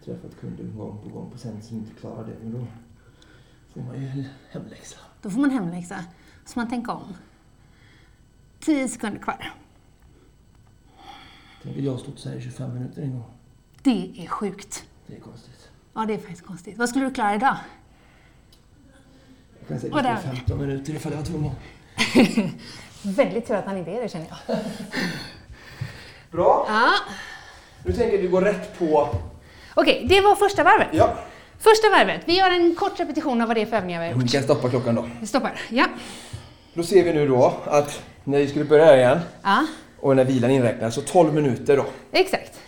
träffat 0.04 0.40
kunder 0.40 0.64
gång 0.64 0.98
på 1.02 1.08
gång 1.08 1.30
på 1.30 1.38
sen 1.38 1.62
som 1.62 1.76
inte 1.76 2.00
klarar 2.00 2.26
det. 2.26 2.34
Men 2.42 2.52
då 2.52 2.66
får 3.72 3.80
man 3.80 4.02
ju 4.02 4.24
hemläxa. 4.50 4.98
Då 5.22 5.30
får 5.30 5.40
man 5.40 5.50
hemläxa. 5.50 6.04
Så 6.44 6.58
man 6.58 6.68
tänker 6.68 6.92
om. 6.92 7.14
10 8.60 8.88
sekunder 8.88 9.20
kvar. 9.20 9.52
Tänk 11.62 11.76
att 11.78 11.84
jag 11.84 11.92
har 11.92 11.98
stått 11.98 12.18
så 12.18 12.28
här 12.28 12.36
i 12.36 12.40
25 12.42 12.74
minuter 12.74 13.02
en 13.02 13.10
gång. 13.12 13.24
Det 13.82 14.10
är 14.22 14.26
sjukt. 14.26 14.84
Det 15.06 15.16
är 15.16 15.20
konstigt. 15.20 15.68
Ja, 15.94 16.04
det 16.08 16.14
är 16.14 16.18
faktiskt 16.18 16.46
konstigt. 16.46 16.78
Vad 16.78 16.88
skulle 16.88 17.04
du 17.04 17.10
klara 17.14 17.34
idag? 17.34 17.56
Jag 19.58 19.68
kan 19.68 19.80
säga 19.80 19.92
Och 19.92 19.98
att 19.98 20.04
det 20.04 20.10
där. 20.10 20.32
är 20.32 20.36
15 20.36 20.58
minuter 20.60 20.92
ifall 20.94 21.12
jag 21.12 21.18
var 21.18 21.26
tvungen. 21.26 21.52
Väldigt 23.02 23.46
tur 23.46 23.54
att 23.54 23.64
han 23.66 23.76
inte 23.76 23.90
är 23.90 24.02
det 24.02 24.08
känner 24.08 24.26
jag. 24.46 24.56
Bra. 26.30 26.66
Ja. 26.68 26.90
Nu 27.84 27.92
tänker 27.92 28.06
jag 28.08 28.14
att 28.18 28.24
vi 28.24 28.28
går 28.28 28.40
rätt 28.42 28.78
på... 28.78 29.08
Okej, 29.74 30.06
det 30.08 30.20
var 30.20 30.34
första 30.34 30.64
varvet. 30.64 30.88
Ja. 30.92 31.14
Första 31.58 31.90
varvet. 31.90 32.20
Vi 32.24 32.38
gör 32.38 32.50
en 32.50 32.74
kort 32.74 33.00
repetition 33.00 33.40
av 33.40 33.46
vad 33.48 33.56
det 33.56 33.60
är 33.62 33.66
för 33.66 33.76
övningar 33.76 34.00
vi 34.00 34.06
har 34.06 34.14
Vi 34.14 34.20
gjort. 34.22 34.32
kan 34.32 34.42
stoppa 34.42 34.70
klockan 34.70 34.94
då. 34.94 35.08
Vi 35.20 35.26
stoppar. 35.26 35.60
Ja. 35.70 35.86
Då 36.74 36.82
ser 36.82 37.04
vi 37.04 37.12
nu 37.12 37.28
då 37.28 37.54
att 37.66 38.02
när 38.24 38.38
vi 38.38 38.48
skulle 38.48 38.64
börja 38.64 38.84
här 38.84 38.96
igen 38.96 39.18
Ja, 39.42 39.66
och 40.02 40.16
när 40.16 40.24
vilan 40.24 40.50
inräknas, 40.50 40.94
så 40.94 41.00
12 41.00 41.34
minuter 41.34 41.76
då. 41.76 41.86
exakt. 42.12 42.60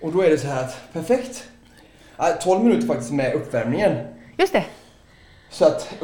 Och 0.00 0.12
då 0.12 0.22
är 0.22 0.30
det 0.30 0.38
så 0.38 0.46
här 0.46 0.64
att, 0.64 0.92
perfekt. 0.92 1.44
Ja, 2.16 2.32
12 2.42 2.64
minuter 2.64 2.86
faktiskt 2.86 3.12
med 3.12 3.34
uppvärmningen. 3.34 4.06
Just 4.38 4.52
det. 4.52 4.64
Så 5.50 5.64
att 5.64 5.94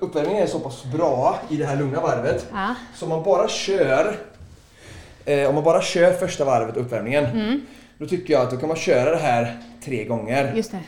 uppvärmningen 0.00 0.42
är 0.42 0.46
så 0.46 0.60
pass 0.60 0.84
bra 0.84 1.38
i 1.50 1.56
det 1.56 1.64
här 1.64 1.76
lugna 1.76 2.00
varvet. 2.00 2.46
Ja. 2.52 2.74
Så 2.94 3.04
om 3.04 3.10
man 3.10 3.22
bara 3.22 3.48
kör 3.48 4.16
eh, 5.24 5.48
om 5.48 5.54
man 5.54 5.64
bara 5.64 5.82
kör 5.82 6.12
första 6.12 6.44
varvet 6.44 6.76
uppvärmningen. 6.76 7.60
Då 7.98 8.06
tycker 8.06 8.32
jag 8.34 8.42
att 8.42 8.50
då 8.50 8.56
kan 8.56 8.68
man 8.68 8.76
köra 8.76 9.10
det 9.10 9.16
här 9.16 9.58
tre 9.84 10.04
gånger. 10.04 10.52
Just 10.56 10.70
det. 10.70 10.80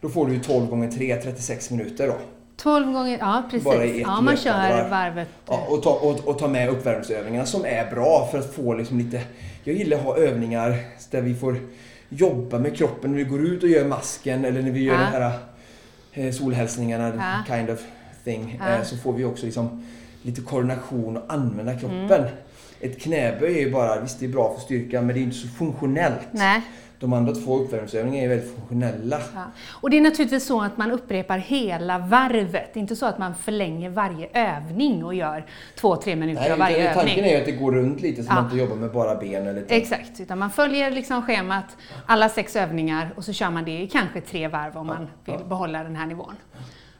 Då 0.00 0.08
får 0.08 0.26
du 0.26 0.32
ju 0.32 0.40
12 0.40 0.66
gånger 0.66 0.90
3, 0.90 1.16
36 1.22 1.70
minuter 1.70 2.06
då. 2.08 2.14
12 2.56 2.92
gånger, 2.92 3.18
ja 3.18 3.42
precis. 3.50 3.64
Bara 3.64 3.84
i 3.84 3.90
ett 4.00 4.06
Ja, 4.06 4.20
man 4.20 4.36
kör 4.36 4.88
varvet. 4.90 5.28
Ja, 5.48 5.66
och, 5.68 5.82
ta, 5.82 5.90
och, 5.90 6.28
och 6.28 6.38
ta 6.38 6.48
med 6.48 6.68
uppvärmningsövningarna 6.68 7.46
som 7.46 7.64
är 7.64 7.90
bra 7.90 8.28
för 8.30 8.38
att 8.38 8.54
få 8.54 8.74
liksom 8.74 8.98
lite... 8.98 9.22
Jag 9.64 9.76
gillar 9.76 9.96
att 9.96 10.02
ha 10.02 10.16
övningar 10.16 10.78
där 11.10 11.20
vi 11.20 11.34
får 11.34 11.56
jobba 12.08 12.58
med 12.58 12.76
kroppen 12.76 13.10
när 13.10 13.18
vi 13.18 13.24
går 13.24 13.46
ut 13.46 13.62
och 13.62 13.68
gör 13.68 13.84
masken 13.84 14.44
eller 14.44 14.62
när 14.62 14.70
vi 14.70 14.82
gör 14.84 14.94
Ja. 14.94 15.00
de 15.00 15.06
här 15.18 15.32
eh, 16.12 16.32
solhälsningarna, 16.32 17.12
Ja. 17.48 17.54
kind 17.56 17.70
of 17.70 17.80
thing. 18.24 18.60
Ja. 18.60 18.68
Eh, 18.68 18.82
så 18.82 18.96
får 18.96 19.12
vi 19.12 19.24
också 19.24 19.46
liksom 19.46 19.86
lite 20.22 20.40
koordination 20.40 21.16
och 21.16 21.24
använda 21.32 21.72
kroppen. 21.78 22.10
Mm. 22.12 22.28
Ett 22.80 23.00
knäböj 23.00 23.54
är 23.54 23.60
ju 23.60 23.70
bara, 23.72 24.00
visst 24.00 24.20
det 24.20 24.26
är 24.26 24.30
bra 24.30 24.54
för 24.54 24.60
styrkan 24.60 25.06
men 25.06 25.14
det 25.14 25.20
är 25.20 25.22
inte 25.22 25.36
så 25.36 25.48
funktionellt. 25.48 26.26
Nej. 26.30 26.60
De 27.00 27.12
andra 27.12 27.34
två 27.34 27.58
uppvärmningsövningarna 27.58 28.24
är 28.24 28.28
väldigt 28.28 28.54
funktionella. 28.54 29.20
Ja. 29.34 29.42
Och 29.72 29.90
det 29.90 29.96
är 29.96 30.00
naturligtvis 30.00 30.46
så 30.46 30.60
att 30.62 30.76
man 30.76 30.90
upprepar 30.90 31.38
hela 31.38 31.98
varvet. 31.98 32.76
Inte 32.76 32.96
så 32.96 33.06
att 33.06 33.18
man 33.18 33.34
förlänger 33.34 33.90
varje 33.90 34.28
övning 34.56 35.04
och 35.04 35.14
gör 35.14 35.46
två, 35.74 35.96
tre 35.96 36.16
minuter 36.16 36.42
Nej, 36.42 36.52
av 36.52 36.58
varje 36.58 36.94
tanken 36.94 37.00
övning. 37.10 37.24
är 37.24 37.30
ju 37.34 37.36
att 37.40 37.46
det 37.46 37.52
går 37.52 37.72
runt 37.72 38.00
lite 38.00 38.22
så 38.22 38.28
Ja. 38.30 38.34
man 38.34 38.44
inte 38.44 38.56
jobbar 38.56 38.76
med 38.76 38.92
bara 38.92 39.14
ben 39.14 39.46
eller 39.46 39.64
Exakt, 39.68 40.20
utan 40.20 40.38
man 40.38 40.50
följer 40.50 40.90
liksom 40.90 41.22
schemat, 41.22 41.76
alla 42.06 42.28
sex 42.28 42.56
övningar 42.56 43.10
och 43.16 43.24
så 43.24 43.32
kör 43.32 43.50
man 43.50 43.64
det 43.64 43.80
i 43.82 43.86
kanske 43.88 44.20
tre 44.20 44.48
varv 44.48 44.76
om 44.76 44.86
man 44.86 45.08
vill 45.24 45.44
behålla 45.48 45.82
den 45.82 45.96
här 45.96 46.06
nivån. 46.06 46.34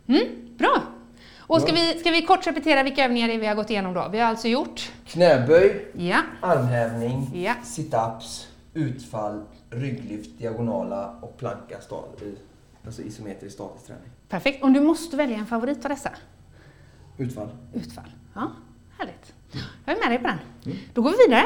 Mm, 0.09 0.23
bra! 0.59 0.83
Och 1.39 1.61
ska 1.63 1.73
vi, 1.73 1.99
ska 1.99 2.11
vi 2.11 2.23
kort 2.23 2.47
repetera 2.47 2.83
vilka 2.83 3.05
övningar 3.05 3.29
vi 3.39 3.47
har 3.47 3.55
gått 3.55 3.71
igenom 3.71 3.95
då? 3.95 4.09
Vi 4.13 4.19
har 4.19 4.29
alltså 4.29 4.49
gjort, 4.49 4.93
Knäböj, 5.07 5.87
ja, 5.93 6.17
armhävning, 6.41 7.31
Ja. 7.35 7.53
sit-ups, 7.65 8.47
utfall, 8.75 9.43
rygglyft, 9.71 10.39
diagonala 10.39 11.19
och 11.21 11.37
planka, 11.39 11.79
sta- 11.81 12.23
i- 12.25 12.37
alltså 12.87 13.03
isometrisk 13.03 13.55
statisk 13.55 13.87
träning. 13.87 14.11
perfekt. 14.29 14.65
Om 14.65 14.73
du 14.73 14.81
måste 14.81 15.17
välja 15.17 15.37
en 15.39 15.47
favorit 15.47 15.85
av 15.85 15.89
dessa? 15.89 16.11
Utfall. 17.19 17.49
Utfall. 17.75 18.11
Ja, 18.35 18.51
härligt. 18.99 19.33
Jag 19.85 19.97
är 19.97 20.01
med 20.01 20.11
dig 20.11 20.19
på 20.19 20.27
den. 20.27 20.39
Då 20.95 21.03
går 21.03 21.11
vi 21.11 21.17
vidare. 21.29 21.45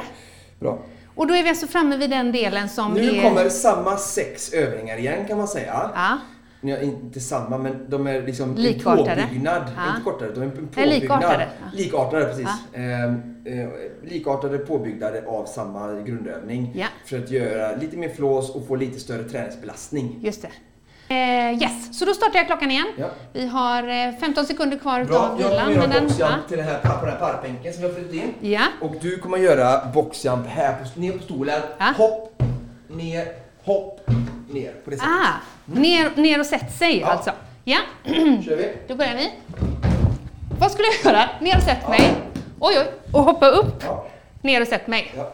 Bra. 0.60 0.78
Och 1.14 1.26
då 1.26 1.34
är 1.34 1.42
vi 1.42 1.48
alltså 1.48 1.66
framme 1.66 1.96
vid 1.96 2.10
den 2.10 2.32
delen 2.32 2.68
som 2.68 2.94
Nu 2.94 3.10
är... 3.10 3.22
kommer 3.22 3.48
samma 3.48 3.96
sex 3.96 4.52
övningar 4.52 4.96
igen 4.96 5.26
kan 5.28 5.38
man 5.38 5.48
säga. 5.48 5.90
Ja, 5.94 6.18
Ja, 6.60 6.78
inte 6.80 7.20
samma, 7.20 7.58
men 7.58 7.86
de 7.90 8.06
är 8.06 8.22
liksom 8.22 8.54
Likartade. 8.56 9.10
en 9.10 9.26
påbyggnad. 9.28 9.62
Ja. 9.76 9.90
Inte 9.90 10.02
kortare, 10.04 10.30
de 10.34 10.40
är 10.40 10.44
en 10.44 10.50
påbyggnad. 10.50 10.88
likartade. 10.88 11.48
Ja. 11.60 11.66
Likartade, 11.72 12.24
precis. 12.24 12.48
Ehm, 12.74 13.22
eh, 13.46 13.68
likartade 14.10 14.58
påbyggnader 14.58 15.22
av 15.22 15.44
samma 15.44 15.92
grundövning. 16.00 16.72
Ja. 16.74 16.86
För 17.06 17.18
att 17.18 17.30
göra 17.30 17.76
lite 17.76 17.96
mer 17.96 18.08
flås 18.08 18.50
och 18.50 18.66
få 18.68 18.76
lite 18.76 19.00
större 19.00 19.22
träningsbelastning. 19.24 20.18
just 20.22 20.42
det. 20.42 20.48
Eh, 21.14 21.62
yes, 21.62 21.98
så 21.98 22.04
då 22.04 22.14
startar 22.14 22.38
jag 22.38 22.46
klockan 22.46 22.70
igen. 22.70 22.86
Ja. 22.98 23.06
Vi 23.32 23.46
har 23.46 23.82
eh, 24.08 24.14
15 24.20 24.44
sekunder 24.46 24.78
kvar 24.78 25.04
Bra, 25.04 25.36
jag 25.40 25.48
vilan. 25.48 25.60
kommer 25.60 25.74
göra 25.74 26.00
boxjump 26.00 26.20
ja. 26.20 26.28
till 26.48 26.56
den 26.58 26.66
här, 26.66 26.78
på 26.80 27.06
den 27.06 27.14
här 27.14 27.20
parkbänken 27.20 27.72
som 27.72 27.82
jag 27.82 27.88
har 27.90 27.94
flyttat 27.94 28.14
in. 28.14 28.34
Ja, 28.50 28.62
Och 28.80 28.94
du 29.00 29.18
kommer 29.18 29.38
göra 29.38 29.86
boxjump 29.94 30.46
här, 30.46 30.74
på, 30.94 31.00
ner 31.00 31.12
på 31.12 31.22
stolen. 31.22 31.60
Ja. 31.78 31.92
Hopp, 31.96 32.42
ner, 32.88 33.28
hopp, 33.64 34.00
ner. 34.50 34.72
På 34.84 34.90
det 34.90 34.96
sättet. 34.96 35.10
ah, 35.12 35.34
ner, 35.72 36.10
ner 36.16 36.40
och 36.40 36.46
sätt 36.46 36.72
sig 36.78 36.98
Ja. 37.00 37.06
alltså. 37.06 37.30
Ja, 37.64 37.78
kör 38.04 38.56
vi. 38.56 38.72
då 38.88 38.94
börjar 38.94 39.14
vi. 39.14 39.30
Vad 40.58 40.70
skulle 40.72 40.88
jag 41.02 41.12
göra? 41.14 41.28
Ner 41.40 41.56
och 41.56 41.62
sätt 41.62 41.88
mig. 41.88 42.14
Oj, 42.60 42.74
oj. 42.78 42.86
Och 43.12 43.22
hoppa 43.22 43.46
upp. 43.46 43.84
Ner 44.42 44.60
och 44.60 44.68
sätt 44.68 44.86
mig. 44.86 45.12
Ja. 45.16 45.32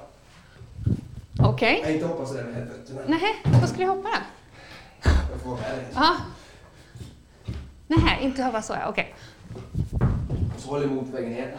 Okej. 1.40 1.80
Jag 1.84 1.92
inte 1.94 2.06
hoppa 2.06 2.26
sådär 2.26 2.42
med 2.44 2.68
fötterna. 2.68 3.00
Nej, 3.06 3.36
vad 3.60 3.68
skulle 3.68 3.84
jag 3.84 3.94
hoppa 3.96 4.08
då? 4.08 5.10
Jag 5.32 5.40
får 5.42 5.50
med 5.50 5.70
dig. 5.78 5.84
Ja. 5.94 6.16
Nej, 7.86 8.18
inte 8.22 8.42
hoppa 8.42 8.62
så. 8.62 8.74
Okej. 8.88 9.14
Så 10.58 10.68
håll 10.70 10.82
emot 10.84 11.08
vägen 11.08 11.32
ner. 11.32 11.56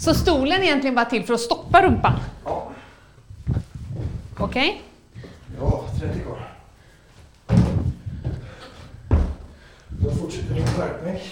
Så 0.00 0.14
stolen 0.14 0.60
är 0.60 0.64
egentligen 0.64 0.94
bara 0.94 1.04
till 1.04 1.24
för 1.24 1.34
att 1.34 1.40
stoppa 1.40 1.82
rumpan? 1.82 2.12
Ja. 2.44 2.70
Okej? 4.38 4.82
Ja, 5.58 5.84
30 6.00 6.20
kvar. 6.20 6.52
Då 9.88 10.10
fortsätter 10.10 10.54
vi 10.54 10.60
med 10.60 10.76
parkbänk. 10.76 11.22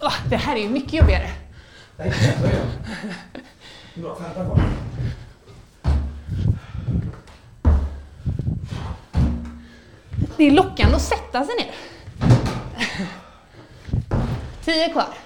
Åh, 0.00 0.14
det 0.30 0.36
här 0.36 0.56
är 0.56 0.60
ju 0.60 0.68
mycket 0.68 0.92
jobbigare. 0.92 1.30
Nej, 1.96 2.12
börja. 2.42 2.66
Bra, 3.94 4.16
15 4.16 4.46
kvar. 4.46 4.60
Det 10.36 10.44
är 10.44 10.50
lockande 10.50 10.96
att 10.96 11.02
sätta 11.02 11.44
sig 11.44 11.54
ner. 11.56 11.74
Tio 14.64 14.92
kvar. 14.92 15.25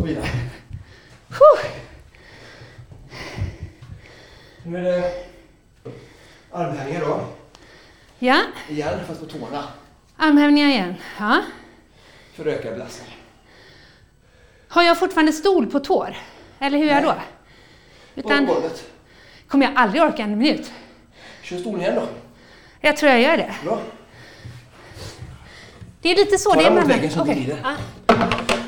Och 0.00 0.08
vidare. 0.08 0.26
Huh. 1.28 1.70
Nu 4.64 4.78
är 4.78 4.82
det 4.82 5.12
armhävningar 6.52 7.00
då. 7.00 7.20
Ja, 8.18 8.42
Igen, 8.68 8.98
fast 9.06 9.20
på 9.20 9.26
tårna. 9.26 9.64
armhävningar 10.16 10.68
igen. 10.68 10.94
Ja. 11.18 11.42
För 12.34 12.46
att 12.46 12.54
öka 12.58 12.70
belastningen. 12.70 13.14
Har 14.68 14.82
jag 14.82 14.98
fortfarande 14.98 15.32
stol 15.32 15.66
på 15.66 15.80
tår? 15.80 16.16
Eller 16.58 16.78
hur 16.78 16.88
är 16.90 16.94
jag 16.94 17.02
då? 17.02 17.08
Nej. 17.12 17.24
På 18.14 18.20
Utan 18.20 18.46
golvet. 18.46 18.90
kommer 19.48 19.66
jag 19.66 19.76
aldrig 19.76 20.02
orka 20.02 20.22
en 20.22 20.38
minut. 20.38 20.72
Kör 21.42 21.58
stolen 21.58 21.80
igen 21.80 21.94
då. 21.94 22.02
Jag 22.80 22.96
tror 22.96 23.12
jag 23.12 23.20
gör 23.20 23.36
det. 23.36 23.54
Bra. 23.64 23.80
Det 26.02 26.10
är 26.10 26.16
lite 26.16 26.38
så 26.38 26.50
Ta 26.54 26.60
det 26.60 26.66
är 26.66 26.70
mot 26.70 26.86
väggen 26.86 27.10
så 27.10 27.20
Okej. 27.22 27.34
det 27.34 27.40
glider. 27.40 27.60
Ja. 27.62 27.76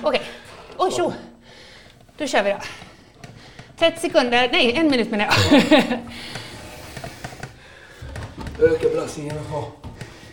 Okej. 0.02 0.22
Oj, 0.84 0.90
tjo! 0.90 1.12
Då 2.18 2.26
kör 2.26 2.42
vi 2.42 2.50
då. 2.50 2.58
30 3.78 4.00
sekunder, 4.00 4.48
nej 4.52 4.76
en 4.76 4.90
minut 4.90 5.10
menar 5.10 5.24
jag. 5.24 5.34
Öka 8.72 8.88
belastningen 8.88 9.38
och 9.38 9.44
ha 9.44 9.72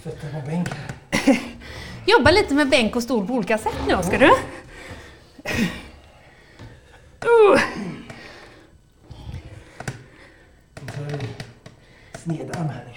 fötterna 0.03 0.41
på 0.41 0.47
bänk. 0.47 0.69
Jobba 2.05 2.31
lite 2.31 2.53
med 2.53 2.69
bänk 2.69 2.95
och 2.95 3.03
stol 3.03 3.27
på 3.27 3.33
olika 3.33 3.57
sätt 3.57 3.73
nu 3.87 3.95
Oskar 3.95 4.19
du. 4.19 4.25
Uh. 7.29 7.59
Sneda 12.23 12.59
armhävningar. 12.59 12.88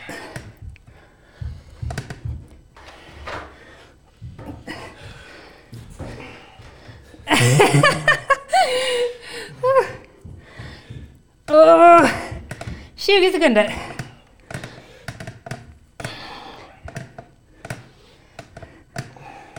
20 12.97 13.33
sekunder. 13.33 13.75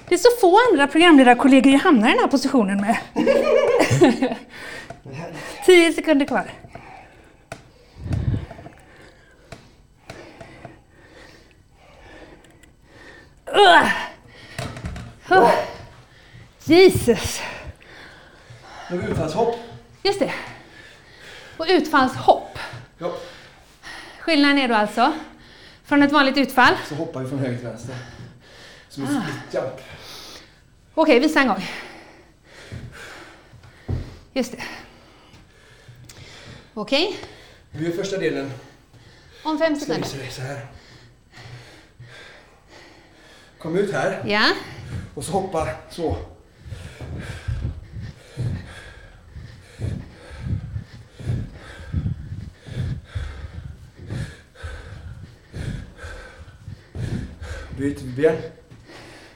Det 0.07 0.15
är 0.15 0.17
så 0.17 0.29
få 0.41 0.59
andra 0.71 0.87
programledarkollegor 0.87 1.73
jag 1.73 1.79
hamnar 1.79 2.07
i 2.07 2.11
den 2.11 2.19
här 2.19 2.27
positionen 2.27 2.81
med. 2.81 2.97
10 5.65 5.93
sekunder 5.93 6.25
kvar. 6.25 6.51
Uh. 13.55 13.87
Jesus! 16.65 17.41
Har 18.61 18.97
vi 18.97 19.07
utfallshopp. 19.07 19.55
Just 20.03 20.19
det. 20.19 20.33
Och 21.57 21.65
utfallshopp. 21.69 22.59
Ja. 22.97 23.13
Skillnaden 24.19 24.57
är 24.57 24.67
då 24.67 24.75
alltså 24.75 25.13
från 25.83 26.03
ett 26.03 26.11
vanligt 26.11 26.37
utfall. 26.37 26.73
Så 26.89 26.95
hoppar 26.95 27.21
vi 27.21 27.29
från 27.29 27.39
höger 27.39 27.57
till 27.57 27.67
vänster. 27.67 27.95
Som 28.89 29.03
en 29.03 29.21
split 29.21 29.53
jump. 29.53 29.81
Okej, 30.93 31.19
visa 31.19 31.39
en 31.41 31.47
gång. 31.47 31.69
Just 34.33 34.51
det. 34.51 34.63
Okej, 36.73 37.19
Vi 37.71 37.85
gör 37.89 37.91
första 37.97 38.17
delen. 38.17 38.51
om 39.43 39.59
fem 39.59 39.75
Så 39.75 39.85
sekunder. 39.85 40.09
det 40.25 40.31
så 40.31 40.41
här. 40.41 40.65
Kom 43.57 43.77
ut 43.77 43.93
här 43.93 44.23
Ja, 44.25 44.49
och 45.15 45.23
så 45.23 45.31
hoppa 45.31 45.69
så. 45.89 46.17
Byt 57.77 58.01
ben. 58.15 58.37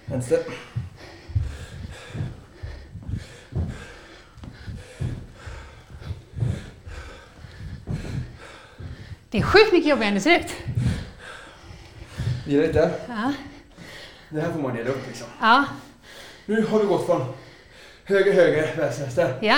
Vänster. 0.05 0.39
det 9.29 9.37
är 9.37 9.41
sjukt 9.41 9.73
mycket 9.73 9.89
jobbigare 9.89 10.07
än 10.07 10.13
det 10.15 10.21
ser 10.21 10.39
ut. 10.39 10.55
Vila 12.47 12.61
lite. 12.61 12.91
Ja, 13.07 13.33
Det 14.29 14.41
här 14.41 14.51
får 14.51 14.59
man 14.59 14.75
dela 14.75 14.89
upp 14.89 15.07
liksom. 15.07 15.27
ja, 15.41 15.65
Nu 16.45 16.65
har 16.65 16.79
vi 16.79 16.85
gått 16.85 17.05
från 17.05 17.33
höger, 18.07 18.33
höger, 18.33 18.73
vänster, 18.77 19.03
vänster. 19.03 19.33
ja. 19.41 19.57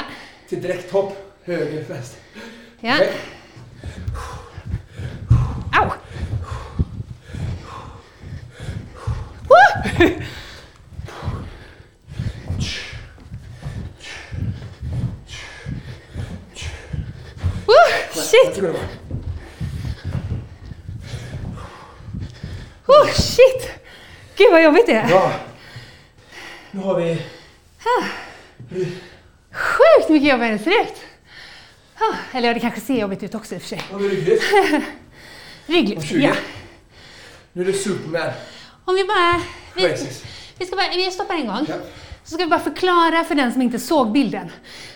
Till 0.49 0.61
direkthopp. 0.61 1.13
Höger, 1.43 1.83
vänster. 1.83 2.19
ja. 2.79 2.95
Au! 5.71 5.85
Woo! 9.49 10.09
Woo! 17.65 18.21
Shit! 18.21 18.63
Oh, 22.87 23.07
shit! 23.07 23.69
Gud 24.35 24.51
vad 24.51 24.63
jobbigt 24.63 24.85
det 24.85 24.93
är. 24.93 25.07
Bra. 25.07 25.31
Nu 26.71 26.81
har 26.81 26.95
vi... 26.95 27.21
Sjukt 29.51 30.09
mycket 30.09 30.29
jobbigare 30.29 30.51
än 30.53 30.57
det 30.63 30.69
ut. 30.69 30.93
Ah, 31.97 32.37
Eller 32.37 32.47
ja, 32.47 32.53
det 32.53 32.59
kanske 32.59 32.81
ser 32.81 32.99
jobbigt 32.99 33.23
ut 33.23 33.35
också 33.35 33.55
i 33.55 33.57
och 33.57 33.61
för 33.61 33.69
sig. 33.69 33.81
Har 33.91 33.99
vi 33.99 34.09
rygglyft. 34.15 34.43
Rygglyft, 35.65 36.07
20. 36.07 36.19
ja. 36.23 36.33
Nu 37.53 37.61
är 37.61 37.65
det 37.65 37.73
Superman. 37.73 38.31
Om 38.85 38.95
vi 38.95 39.03
bara... 39.05 39.41
Vi, 39.75 39.95
vi, 40.57 40.65
ska 40.65 40.75
bara, 40.75 40.89
vi 40.95 41.11
stoppar 41.11 41.33
en 41.35 41.47
gång. 41.47 41.65
Ja. 41.69 41.75
Så 42.23 42.33
ska 42.35 42.43
vi 42.43 42.49
bara 42.49 42.59
förklara 42.59 43.23
för 43.23 43.35
den 43.35 43.53
som 43.53 43.61
inte 43.61 43.79
såg 43.79 44.11
bilden. 44.11 44.51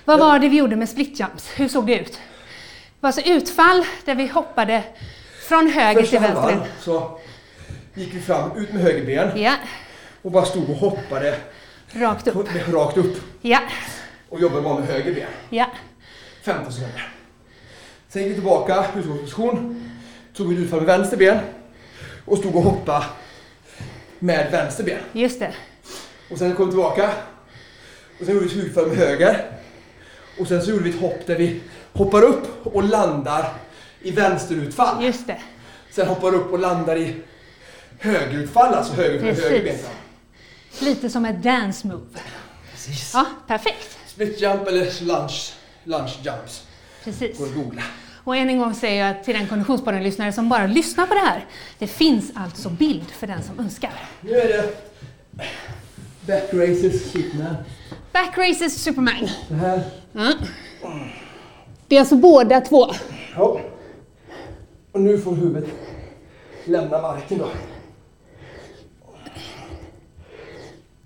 Vad 0.06 0.20
Ja. 0.20 0.24
var 0.26 0.40
det 0.40 0.50
vi 0.50 0.58
gjorde 0.58 0.76
med 0.76 0.90
split 0.90 1.20
jumps? 1.20 1.50
Hur 1.56 1.68
såg 1.68 1.88
det 1.88 1.96
ut? 2.00 2.12
Det 2.14 2.20
var 3.00 3.08
alltså 3.10 3.22
utfall 3.22 3.86
där 4.06 4.16
vi 4.16 4.28
hoppade 4.28 4.84
från 5.48 5.68
höger 5.70 6.02
Första 6.02 6.18
till 6.18 6.28
vänster. 6.28 6.68
så 6.82 7.20
gick 7.94 8.14
vi 8.14 8.22
fram, 8.22 8.58
ut 8.58 8.74
med 8.74 8.82
höger 8.82 9.06
ben 9.06 9.42
Ja, 9.42 9.54
och 10.22 10.32
bara 10.32 10.46
stod 10.46 10.70
och 10.70 10.76
hoppade 10.76 11.40
rakt 11.94 12.28
upp. 12.28 12.48
rakt 12.74 12.98
upp. 12.98 13.18
Ja, 13.42 13.60
Och 14.30 14.40
jobbade 14.42 14.62
bara 14.62 14.80
med 14.80 14.88
höger 14.88 15.14
ben. 15.14 15.28
ja, 15.50 15.66
15 16.44 16.74
sekunder. 16.74 17.14
Sen 18.10 18.22
gick 18.22 18.32
vi 18.32 18.36
tillbaka, 18.36 18.86
utgångsposition. 18.98 19.90
Tog 20.36 20.48
vi 20.50 20.56
ett 20.56 20.62
utfall 20.62 20.80
med 20.80 20.88
vänster 20.88 21.18
ben. 21.18 21.40
Och 22.26 22.38
stod 22.38 22.56
och 22.56 22.62
hoppade 22.64 23.06
med 24.20 24.52
vänster 24.52 24.84
ben. 24.84 25.00
just 25.14 25.40
det. 25.40 25.54
Och 26.32 26.38
sen 26.38 26.56
kom 26.56 26.66
vi 26.66 26.72
tillbaka. 26.72 27.10
Och 28.20 28.26
sen 28.26 28.34
gjorde 28.36 28.46
vi 28.48 28.60
ett 28.60 28.66
utfall 28.66 28.88
med 28.88 28.98
höger. 28.98 29.46
Och 30.40 30.48
sen 30.48 30.62
så 30.62 30.72
gjorde 30.72 30.84
vi 30.84 30.90
ett 30.90 31.00
hopp 31.02 31.26
där 31.26 31.36
vi 31.38 31.62
hoppar 31.94 32.22
upp 32.22 32.66
och 32.68 32.84
landar 32.84 33.54
i 34.02 34.12
vänsterutfall. 34.12 35.04
Just 35.06 35.28
det. 35.28 35.42
Sen 35.92 36.08
hoppar 36.08 36.36
upp 36.36 36.52
och 36.52 36.60
landar 36.60 36.96
i 36.96 37.16
högerutfall, 38.00 38.74
alltså 38.74 38.94
höger 38.94 39.20
med 39.20 39.36
höger 39.36 39.64
ben. 39.64 39.76
Lite 40.80 41.10
som 41.10 41.26
ett 41.26 41.44
dance 41.44 41.88
move. 41.88 42.20
Precis. 42.72 43.12
Ja, 43.14 43.26
perfekt. 43.48 43.98
Split 44.08 44.42
jump 44.42 44.68
eller 44.68 45.04
lunge, 45.06 45.52
lunge 45.84 46.14
jumps. 46.24 46.64
Precis. 47.04 47.38
Går 47.38 47.46
att 47.48 47.56
googla. 47.56 47.82
Och 48.24 48.36
än 48.36 48.50
en 48.50 48.60
gång 48.60 48.74
säger 48.74 49.08
jag 49.08 49.24
till 49.24 49.34
den 49.34 49.48
Konditionspodden-lyssnare 49.48 50.34
som 50.34 50.50
bara 50.50 50.68
lyssnar 50.68 51.08
på 51.08 51.14
det 51.14 51.20
här. 51.20 51.46
Det 51.80 51.88
finns 51.88 52.32
alltså 52.36 52.70
bild 52.70 53.12
för 53.12 53.28
den 53.28 53.44
som 53.44 53.60
önskar. 53.60 53.94
Nu 54.22 54.32
är 54.32 54.48
det 54.48 54.76
back 56.28 56.54
races, 56.54 57.12
Superman. 57.12 57.56
Back 58.12 58.38
races 58.38 58.84
Superman. 58.84 59.30
Det 59.48 59.56
här. 59.56 59.82
Ja. 60.12 60.34
Det 61.88 61.96
är 61.96 62.00
alltså 62.00 62.16
båda 62.16 62.62
två. 62.62 62.94
Ja. 63.36 63.60
Och 64.92 65.02
nu 65.02 65.18
får 65.18 65.36
huvudet 65.36 65.70
lämna 66.66 67.02
marken 67.02 67.38
då. 67.38 67.48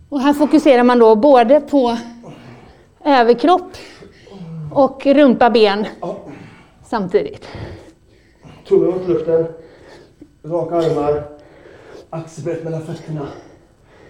Och 0.10 0.22
här 0.22 0.34
fokuserar 0.34 0.84
man 0.84 0.99
då 0.99 1.16
både 1.16 1.62
på 1.62 1.97
överkropp 3.05 3.72
och 4.72 5.05
rumpa, 5.05 5.49
ben 5.49 5.86
samtidigt. 6.86 7.47
Tummen 8.68 8.89
mot 8.89 9.08
luften. 9.08 9.47
Raka 10.43 10.76
armar. 10.76 11.24
Axelbrett 12.10 12.64
mellan 12.64 12.82
fötterna. 12.82 13.28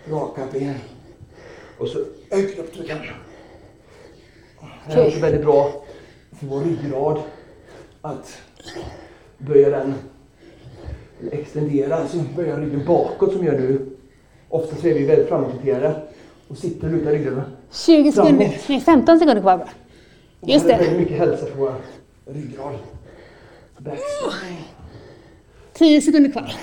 Raka 0.09 0.41
ben. 0.51 0.75
Och 1.79 1.87
så 1.87 1.99
öka 2.31 2.61
upp 2.61 2.73
tungan. 2.73 2.97
Det 4.87 4.93
här 4.93 5.01
är 5.01 5.07
också 5.07 5.19
väldigt 5.19 5.41
bra 5.41 5.71
för 6.39 6.45
vår 6.45 6.61
ryggrad. 6.61 7.21
Att 8.01 8.37
böja 9.37 9.69
den, 9.69 9.93
extendera, 11.31 11.95
alltså 11.95 12.17
böja 12.35 12.59
ryggen 12.59 12.85
bakåt 12.85 13.33
som 13.33 13.45
gör 13.45 13.59
nu. 13.59 13.96
Oftast 14.49 14.85
är 14.85 14.93
vi 14.93 15.05
väldigt 15.05 15.27
framåtriktade 15.27 16.01
och 16.47 16.57
sitter 16.57 16.87
och 16.87 16.93
lutar 16.93 17.11
ryggen. 17.11 17.41
20 17.71 18.11
sekunder. 18.11 18.59
nej 18.67 18.81
15 18.81 19.19
sekunder 19.19 19.41
kvar 19.41 19.57
bara. 19.57 19.69
Just 20.41 20.67
det. 20.67 20.71
det. 20.71 20.77
väldigt 20.77 20.99
mycket 20.99 21.17
hälsa 21.17 21.45
för 21.45 21.55
vår 21.55 21.75
ryggrad. 22.25 22.75
Backspin. 23.77 24.57
10 25.73 26.01
sekunder 26.01 26.31
kvar. 26.31 26.53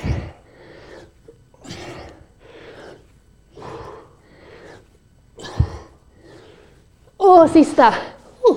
Och 7.16 7.51
sista. 7.51 7.95
Oh. 8.43 8.57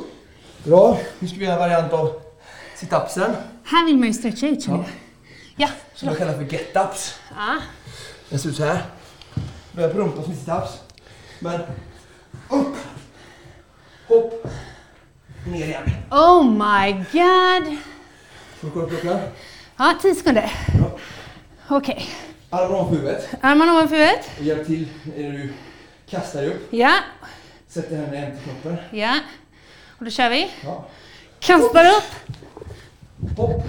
Bra, 0.64 1.00
nu 1.20 1.28
ska 1.28 1.38
vi 1.38 1.46
göra 1.46 1.54
en 1.54 1.60
variant 1.60 1.94
av 1.94 2.22
sit-upsen. 2.76 3.36
Här 3.64 3.86
vill 3.86 3.98
man 3.98 4.08
ju 4.08 4.14
stretcha 4.14 4.48
ut 4.48 4.64
känner 4.64 4.78
jag. 4.78 4.88
Ja. 5.56 5.68
Som 5.94 6.08
jag 6.08 6.18
kallar 6.18 6.34
för 6.34 6.44
get-ups. 6.44 7.16
ja. 7.36 7.58
Den 8.30 8.40
ser 8.40 8.50
ut 8.50 8.56
så 8.56 8.64
här. 8.64 8.82
På 9.78 9.82
rumpan 9.88 10.24
som 10.24 10.34
sit-ups. 10.34 10.70
Men 11.40 11.62
upp 12.50 12.76
Hopp. 14.08 14.48
Ner 15.48 15.66
igen. 15.66 15.84
Oh 16.12 16.44
my 16.44 16.92
god! 16.94 17.78
Får 18.60 18.68
du 18.68 18.72
kolla 18.74 18.88
klockan? 18.90 19.20
Ja, 19.78 19.94
10 20.02 20.16
sekunder. 20.16 20.52
Ja. 20.80 20.98
Okej. 21.78 22.10
Armarna 22.50 22.76
ovanför 22.76 22.96
huvudet. 22.96 23.30
Armarna 23.42 23.72
ovanför 23.74 23.96
huvudet. 23.96 24.30
Och 24.40 24.44
hjälp 24.46 24.66
till 24.68 24.88
när 25.18 25.32
du 25.32 25.54
kastar 26.10 26.42
dig 26.42 26.50
upp. 26.50 26.68
Ja, 26.74 26.94
Sätt 27.68 27.90
dig 27.90 27.98
händerna 27.98 28.24
jämte 28.26 28.44
knoppen. 28.44 28.78
ja. 28.92 29.20
Och 30.00 30.06
då 30.06 30.12
kör 30.12 30.30
vi. 30.30 30.52
Ja. 30.64 30.86
Kastar 31.40 31.86
upp. 31.86 32.38
Hopp. 33.38 33.64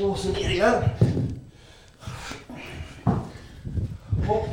Och 0.00 0.18
så 0.18 0.28
ner 0.28 0.50
igen. 0.50 0.82
Hopp. 4.26 4.48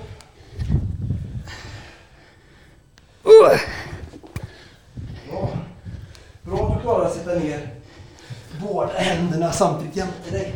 Bra. 3.24 3.58
Bra 6.44 6.68
att 6.68 6.78
du 6.78 6.82
klarar 6.82 7.06
att 7.06 7.14
sätta 7.14 7.36
ner 7.36 7.70
båda 8.62 8.94
händerna 8.94 9.52
samtidigt 9.52 9.96
jämte 9.96 10.32
dig. 10.32 10.56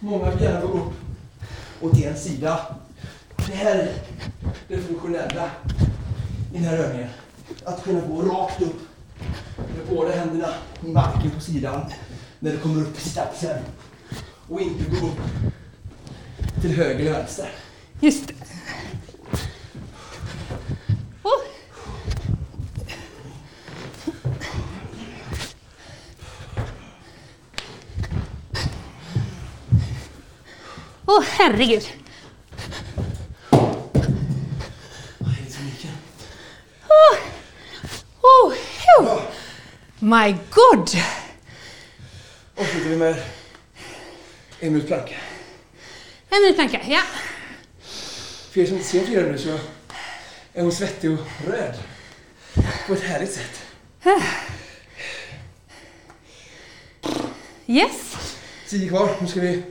Många 0.00 0.30
vill 0.30 0.42
gärna 0.42 0.60
gå 0.60 0.66
upp 0.66 0.92
åt 1.80 2.02
en 2.02 2.16
sida. 2.16 2.60
Det 3.36 3.54
här 3.54 3.76
är 3.76 3.94
det 4.68 4.78
funktionella 4.78 5.50
i 6.52 6.58
den 6.58 6.64
här 6.64 6.78
övningen. 6.78 7.08
Att 7.64 7.84
kunna 7.84 8.00
gå 8.00 8.22
rakt 8.22 8.62
upp 8.62 8.80
med 9.56 9.96
båda 9.96 10.12
händerna 10.12 10.48
i 10.84 10.88
marken 10.88 11.30
på 11.30 11.40
sidan 11.40 11.80
när 12.38 12.52
du 12.52 12.58
kommer 12.58 12.82
upp 12.82 12.98
i 12.98 13.08
stapsen. 13.08 13.58
Och 14.48 14.60
inte 14.60 14.90
gå 14.90 15.06
upp 15.06 15.20
till 16.60 16.76
höger 16.76 17.00
eller 17.00 17.12
vänster. 17.12 17.48
Just 18.00 18.28
det. 18.28 18.34
Oh. 21.22 21.42
Åh, 31.06 31.22
herregud. 31.22 31.92
Vad 33.50 35.30
är 35.30 35.44
det 35.44 35.52
som? 35.52 35.66
Oh. 36.88 37.18
Oh, 38.20 38.54
phew. 38.54 39.22
My 39.98 40.36
God! 40.50 40.90
Avslutar 42.56 42.88
vi 42.88 42.96
med 42.96 43.22
en 44.60 44.72
minut 44.72 44.86
planka. 44.86 45.14
En 46.30 46.42
minut 46.42 46.56
planka, 46.56 46.80
ja. 46.88 47.02
För 48.50 48.60
er 48.60 48.66
som 48.66 48.76
inte 48.76 48.88
ser 48.88 49.04
Frida 49.04 49.20
nu 49.20 49.38
så 49.38 49.58
är 50.52 50.62
hon 50.62 50.72
svettig 50.72 51.10
och 51.10 51.18
röd. 51.46 51.74
På 52.86 52.94
ett 52.94 53.02
härligt 53.02 53.32
sätt. 53.32 53.62
Yes. 57.66 58.16
Tio 58.68 58.88
kvar. 58.88 59.16
Nu 59.20 59.26
ska 59.26 59.40
vi 59.40 59.62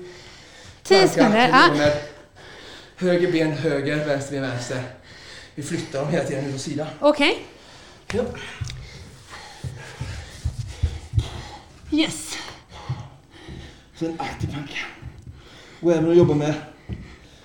Tio 0.88 0.98
planka. 0.98 1.14
sekunder. 1.14 1.72
Vi 1.74 1.80
Ja. 1.80 1.92
höger 2.98 3.32
ben 3.32 3.52
höger, 3.52 4.06
vänster 4.06 4.32
ben 4.32 4.42
vänster. 4.42 4.84
Vi 5.56 5.64
flyttar 5.64 6.00
dem 6.00 6.10
hela 6.10 6.24
tiden 6.24 6.46
ut 6.46 6.56
åt 6.56 6.62
sidan. 6.62 6.88
Okej. 7.00 7.46
Ja. 8.14 8.24
Yes. 11.92 12.38
Så 13.96 14.06
en 14.06 14.20
aktiv 14.20 14.48
planka. 14.52 14.74
Och 15.82 15.92
även 15.92 16.12
att 16.12 16.18
jobba 16.18 16.34
med 16.34 16.54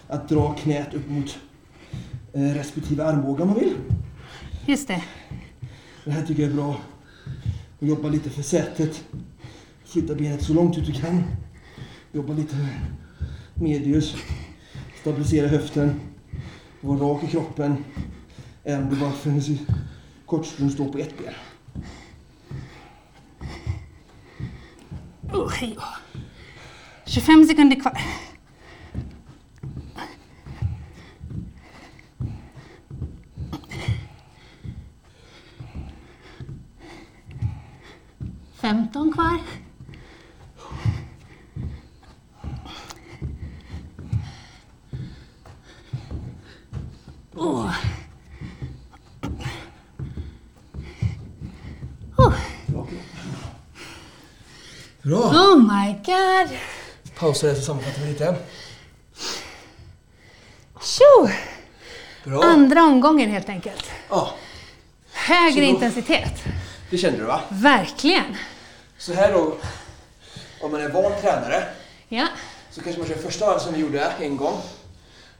att 0.08 0.28
dra 0.28 0.54
knät 0.54 0.94
upp 0.94 1.08
mot 1.08 1.38
eh, 2.34 2.40
respektive 2.54 3.04
armbåge 3.04 3.42
om 3.42 3.48
man 3.48 3.58
vill. 3.58 3.74
Just 4.66 4.88
det. 4.88 5.02
Det 6.04 6.10
här 6.10 6.22
tycker 6.26 6.42
jag 6.42 6.50
är 6.50 6.54
bra. 6.54 6.76
Och 7.78 7.86
jobba 7.86 8.08
lite 8.08 8.30
för 8.30 8.42
sätet. 8.42 9.04
Flytta 9.84 10.14
benet 10.14 10.42
så 10.44 10.52
långt 10.54 10.78
ut 10.78 10.86
du 10.86 10.92
kan. 10.92 11.24
Jobba 12.12 12.32
lite 12.32 12.56
medius. 13.60 14.16
Stabilisera 15.00 15.48
höften. 15.48 16.00
Var 16.80 16.96
rak 16.96 17.24
i 17.24 17.26
kroppen. 17.26 17.84
Även 18.64 18.82
om 18.82 18.90
du 18.90 18.96
bara 18.96 19.12
för 19.12 19.30
en 19.30 19.58
kort 20.26 20.46
stund 20.46 20.72
står 20.72 20.88
på 20.88 20.98
ett 20.98 21.18
ben. 21.18 21.34
Oh, 25.32 25.50
hej 25.50 25.76
25 27.06 27.44
sekunder 27.44 27.80
kvar. 27.80 28.00
Femton 38.54 39.12
kvar. 39.12 39.38
Åh. 47.36 47.66
Oh. 47.66 47.74
Bra! 55.02 55.18
oh 55.18 55.58
my 55.58 55.94
god! 56.04 56.58
Där 57.32 57.54
så 57.54 57.62
sammanfattar 57.62 58.00
vi 58.02 58.08
lite. 58.08 58.36
Tjo! 60.80 61.28
Bra! 62.24 62.42
Andra 62.44 62.82
omgången 62.82 63.30
helt 63.30 63.48
enkelt. 63.48 63.90
Ja, 64.08 64.34
Högre 65.12 65.60
då- 65.60 65.66
intensitet. 65.66 66.42
det 66.90 66.98
kände 66.98 67.18
du 67.18 67.24
va? 67.24 67.40
Verkligen. 67.48 68.36
Så 68.98 69.12
här 69.12 69.32
då, 69.32 69.56
om 70.60 70.72
man 70.72 70.80
är 70.80 70.88
van 70.88 71.12
tränare 71.20 71.64
Ja, 72.08 72.26
så 72.70 72.80
kanske 72.82 73.00
man 73.00 73.08
kör 73.08 73.16
första 73.16 73.58
som 73.58 73.74
vi 73.74 73.80
gjorde 73.80 74.12
en 74.20 74.36
gång. 74.36 74.60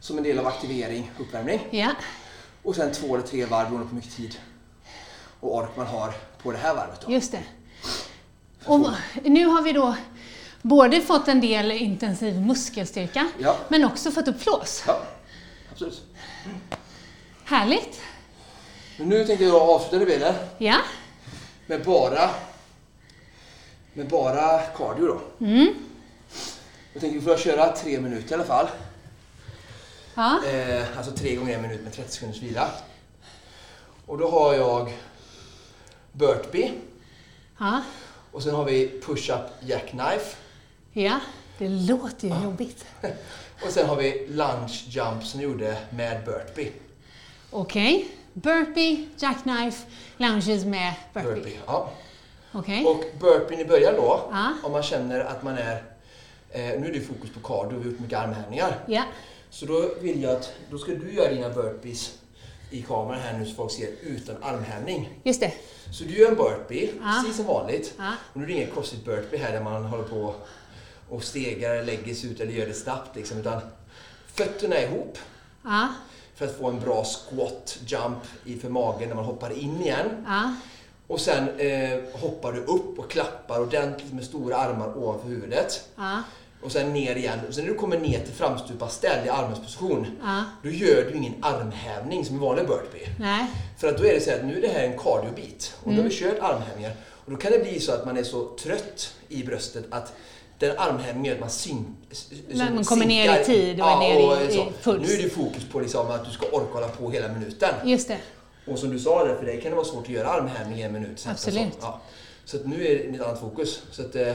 Som 0.01 0.19
en 0.19 0.25
del 0.25 0.39
av 0.39 0.47
aktivering, 0.47 1.11
uppvärmning. 1.19 1.61
ja, 1.71 1.89
Och 2.63 2.75
sen 2.77 2.93
två 2.93 3.15
eller 3.17 3.27
tre 3.27 3.45
varv 3.45 3.67
beroende 3.69 3.85
på 3.87 3.89
hur 3.95 3.97
mycket 3.97 4.17
tid 4.17 4.37
och 5.41 5.57
ork 5.57 5.71
man 5.77 5.87
har 5.87 6.13
på 6.43 6.53
det 6.53 6.59
här 6.59 6.75
varvet. 6.75 7.01
Då. 7.07 7.13
just 7.13 7.33
det. 7.33 7.43
Och 8.65 8.87
nu 9.25 9.45
har 9.47 9.63
vi 9.63 9.73
då 9.73 9.95
både 10.63 11.01
fått 11.01 11.29
en 11.29 11.41
del 11.41 11.71
intensiv 11.73 12.41
muskelstyrka, 12.41 13.29
Ja. 13.39 13.57
men 13.69 13.85
också 13.85 14.11
fått 14.11 14.29
upp 14.29 14.43
flås. 14.43 14.85
Ja, 14.87 15.03
absolut. 15.73 16.03
Härligt. 17.45 18.01
Men 18.99 19.09
nu 19.09 19.25
tänkte 19.25 19.45
jag 19.45 19.63
avsluta 19.63 20.05
delen 20.05 20.35
Ja, 20.59 20.77
med 21.67 21.85
bara, 21.85 22.31
med 23.93 24.09
bara 24.09 24.59
cardio 24.63 25.07
då. 25.07 25.45
mm. 25.47 25.75
Jag 26.93 27.01
tänkte 27.01 27.19
vi 27.19 27.25
får 27.25 27.37
köra 27.37 27.77
tre 27.77 28.01
minuter 28.01 28.31
i 28.31 28.35
alla 28.35 28.45
fall. 28.45 28.69
ja, 30.15 30.41
Eh, 30.49 30.97
alltså 30.99 31.13
tre 31.13 31.35
gånger 31.37 31.55
en 31.55 31.63
minut 31.63 31.81
med 31.83 31.93
30 31.93 32.13
sekunders 32.13 32.43
vila. 32.43 32.71
Och 34.07 34.19
då 34.19 34.31
har 34.31 34.55
jag 34.55 34.93
burpee 36.13 36.73
ja, 37.59 37.83
och 38.33 38.43
sen 38.43 38.55
har 38.55 38.65
vi 38.65 39.01
push-up 39.07 39.41
jackknife. 39.61 40.37
Ja. 40.93 41.21
Det 41.59 41.69
låter 41.69 42.29
ju 42.29 42.43
jobbigt. 42.45 42.85
Och 43.65 43.71
sen 43.71 43.89
har 43.89 43.97
vi 43.97 44.27
lunge 44.29 44.85
jump 44.89 45.25
som 45.25 45.41
gjorde 45.41 45.77
med 45.91 46.25
burpee. 46.25 46.73
Okej. 47.51 48.09
Burpee, 48.33 49.09
jackknife, 49.19 49.87
lunges 50.17 50.65
med 50.65 50.95
burpee. 51.15 51.35
burpee 51.35 51.59
ja. 51.67 51.91
Okej. 52.53 52.85
Och 52.87 53.05
burpeen 53.21 53.61
i 53.61 53.65
början 53.65 53.95
då, 53.97 54.29
Ja. 54.33 54.53
om 54.63 54.73
man 54.73 54.83
känner 54.83 55.21
att 55.21 55.43
man 55.43 55.59
är... 55.59 55.83
Eh, 56.51 56.81
nu 56.81 56.89
är 56.89 56.93
det 56.93 57.01
fokus 57.01 57.31
på 57.31 57.41
cardio, 57.41 57.79
vi 57.79 57.85
har 57.85 57.91
gjort 57.91 58.01
mycket 58.01 58.19
armhävningar. 58.19 58.79
Ja, 58.87 59.03
Så 59.51 59.67
då 59.67 59.91
vill 60.01 60.23
jag 60.23 60.33
att, 60.37 60.53
då 60.71 60.79
ska 60.79 60.93
du 60.93 61.13
göra 61.13 61.33
dina 61.33 61.49
burpees 61.49 62.19
i 62.71 62.83
kameran 62.83 63.21
här 63.21 63.39
nu 63.39 63.47
så 63.47 63.55
folk 63.55 63.73
ser 63.73 63.89
utan 64.03 64.37
armhävning. 64.43 65.09
just 65.25 65.41
det. 65.41 65.53
Så 65.93 66.05
du 66.05 66.19
gör 66.19 66.29
en 66.31 66.37
burpee, 66.37 66.91
Ja. 67.03 67.21
precis 67.23 67.37
som 67.37 67.47
vanligt. 67.47 67.95
Ja. 67.99 68.13
Och 68.33 68.37
nu 68.37 68.43
är 68.45 68.47
det 68.49 68.53
ingen 68.55 68.71
crossfit 68.71 69.05
burpee 69.05 69.39
här 69.39 69.53
där 69.53 69.63
man 69.63 69.85
håller 69.85 70.05
på 70.05 70.35
och 71.11 71.23
stegar, 71.25 71.83
lägger 71.83 72.15
sig 72.15 72.31
ut 72.31 72.41
eller 72.41 72.53
gör 72.53 72.67
det 72.67 72.75
snabbt 72.75 73.17
liksom. 73.17 73.39
Utan 73.39 73.61
fötterna 74.35 74.81
ihop 74.81 75.19
Ja, 75.65 75.89
för 76.35 76.47
att 76.47 76.57
få 76.59 76.69
en 76.69 76.81
bra 76.81 77.05
squat 77.05 77.79
jump 77.87 78.19
i 78.45 78.57
för 78.59 78.69
magen 78.69 79.09
när 79.09 79.17
man 79.17 79.25
hoppar 79.25 79.51
in 79.59 79.81
igen. 79.83 80.25
ja, 80.27 80.55
Och 81.07 81.21
sen 81.21 81.49
eh, 81.59 81.99
hoppar 82.21 82.53
du 82.53 82.61
upp 82.61 82.99
och 82.99 83.11
klappar 83.11 83.61
ordentligt 83.61 84.13
med 84.13 84.25
stora 84.25 84.57
armar 84.57 84.99
ovanför 84.99 85.29
huvudet. 85.29 85.89
ja, 85.97 86.23
Och 86.63 86.73
sen 86.73 86.93
ner 86.93 87.17
igen. 87.17 87.39
Och 87.49 87.55
sen 87.55 87.65
när 87.65 87.73
du 87.73 87.79
kommer 87.79 87.99
ner 87.99 88.19
till 88.25 88.35
framstupa 88.35 88.89
ställ 88.89 89.27
i 89.27 89.29
armhävningsposition. 89.29 90.07
ja. 90.23 90.45
Då 90.63 90.71
gör 90.71 91.05
du 91.11 91.17
ingen 91.17 91.35
armhävning 91.45 92.25
som 92.25 92.35
en 92.35 92.41
vanlig 92.41 92.67
burpee. 92.67 93.09
Nej. 93.19 93.47
För 93.79 93.89
att 93.89 93.99
då 93.99 94.05
är 94.05 94.15
det 94.15 94.21
så 94.21 94.31
att 94.31 94.45
nu 94.45 94.57
är 94.59 94.63
det 94.63 94.69
här 94.69 94.85
en 94.85 94.99
cardiobit. 94.99 95.75
Och 95.79 95.85
då 95.85 95.91
Mm. 95.91 96.03
har 96.05 96.11
vi 96.11 96.17
kört 96.17 96.39
armhävningar. 96.41 96.93
Och 97.25 97.31
då 97.31 97.37
kan 97.37 97.53
det 97.53 97.59
bli 97.59 97.81
så 97.81 97.93
att 97.93 98.07
man 98.07 98.17
är 98.17 98.23
så 98.23 98.57
trött 98.63 99.15
i 99.29 99.43
bröstet 99.45 99.85
att 99.91 100.13
den 100.61 100.79
armhävningen 100.79 101.25
gör 101.25 101.35
att 101.35 101.41
man 101.41 101.51
syn, 101.51 101.97
Men 102.49 102.75
man 102.75 102.85
kommer 102.85 103.07
ner 103.07 103.41
i 103.41 103.45
tid 103.45 103.81
och 103.81 103.89
är 103.91 103.99
ner 103.99 104.49
i- 104.49 104.53
så. 104.55 104.61
i 104.61 104.73
puls. 104.83 105.09
Nu 105.09 105.15
är 105.15 105.23
det 105.23 105.31
fokus 105.31 105.65
på 105.73 105.81
liksom 105.81 106.11
att 106.11 106.25
du 106.25 106.31
ska 106.31 106.47
orka 106.47 106.73
hålla 106.73 106.89
på 106.89 107.11
hela 107.11 107.29
minuten. 107.29 107.75
Just 107.85 108.09
det. 108.09 108.19
Och 108.67 108.79
som 108.79 108.91
du 108.91 108.99
sa, 108.99 109.25
där, 109.25 109.37
för 109.37 109.45
dig 109.47 109.61
kan 109.61 109.71
det 109.71 109.77
vara 109.77 109.87
svårt 109.87 110.05
att 110.05 110.09
göra 110.13 110.29
armhävning 110.29 110.79
i 110.79 110.83
en 110.83 110.93
minut. 110.93 111.27
Absolut. 111.31 111.79
Ja. 111.81 112.01
Så 112.45 112.59
nu 112.65 112.87
är 112.87 112.99
det 112.99 113.15
ett 113.17 113.21
annat 113.21 113.41
fokus. 113.41 113.83
Så 113.91 114.03
att, 114.03 114.17
eh, 114.17 114.35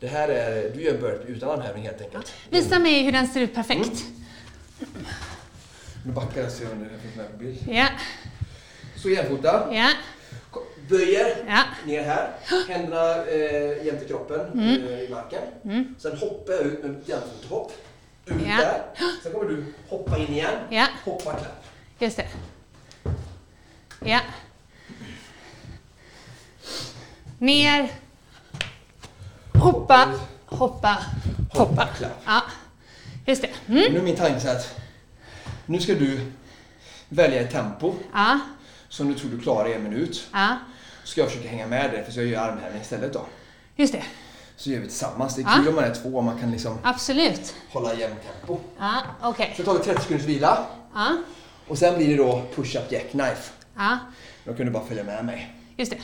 det 0.00 0.06
här 0.06 0.28
är, 0.28 0.70
du 0.74 0.82
gör 0.82 0.92
burpee 0.98 1.32
utan 1.32 1.50
armhävning 1.50 1.84
helt 1.84 2.00
enkelt. 2.00 2.32
Visa 2.50 2.78
mig 2.78 3.02
hur 3.02 3.12
den 3.12 3.26
ser 3.28 3.40
ut 3.40 3.54
perfekt. 3.54 4.04
Nu 6.06 6.12
backar 6.12 6.40
jag 6.40 6.50
om 6.72 6.82
det 6.82 6.88
finns 7.02 7.16
med 7.16 7.30
på 7.32 7.36
bild. 7.36 7.58
Ja, 7.68 7.86
Så 9.02 9.08
jämfota. 9.10 9.68
ja, 9.74 9.88
Böjer 10.88 11.36
ja. 11.48 11.62
ner 11.86 12.02
här. 12.02 12.30
Händerna 12.68 13.24
eh, 13.26 13.86
jämte 13.86 14.04
kroppen 14.08 14.40
Mm. 14.40 14.84
eh, 14.88 15.00
i 15.00 15.08
marken. 15.08 15.42
Sen 15.98 16.16
hoppar 16.16 16.52
jag 16.52 16.62
ut 16.62 16.82
med 16.84 17.02
jämfotahopp. 17.06 17.72
Ut 18.26 18.34
Ja. 18.48 18.56
där. 18.56 18.82
Sen 19.22 19.32
kommer 19.32 19.48
du 19.50 19.64
hoppa 19.88 20.18
in 20.18 20.28
igen. 20.28 20.54
Ja. 20.70 20.86
Hoppa 21.04 21.30
klapp. 21.32 21.64
Just 21.98 22.16
det. 22.16 22.26
Ja. 24.04 24.20
Ner. 27.38 27.90
Hoppa, 29.54 30.12
hoppa, 30.46 30.98
hoppa. 31.52 31.86
klapp. 31.98 32.22
Ja, 32.26 32.42
just 33.26 33.42
det. 33.42 33.48
Mm. 33.68 33.92
Nu 33.92 33.98
är 33.98 34.02
min 34.02 34.16
tanke 34.16 34.50
att 34.50 34.80
nu 35.66 35.80
ska 35.80 35.94
du 35.94 36.20
välja 37.08 37.40
ett 37.40 37.50
tempo 37.50 37.94
Ja, 38.12 38.40
som 38.88 39.08
du 39.08 39.14
tror 39.14 39.30
du 39.30 39.40
klarar 39.40 39.68
i 39.68 39.74
en 39.74 39.82
minut. 39.82 40.26
ja, 40.32 40.58
Ska 41.04 41.20
jag 41.20 41.30
försöka 41.30 41.48
hänga 41.48 41.66
med 41.66 41.90
dig 41.90 42.04
för 42.04 42.12
så 42.12 42.20
jag 42.20 42.26
gör 42.26 42.40
armhävning 42.48 42.82
istället 42.82 43.12
då. 43.12 43.26
just 43.76 43.92
det. 43.92 44.02
Så 44.56 44.70
gör 44.70 44.80
vi 44.80 44.86
tillsammans. 44.86 45.34
Det 45.36 45.42
är 45.42 45.56
kul 45.56 45.68
om 45.68 45.74
man 45.74 45.84
är 45.84 45.94
två 45.94 46.08
och 46.08 46.24
man 46.24 46.38
kan 46.38 46.50
liksom 46.50 46.78
Absolut. 46.82 47.54
hålla 47.72 47.94
jämnt 47.94 48.18
tempo. 48.22 48.58
Ja, 48.78 49.02
okej. 49.22 49.54
Så 49.56 49.62
tar 49.62 49.74
vi 49.74 49.78
30 49.80 50.00
sekunders 50.02 50.26
vila 50.26 50.66
Ja, 50.94 51.16
och 51.68 51.78
sen 51.78 51.96
blir 51.96 52.08
det 52.08 52.16
då 52.16 52.42
push-up 52.54 52.92
jackknife. 52.92 53.52
ja, 53.76 53.98
Då 54.44 54.54
kan 54.54 54.66
du 54.66 54.72
bara 54.72 54.84
följa 54.84 55.04
med 55.04 55.24
mig. 55.24 55.54
just 55.76 55.92
det. 55.92 55.98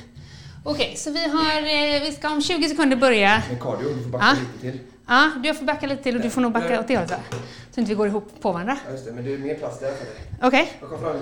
Okej, 0.64 0.94
så 0.96 1.10
vi 1.10 1.28
har, 1.28 1.56
eh, 1.56 2.02
vi 2.02 2.12
ska 2.18 2.30
om 2.30 2.42
20 2.42 2.68
sekunder 2.68 2.96
börja. 2.96 3.42
Med 3.50 3.60
cardio, 3.62 3.88
du 3.94 4.02
får 4.02 4.10
backa 4.10 4.26
Ja. 4.26 4.32
lite 4.40 4.60
till. 4.78 4.80
Ja, 5.08 5.30
du 5.42 5.54
får 5.54 5.64
backa 5.64 5.86
lite 5.86 6.02
till 6.02 6.16
och 6.16 6.22
du 6.22 6.30
får 6.30 6.40
nog 6.40 6.52
backa 6.52 6.80
åt 6.80 6.88
det 6.88 6.96
hållet 6.96 7.10
va? 7.10 7.16
Så 7.74 7.80
inte 7.80 7.88
vi 7.88 7.94
går 7.94 8.06
ihop 8.06 8.32
på 8.40 8.52
varandra. 8.52 8.78
Ja, 8.86 8.92
just 8.92 9.04
det, 9.06 9.12
men 9.12 9.24
det 9.24 9.34
är 9.34 9.38
mer 9.38 9.54
plats 9.54 9.80
där 9.80 9.92
för 9.94 10.04
dig. 10.04 10.14
Okej. 10.42 10.72
Jag 10.80 10.88
kom 10.90 11.00
fram. 11.00 11.16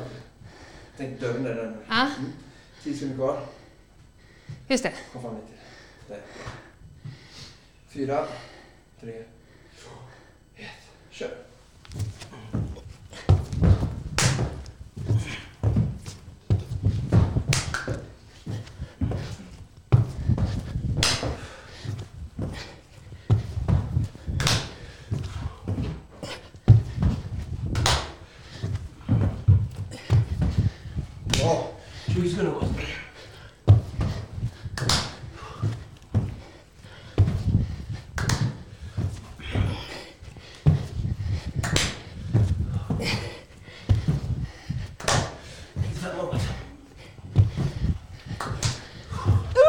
Tänk 0.96 1.20
dörren 1.20 1.42
där. 1.42 1.54
där. 1.54 1.76
Ja, 1.88 2.06
10 2.84 2.94
sekunder 2.94 3.16
kvar 3.16 3.40
just 4.68 4.82
det. 4.82 4.92
Kom 5.12 5.22
fram 5.22 5.34
lite. 5.34 5.46
Där. 6.08 6.20
Fyra, 7.88 8.26
tre, 9.00 9.22
två, 9.80 9.90
ett. 10.56 10.66
Kör. 11.10 11.30
Bra. 31.24 31.68
20 32.14 32.28
sekunder 32.30 32.52
kvar. 32.52 32.68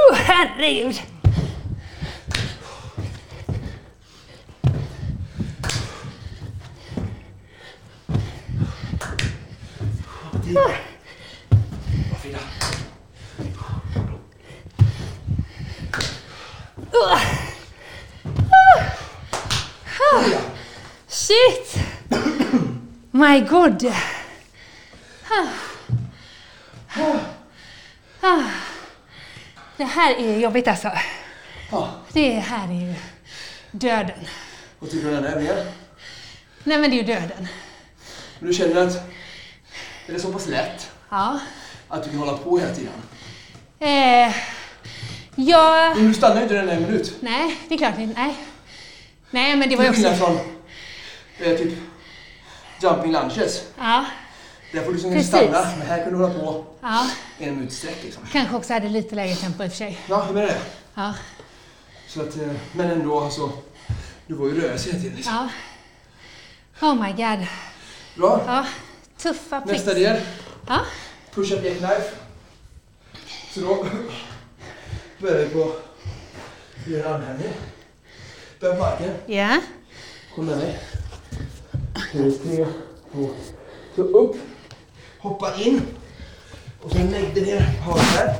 Uh, 0.10 0.18
herregud! 0.80 0.96
Frida. 10.44 10.70
Frida. 12.20 12.40
Shit! 21.10 21.78
My 23.12 23.42
god! 23.42 23.86
Ah. 25.32 25.54
Ah. 28.24 28.52
Det 29.78 29.86
här 30.00 30.16
är 30.16 30.40
jobbigt 30.40 30.68
alltså. 30.68 30.92
Ja, 31.72 31.90
Det 32.14 32.30
här 32.32 32.68
är 32.68 32.88
ju 32.88 32.94
döden. 33.72 34.20
vad 34.80 34.92
tycker 34.92 35.04
du 35.10 35.18
om 35.18 35.24
den 35.24 35.32
här 35.32 35.32
övningen? 35.38 35.58
Nej 36.64 36.78
men 36.78 36.90
det 36.90 36.96
är 36.96 37.02
ju 37.02 37.04
döden. 37.14 37.48
Men 38.40 38.48
du 38.50 38.54
känner 38.54 38.88
att 38.88 38.96
är 40.08 40.14
det 40.14 40.20
så 40.20 40.34
pass 40.34 40.48
lätt 40.48 40.92
Ja. 41.10 41.40
att 41.88 42.04
du 42.04 42.10
kan 42.10 42.20
hålla 42.20 42.38
på 42.38 42.58
hela 42.60 42.74
tiden? 42.76 42.94
Eh, 43.80 44.36
jag... 45.36 45.98
Men 45.98 46.08
du 46.08 46.14
stannar 46.14 46.36
ju 46.36 46.42
inte 46.44 46.54
den 46.56 46.70
en 46.70 46.82
minut. 46.82 47.16
Nej, 47.20 47.58
det 47.68 47.74
är 47.74 47.78
klart 47.78 47.98
inte. 48.00 48.22
Nej. 48.22 48.36
Nej 49.32 49.56
men 49.56 49.70
det 49.70 49.76
var 49.76 49.84
ju 49.84 49.94
Till 49.94 50.04
skillnad 50.04 50.22
också... 50.22 50.26
från 50.26 50.38
eh, 51.52 51.58
typ 51.58 51.74
jumping 52.82 53.12
lunches. 53.12 53.64
Ja. 53.78 54.06
Där 54.72 54.80
får 54.84 54.88
du 54.88 54.94
liksom 54.94 55.12
Precis. 55.12 55.28
stanna, 55.30 55.68
men 55.78 55.88
här 55.88 56.04
kan 56.04 56.14
du 56.14 56.20
hålla 56.20 56.34
på 56.34 56.66
Ja. 56.82 57.10
en 57.40 57.56
minut 57.56 57.74
sträck 57.74 57.98
liksom. 58.04 58.24
Kanske 58.32 58.56
också 58.56 58.74
hade 58.74 58.90
lite 58.90 59.16
lägre 59.16 59.36
tempo 59.36 59.64
i 59.64 59.68
och 59.68 59.72
för 59.72 59.78
sig. 59.78 60.00
Ja, 60.10 60.26
jag 60.26 60.34
menar 60.34 60.48
det. 60.48 60.58
Ja. 60.96 61.14
Så 62.08 62.22
att, 62.22 62.38
eh, 62.38 62.48
men 62.74 62.92
ändå 62.92 63.20
alltså, 63.20 63.52
du 64.28 64.34
var 64.34 64.46
ju 64.48 64.62
rörelse 64.62 64.90
hela 64.90 65.02
tiden 65.02 65.16
liksom. 65.16 65.50
Ja. 66.82 66.88
Oh 66.88 66.96
my 67.02 67.12
god. 67.12 67.48
Bra. 68.18 68.44
Ja. 68.48 68.66
Tuffa 69.18 69.62
pricks. 69.62 69.86
Nästa 69.86 69.94
del. 70.00 70.22
Ja. 70.68 70.80
Push-up 71.34 71.64
jackknife. 71.66 72.10
Så 73.54 73.60
då 73.60 73.86
börjar 75.20 75.38
vi 75.46 75.50
på 75.50 75.72
göra 76.88 77.08
en 77.08 77.14
armhävning. 77.14 77.48
Börja 78.60 78.76
på 78.76 78.82
marken. 78.82 79.12
Ja. 79.26 79.62
Kom 80.36 80.46
med 80.46 80.58
mig. 80.58 80.80
Tre, 82.12 82.32
två. 83.12 83.30
Så 83.96 84.02
upp. 84.02 84.36
Hoppa 85.20 85.56
in. 85.56 85.82
Och 86.82 86.92
sen 86.92 87.12
lägg 87.12 87.34
dig 87.36 87.46
ner 87.46 87.60
här. 87.60 88.34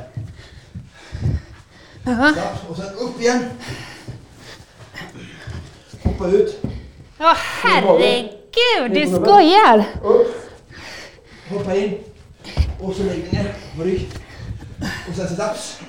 Ja. 2.04 2.34
Ja, 2.36 2.52
Och 2.68 2.76
sen 2.76 2.94
upp 2.94 3.20
igen. 3.20 3.50
Hoppa 6.04 6.26
ut. 6.26 6.62
Åh 7.20 7.34
herregud, 7.62 8.94
du 8.94 9.06
skojar! 9.06 9.84
Upp. 10.04 10.50
Hoppa 11.48 11.74
in. 11.76 11.98
Och 12.80 12.94
så 12.94 13.02
lägg 13.02 13.20
dig 13.20 13.28
ner 13.32 13.54
på 13.76 13.82
rygg. 13.82 14.08
Och 15.08 15.14
sen 15.16 15.26
sit-ups. 15.28 15.80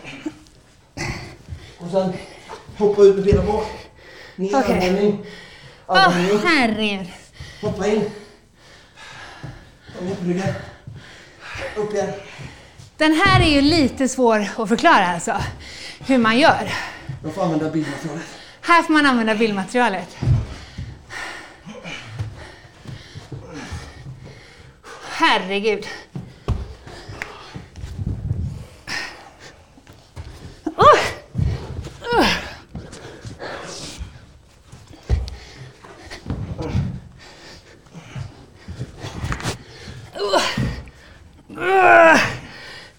Och 1.80 1.92
sen 1.92 2.14
hoppa 2.78 3.02
ut 3.02 3.16
med 3.16 3.26
benen 3.26 3.46
bak. 3.46 3.68
Ner 4.36 4.48
Okej. 4.48 4.74
armhävning. 4.76 5.26
Armhävning 5.88 6.32
upp. 6.32 6.42
herregud. 6.46 7.08
Hoppa 7.62 7.88
in. 7.88 8.02
Och 9.98 10.04
ner 10.06 10.16
på 10.16 10.26
ryggen. 10.26 10.54
Upp 11.76 11.94
igen. 11.94 12.14
Den 12.98 13.14
här 13.14 13.42
är 13.42 13.50
ju 13.50 13.62
lite 13.62 14.08
svår 14.08 14.48
att 14.58 14.70
förklara 14.70 15.08
alltså. 15.08 15.38
Hur 16.00 16.18
man 16.18 16.40
gör. 16.40 16.74
Jag 17.24 17.34
får 17.34 17.44
använda 17.44 17.70
bildmaterialet. 17.70 18.28
Här 18.62 18.84
får 18.84 18.94
man 18.94 19.06
använda 19.06 19.36
bildmaterialet. 19.36 20.18
Herregud. 25.10 25.88
Oh! 30.66 31.00
Uh. 32.04 32.28
Uh. 40.20 40.36
Uh. 40.36 40.42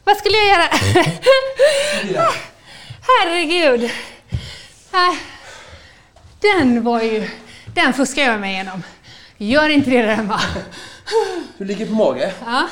Vad 0.04 0.16
skulle 0.16 0.36
jag 0.36 0.46
göra? 0.48 0.68
Herregud. 3.00 3.90
Nej. 4.92 5.18
Den 6.40 6.82
var 6.84 7.00
ju... 7.02 7.28
Den 7.74 7.92
fuskar 7.92 8.22
jag 8.22 8.40
mig 8.40 8.52
igenom. 8.54 8.82
Gör 9.36 9.68
inte 9.68 9.90
det 9.90 10.02
där 10.02 10.14
hemma. 10.14 10.40
Du 11.58 11.64
ligger 11.64 11.86
på 11.86 11.92
mage. 11.92 12.32
Ja. 12.46 12.68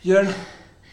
Gör 0.00 0.20
en... 0.24 0.34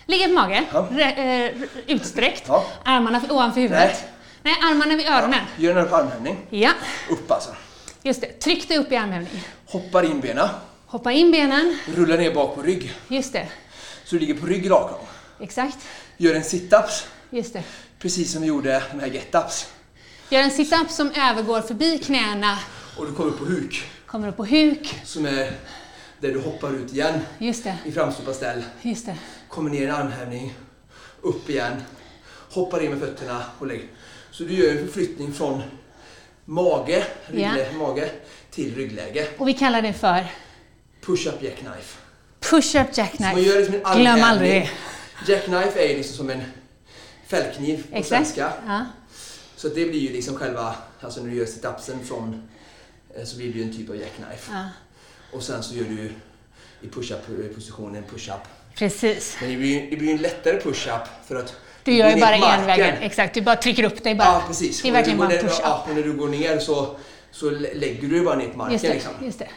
Ligger 0.06 0.28
på 0.28 0.34
mage, 0.34 0.64
Ja. 0.74 0.88
re, 0.92 1.12
eh, 1.46 1.52
utsträckt. 1.88 2.44
Ja. 2.48 2.66
Armarna 2.86 3.22
ovanför 3.30 3.62
huvudet. 3.62 4.04
Nej. 4.44 4.56
armarna 4.64 4.96
vid 4.96 5.08
öronen. 5.08 5.40
Gör 5.58 5.76
en 5.76 5.94
armhävning. 5.94 6.38
Ja, 6.50 6.72
Upp 7.10 7.32
alltså. 7.32 7.56
just 8.04 8.22
det. 8.22 8.28
Tryck 8.40 8.68
dig 8.68 8.78
upp 8.78 8.92
i 8.92 8.96
armhävning. 8.96 9.44
Hoppar 9.66 10.04
in 10.04 10.20
benen. 10.20 10.50
Hoppa 10.86 11.12
in 11.12 11.32
benen. 11.32 11.78
Rullar 11.96 12.18
ner 12.18 12.34
bak 12.34 12.56
på 12.56 12.62
rygg. 12.62 12.94
Just 13.08 13.34
det. 13.34 13.48
Så 14.08 14.16
du 14.16 14.20
ligger 14.20 14.34
på 14.34 14.46
rygg 14.46 14.70
rakom. 14.70 15.06
Exakt. 15.40 15.78
Gör 16.18 16.36
en 16.36 16.42
sit-ups, 16.44 17.06
Just 17.30 17.54
det. 17.54 17.64
precis 18.00 18.32
som 18.32 18.42
vi 18.42 18.48
gjorde 18.48 18.84
de 18.92 19.00
här 19.00 19.08
get-ups. 19.08 19.68
Gör 20.30 20.42
en 20.42 20.52
sit-up 20.52 20.90
som 20.92 21.12
övergår 21.12 21.62
förbi 21.62 21.98
knäna, 22.00 22.60
Och 22.98 23.06
du 23.06 23.14
kommer 23.14 23.30
upp 23.32 23.40
på 23.40 23.46
huk, 23.46 23.84
kommer 24.06 24.28
upp 24.28 24.38
på 24.38 24.46
huk. 24.46 24.96
som 25.04 25.26
är 25.26 25.52
där 26.20 26.32
du 26.34 26.40
hoppar 26.42 26.74
ut 26.74 26.94
igen 26.94 27.20
Just 27.40 27.64
det. 27.64 27.78
i 27.86 27.92
framstupa 27.92 28.34
ställ. 28.34 28.64
Just 28.82 29.06
det. 29.06 29.18
Kommer 29.50 29.70
ner 29.70 29.82
i 29.82 29.86
en 29.86 29.96
armhävning, 29.96 30.54
upp 31.22 31.50
igen, 31.50 31.82
hoppar 32.52 32.84
in 32.84 32.90
med 32.92 33.00
fötterna 33.00 33.44
och 33.60 33.68
lägger. 33.68 33.88
Så 34.32 34.44
du 34.44 34.54
gör 34.54 34.72
en 34.72 34.78
förflyttning 34.86 35.34
från 35.34 35.62
mage, 36.46 37.04
rygglä, 37.28 37.72
mage 37.74 38.10
till 38.52 38.76
ryggläge. 38.76 39.28
Och 39.38 39.48
vi 39.48 39.54
kallar 39.54 39.82
det 39.82 39.94
för 39.94 40.26
Push-up 41.06 41.44
jackknife. 41.44 41.98
Push-up 42.40 42.98
jackknife. 42.98 43.36
liksom 43.36 43.80
Glöm 44.02 44.24
aldrig 44.24 44.52
det. 45.26 45.32
Jackknife 45.34 45.80
är 45.84 45.88
ju 45.90 45.98
liksom 45.98 46.16
som 46.18 46.30
en 46.30 46.44
fällkniv 47.28 47.84
på 47.92 47.98
Exakt. 47.98 48.08
svenska. 48.08 48.52
Ja. 48.68 48.86
Så 49.56 49.68
det 49.68 49.86
blir 49.86 50.00
ju 50.00 50.14
liksom 50.14 50.36
själva, 50.36 50.76
alltså 51.02 51.22
när 51.22 51.30
du 51.32 51.36
gör 51.38 51.46
sit-upsen 51.46 52.04
från, 52.08 52.50
eh, 53.18 53.24
så 53.26 53.38
blir 53.38 53.54
det 53.54 53.60
ju 53.60 53.64
en 53.64 53.74
typ 53.78 53.90
av 53.90 53.96
jackknife. 53.96 54.52
ja. 54.54 54.66
Och 55.32 55.44
sen 55.44 55.64
så 55.64 55.76
gör 55.76 55.84
du 55.84 56.12
i 56.82 56.90
push-up 56.90 57.56
positionen 57.56 58.04
push-up. 58.14 58.42
Precis. 58.76 59.38
Men 59.42 59.50
det 59.50 59.56
blir 59.58 59.82
ju 59.82 59.90
det 59.90 59.96
blir 59.96 60.12
en 60.12 60.18
lättare 60.18 60.60
push-up 60.62 61.02
för 61.28 61.36
att 61.36 61.56
Du 61.84 61.92
gör 61.94 62.10
ju 62.10 62.20
bara 62.22 62.36
envägen. 62.36 62.98
Exakt. 63.02 63.34
Du 63.34 63.42
bara 63.42 63.56
trycker 63.56 63.84
upp 63.84 64.04
dig 64.04 64.16
bara. 64.16 64.28
Ja, 64.28 64.44
precis. 64.48 64.82
Det 64.82 64.88
är 64.88 64.92
verkligen 64.92 65.18
bara 65.20 65.32
en 65.32 65.42
push-up. 65.48 65.62
Ja, 65.64 65.88
när 65.94 66.04
du 66.04 66.14
går 66.14 66.28
ner 66.30 66.60
så, 66.60 66.96
så 67.32 67.50
lä- 67.50 67.74
lägger 67.74 68.08
du 68.08 68.24
bara 68.26 68.36
ner 68.36 68.50
på 68.50 68.58
marken. 68.58 68.74
Just 68.74 68.86
det. 68.86 68.94
Liksom. 68.94 69.12
Just 69.26 69.40
det. 69.40 69.48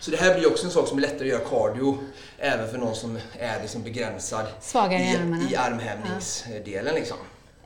Så 0.00 0.10
det 0.10 0.16
här 0.16 0.34
blir 0.38 0.48
också 0.50 0.64
en 0.66 0.70
sak 0.72 0.88
som 0.88 0.98
är 0.98 1.02
lättare 1.02 1.20
att 1.22 1.26
göra 1.40 1.48
cardio 1.48 1.98
även 2.38 2.70
för 2.70 2.78
någon 2.78 2.94
som 2.96 3.18
är 3.38 3.60
liksom 3.62 3.82
begränsad 3.82 4.46
Svagare 4.60 5.02
i 5.02 5.12
i, 5.12 5.16
armarna. 5.16 5.50
i 5.50 5.56
armhävningsdelen. 5.56 6.94
Liksom. 6.94 7.16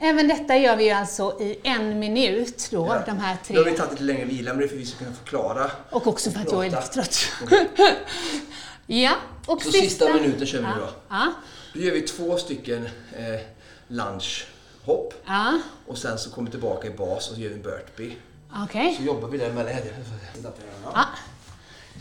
Även 0.02 0.28
detta 0.28 0.56
gör 0.56 0.76
vi 0.76 0.84
ju 0.84 0.90
alltså 0.90 1.36
i 1.40 1.58
en 1.62 1.98
minut 1.98 2.68
då, 2.70 2.86
Ja. 2.88 3.02
de 3.06 3.18
här 3.18 3.36
Nu 3.48 3.56
har 3.58 3.64
vi 3.64 3.70
tre. 3.70 3.78
tagit 3.78 3.92
lite 3.92 4.02
längre 4.04 4.24
vila 4.24 4.50
men 4.52 4.58
det 4.58 4.64
är 4.64 4.68
för 4.68 4.74
att 4.76 4.80
vi 4.82 4.86
ska 4.86 4.98
kunna 4.98 5.16
förklara. 5.16 5.70
Och 5.90 6.06
också 6.06 6.30
för 6.30 6.40
att 6.40 6.52
jag 6.52 6.66
är 6.66 6.70
lite 6.70 6.82
trött. 6.82 7.18
ja, 8.86 9.12
och 9.46 9.62
Så 9.62 9.72
sista 9.72 10.14
minuten 10.14 10.46
kör 10.46 10.58
vi 10.58 10.64
ja. 10.64 10.74
då. 10.80 10.88
Ja. 11.08 11.32
Då 11.74 11.80
gör 11.80 11.92
vi 11.92 12.00
två 12.02 12.36
stycken 12.36 12.88
eh, 13.16 13.40
lungehopp 13.88 15.14
Ja, 15.26 15.58
och 15.86 15.98
sen 15.98 16.18
så 16.18 16.30
kommer 16.30 16.46
vi 16.46 16.50
tillbaka 16.50 16.86
i 16.88 16.90
bas 16.90 17.28
och 17.28 17.34
så 17.34 17.40
gör 17.40 17.48
vi 17.48 17.54
en 17.54 17.62
burpee. 17.62 18.16
okej. 18.64 18.94
Så 18.96 19.02
jobbar 19.02 19.28
vi 19.28 19.38
där 19.38 19.52
mellan. 19.52 19.72
Ja. 20.94 21.04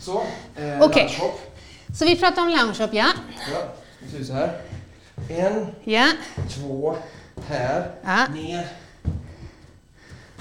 Så, 0.00 0.22
eh, 0.56 0.80
Okej. 0.82 1.02
lungehopp. 1.02 1.56
Så 1.98 2.04
vi 2.04 2.16
pratar 2.16 2.42
om 2.42 2.48
loungehopp, 2.48 2.94
ja. 2.94 3.06
Ja, 3.52 3.74
det 4.00 4.10
ser 4.16 4.24
så 4.24 4.32
här. 4.32 4.60
En, 5.28 5.66
Ja, 5.84 6.06
två, 6.50 6.96
här, 7.48 7.90
Ja. 8.04 8.26
ner. 8.34 8.66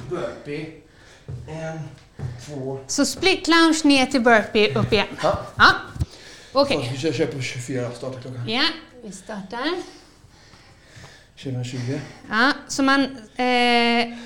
Burpee. 0.10 0.74
En, 1.48 1.80
två. 2.46 2.80
så 2.88 3.06
split 3.06 3.48
lounge 3.48 3.82
ner 3.84 4.06
till 4.06 4.22
burpee, 4.22 4.74
upp 4.76 4.94
igen. 4.94 5.08
Ja. 5.24 5.40
Ja, 5.58 5.72
okej. 6.54 6.78
Så, 7.02 7.08
vi 7.08 7.14
kör, 7.14 7.26
på 7.26 7.42
24, 7.42 7.92
starta 7.92 8.22
klockan. 8.22 8.50
Ja, 8.50 8.64
vi 9.04 9.12
startar. 9.12 9.74
2020. 11.44 12.00
Ja, 12.30 12.52
så 12.68 12.84
man... 12.84 13.02
Eh, 13.36 14.18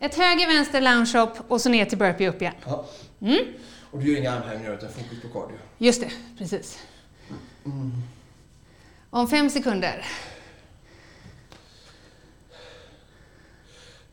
ett 0.00 0.14
höger, 0.14 0.46
vänster 0.46 0.80
loungehopp 0.80 1.38
och 1.48 1.60
så 1.60 1.68
ner 1.68 1.84
till 1.84 1.98
burpee, 1.98 2.28
upp 2.28 2.42
igen. 2.42 2.54
Ja. 2.66 2.84
Mm. 3.20 3.38
Och 3.92 3.98
du 3.98 4.12
gör 4.12 4.20
inga 4.20 4.32
armhävningar 4.32 4.74
utan 4.74 4.88
fokus 4.92 5.22
på 5.22 5.28
cardio. 5.28 5.56
Just 5.78 6.00
det, 6.00 6.10
precis. 6.38 6.78
Om 9.10 9.28
fem 9.28 9.50
sekunder. 9.50 10.06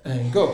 And 0.04 0.34
go! 0.34 0.48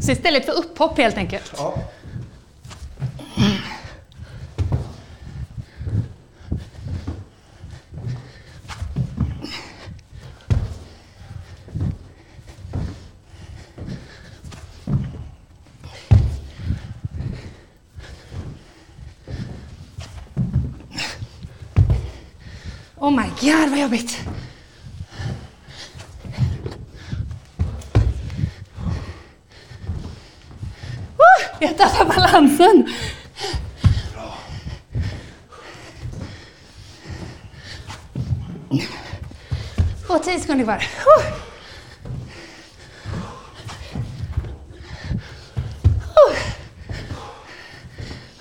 Så 0.00 0.12
istället 0.12 0.44
för 0.46 0.52
upphopp 0.52 0.98
helt 0.98 1.16
enkelt. 1.16 1.52
Ja. 1.56 1.78
Oh 23.40 23.70
vad 23.70 23.78
jobbigt! 23.78 24.18
Oh, 31.16 31.56
jag 31.60 31.78
tappar 31.78 32.04
balansen! 32.04 32.94
Bra. 34.14 34.34
Och 40.08 40.22
tio 40.22 40.40
sekunder 40.40 40.64
kvar. 40.64 40.86
Oh. 41.06 41.24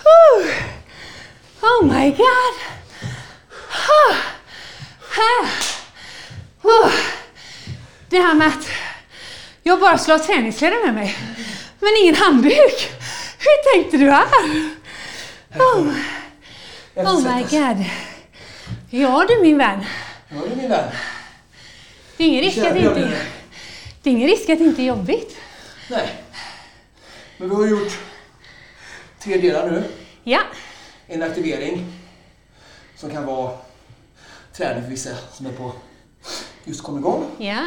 Oh. 0.04 0.46
Oh 1.62 1.86
my 1.86 2.10
god! 2.12 2.56
Ah. 3.72 4.16
Ah. 5.18 5.48
Oh. 6.62 6.92
Det 8.10 8.20
här 8.20 8.34
med 8.36 8.48
att 8.48 8.70
jag 9.64 9.77
bara 9.88 9.98
skulle 9.98 10.18
ha 10.18 10.24
träningskläder 10.24 10.86
med 10.86 10.94
mig, 10.96 11.18
men 11.80 11.90
ingen 12.04 12.16
handduk. 12.16 12.92
Hur 13.40 13.74
tänkte 13.74 13.98
du 13.98 14.10
här? 14.12 14.26
Oh, 15.60 15.88
oh 16.96 17.36
my 17.36 17.42
god. 17.42 17.86
Ja 18.90 19.26
du 19.30 19.42
min 19.42 19.58
vän, 19.58 19.86
Ja 20.30 20.38
du 20.50 20.56
min 20.56 20.70
vän. 20.70 20.92
det 22.18 22.24
är 22.24 22.28
ingen 22.28 22.44
risk 22.44 22.58
att 22.58 22.76
inte 22.76 22.94
det 24.04 24.10
är, 24.10 24.14
ingen 24.14 24.28
risk 24.28 24.50
att 24.50 24.58
det 24.58 24.64
inte 24.64 24.82
är 24.82 24.86
jobbigt. 24.86 25.38
Nej. 25.90 26.10
Men 27.38 27.50
vi 27.50 27.56
har 27.56 27.68
gjort 27.68 28.00
tre 29.20 29.38
delar 29.38 29.72
nu. 29.72 29.84
Ja, 30.24 30.40
En 31.08 31.24
aktivering 31.24 31.94
som 32.96 33.10
kan 33.12 33.26
vara 33.26 33.58
träning 34.54 34.84
för 34.84 34.90
vissa 34.90 35.10
som 35.34 35.46
är 35.46 35.52
på 35.52 35.74
just 36.64 36.84
kom 36.84 36.98
igång. 36.98 37.26
ja, 37.38 37.66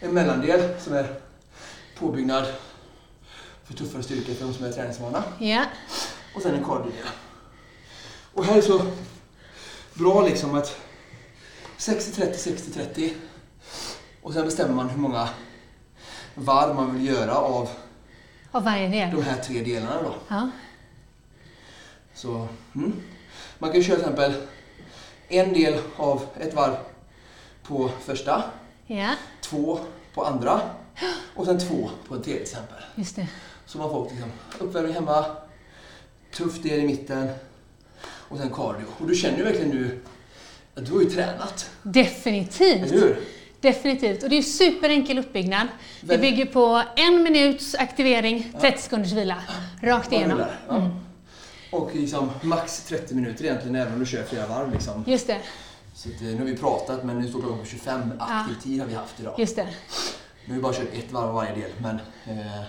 En 0.00 0.14
mellandel 0.14 0.80
som 0.80 0.94
är 0.94 1.20
påbyggnad 2.00 2.46
för 3.64 3.74
tuffare 3.74 4.02
styrkor 4.02 4.34
för 4.34 4.44
de 4.46 4.54
som 4.54 4.66
är 4.66 4.72
träningsvana. 4.72 5.22
ja, 5.38 5.64
Och 6.36 6.42
sen 6.42 6.54
en 6.54 6.64
cardio-del. 6.64 7.06
Och 8.34 8.44
här 8.44 8.56
är 8.58 8.62
så 8.62 8.82
bra 9.94 10.22
liksom 10.22 10.54
att 10.54 10.76
60-30, 11.78 12.34
60-30. 12.94 13.10
Och 14.22 14.32
sen 14.32 14.44
bestämmer 14.44 14.74
man 14.74 14.88
hur 14.88 14.98
många 14.98 15.28
varv 16.34 16.74
man 16.74 16.94
vill 16.94 17.06
göra 17.06 17.34
av 17.34 17.68
av 18.52 18.64
varje 18.64 18.88
del. 18.88 19.10
de 19.16 19.22
här 19.22 19.36
tre 19.42 19.62
delarna 19.62 20.02
då. 20.02 20.14
Ja, 20.28 20.50
Så, 22.14 22.48
mm. 22.74 23.02
Man 23.58 23.72
kan 23.72 23.82
köra 23.82 23.96
till 23.96 24.04
exempel 24.04 24.32
en 25.28 25.52
del 25.52 25.80
av 25.96 26.26
ett 26.40 26.54
varv 26.54 26.74
på 27.62 27.90
första, 28.04 28.42
ja, 28.98 29.14
två 29.40 29.78
på 30.14 30.24
andra 30.24 30.60
och 31.34 31.46
sen 31.46 31.58
två 31.58 31.90
på 32.08 32.14
en 32.14 32.22
tredje 32.22 32.44
till 32.44 32.52
exempel. 32.52 32.78
just 32.94 33.16
det. 33.16 33.26
Så 33.66 33.78
man 33.78 33.90
får 33.90 34.04
liksom 34.04 34.30
uppvärmning 34.58 34.94
hemma, 34.94 35.24
tuff 36.34 36.62
del 36.62 36.78
i 36.80 36.86
mitten 36.86 37.28
och 38.02 38.38
sen 38.38 38.50
cardio. 38.50 38.84
Och 38.98 39.06
du 39.06 39.14
känner 39.14 39.38
ju 39.38 39.44
verkligen 39.44 39.68
nu 39.70 40.00
att 40.74 40.86
du 40.86 40.92
har 40.92 41.00
ju 41.02 41.10
tränat, 41.10 41.70
Definitivt. 41.82 42.76
eller 42.92 43.00
hur? 43.00 43.20
Definitivt. 43.60 44.22
Och 44.22 44.28
det 44.30 44.38
är 44.38 44.42
superenkel 44.42 45.18
uppbyggnad. 45.18 45.68
Det 46.00 46.18
bygger 46.18 46.46
på 46.46 46.82
en 46.96 47.22
minuts 47.22 47.74
aktivering, 47.74 48.52
30 48.60 48.82
sekunders 48.82 49.12
vila. 49.12 49.42
Rakt 49.82 50.12
igenom. 50.12 50.42
Ja. 50.68 50.90
Och 51.72 51.90
liksom 51.94 52.30
max 52.42 52.84
30 52.84 53.14
minuter 53.14 53.44
egentligen 53.44 53.76
även 53.76 53.92
om 53.92 54.00
du 54.00 54.06
kör 54.06 54.22
flera 54.22 54.46
varv. 54.46 54.72
Liksom. 54.72 55.04
Just 55.06 55.26
det, 55.26 55.38
Så 56.00 56.08
att, 56.08 56.22
eh, 56.22 56.28
nu 56.28 56.38
har 56.38 56.44
vi 56.44 56.56
pratat 56.56 57.04
men 57.04 57.18
nu 57.18 57.28
står 57.28 57.40
klockan 57.40 57.58
på 57.58 57.64
25 57.64 58.12
aktiv 58.18 58.54
tid 58.54 58.80
har 58.80 58.86
vi 58.86 58.94
haft 58.94 59.20
idag. 59.20 59.34
just 59.38 59.56
det. 59.56 59.68
Nu 60.44 60.48
har 60.48 60.54
vi 60.54 60.60
bara 60.60 60.72
kört 60.72 60.94
ett 60.94 61.12
varv 61.12 61.28
av 61.28 61.34
varje 61.34 61.54
del 61.54 61.70
men 61.78 61.94
eh, 62.26 62.62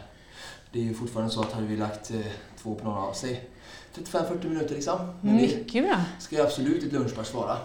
det 0.71 0.79
är 0.79 0.83
ju 0.83 0.93
fortfarande 0.93 1.33
så 1.33 1.41
att 1.41 1.53
hade 1.53 1.67
vi 1.67 1.77
lagt 1.77 2.11
eh, 2.11 2.19
två 2.61 2.75
på 2.75 2.85
några 2.85 2.99
av 2.99 3.13
sig 3.13 3.49
35-40 3.95 4.47
minuter 4.47 4.75
liksom. 4.75 5.13
Men 5.21 5.37
det 5.37 5.41
Mycket 5.41 5.83
bra. 5.83 5.95
ska 6.19 6.35
ju 6.35 6.41
absolut 6.41 6.83
ett 6.83 6.93
lunchpass 6.93 7.33
vara. 7.33 7.57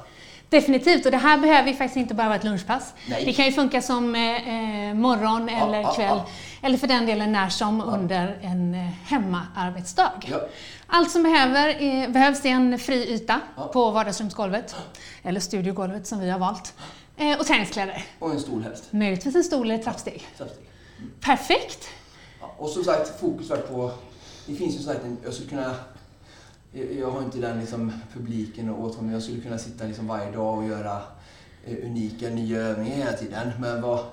Definitivt, 0.49 1.05
och 1.05 1.11
det 1.11 1.17
här 1.17 1.39
behöver 1.39 1.69
ju 1.69 1.77
faktiskt 1.77 1.97
inte 1.97 2.15
bara 2.15 2.27
vara 2.27 2.37
ett 2.37 2.45
lunchpass. 2.45 2.95
Nej. 3.09 3.25
Det 3.25 3.33
kan 3.33 3.45
ju 3.45 3.53
funka 3.53 3.83
som 3.83 4.15
eh, 4.15 4.91
eh 4.91 4.95
morgon 4.95 5.49
eller 5.49 5.81
ja, 5.81 5.93
kväll, 5.93 6.17
ja. 6.17 6.27
eller 6.63 6.79
för 6.79 6.87
den 6.87 7.07
delen 7.07 7.33
när 7.33 7.49
som 7.49 7.81
under 7.81 8.39
en 8.43 8.75
eh, 8.75 8.81
hemmaarbetsdag. 9.05 10.29
Ja. 10.31 10.41
Allt 10.87 11.11
som 11.11 11.23
behöver, 11.23 11.69
är, 11.69 12.09
behövs 12.09 12.45
är 12.45 12.49
en 12.49 12.79
fri 12.79 13.15
yta 13.15 13.41
Ja. 13.57 13.69
på 13.69 13.91
vardagsrumsgolvet, 13.91 14.77
eller 15.23 15.41
studiogolvet 15.41 16.07
som 16.07 16.19
vi 16.21 16.31
har 16.31 16.39
valt, 16.39 16.75
eh, 17.17 17.39
och 17.41 17.47
träningskläder. 17.47 18.05
Och 18.19 18.31
en 18.31 18.41
stol 18.41 18.63
helst. 18.63 18.85
Möjligtvis 18.93 19.35
en 19.35 19.45
stol 19.45 19.67
eller 19.67 19.75
ett 19.75 19.85
trappsteg. 19.85 20.27
Trappsteg. 20.39 20.65
Perfekt! 21.21 21.89
Ja, 22.41 22.55
och 22.59 22.69
som 22.69 22.85
sagt, 22.85 23.21
fokus 23.21 23.49
på... 23.49 23.93
Det 24.47 24.55
finns 24.55 24.75
ju 24.75 24.79
som 24.79 24.93
sagt. 24.93 25.05
Jag 25.25 25.35
skulle 25.35 25.49
kunna... 25.51 25.75
jag- 27.01 27.11
har 27.11 27.23
inte 27.23 27.39
den 27.39 27.61
liksom, 27.61 27.93
publiken 28.15 28.71
åt 28.71 28.95
mig, 28.95 29.05
men 29.05 29.13
jag 29.13 29.23
skulle 29.23 29.41
kunna 29.41 29.59
sitta 29.59 29.85
liksom 29.85 30.07
varje 30.07 30.31
dag 30.31 30.59
och 30.59 30.67
göra 30.69 31.03
eh, 31.67 31.77
unika 31.87 32.29
nya 32.29 32.59
övningar 32.61 32.97
hela 32.97 33.13
tiden. 33.13 33.51
Men 33.61 33.83
vad, 33.83 34.05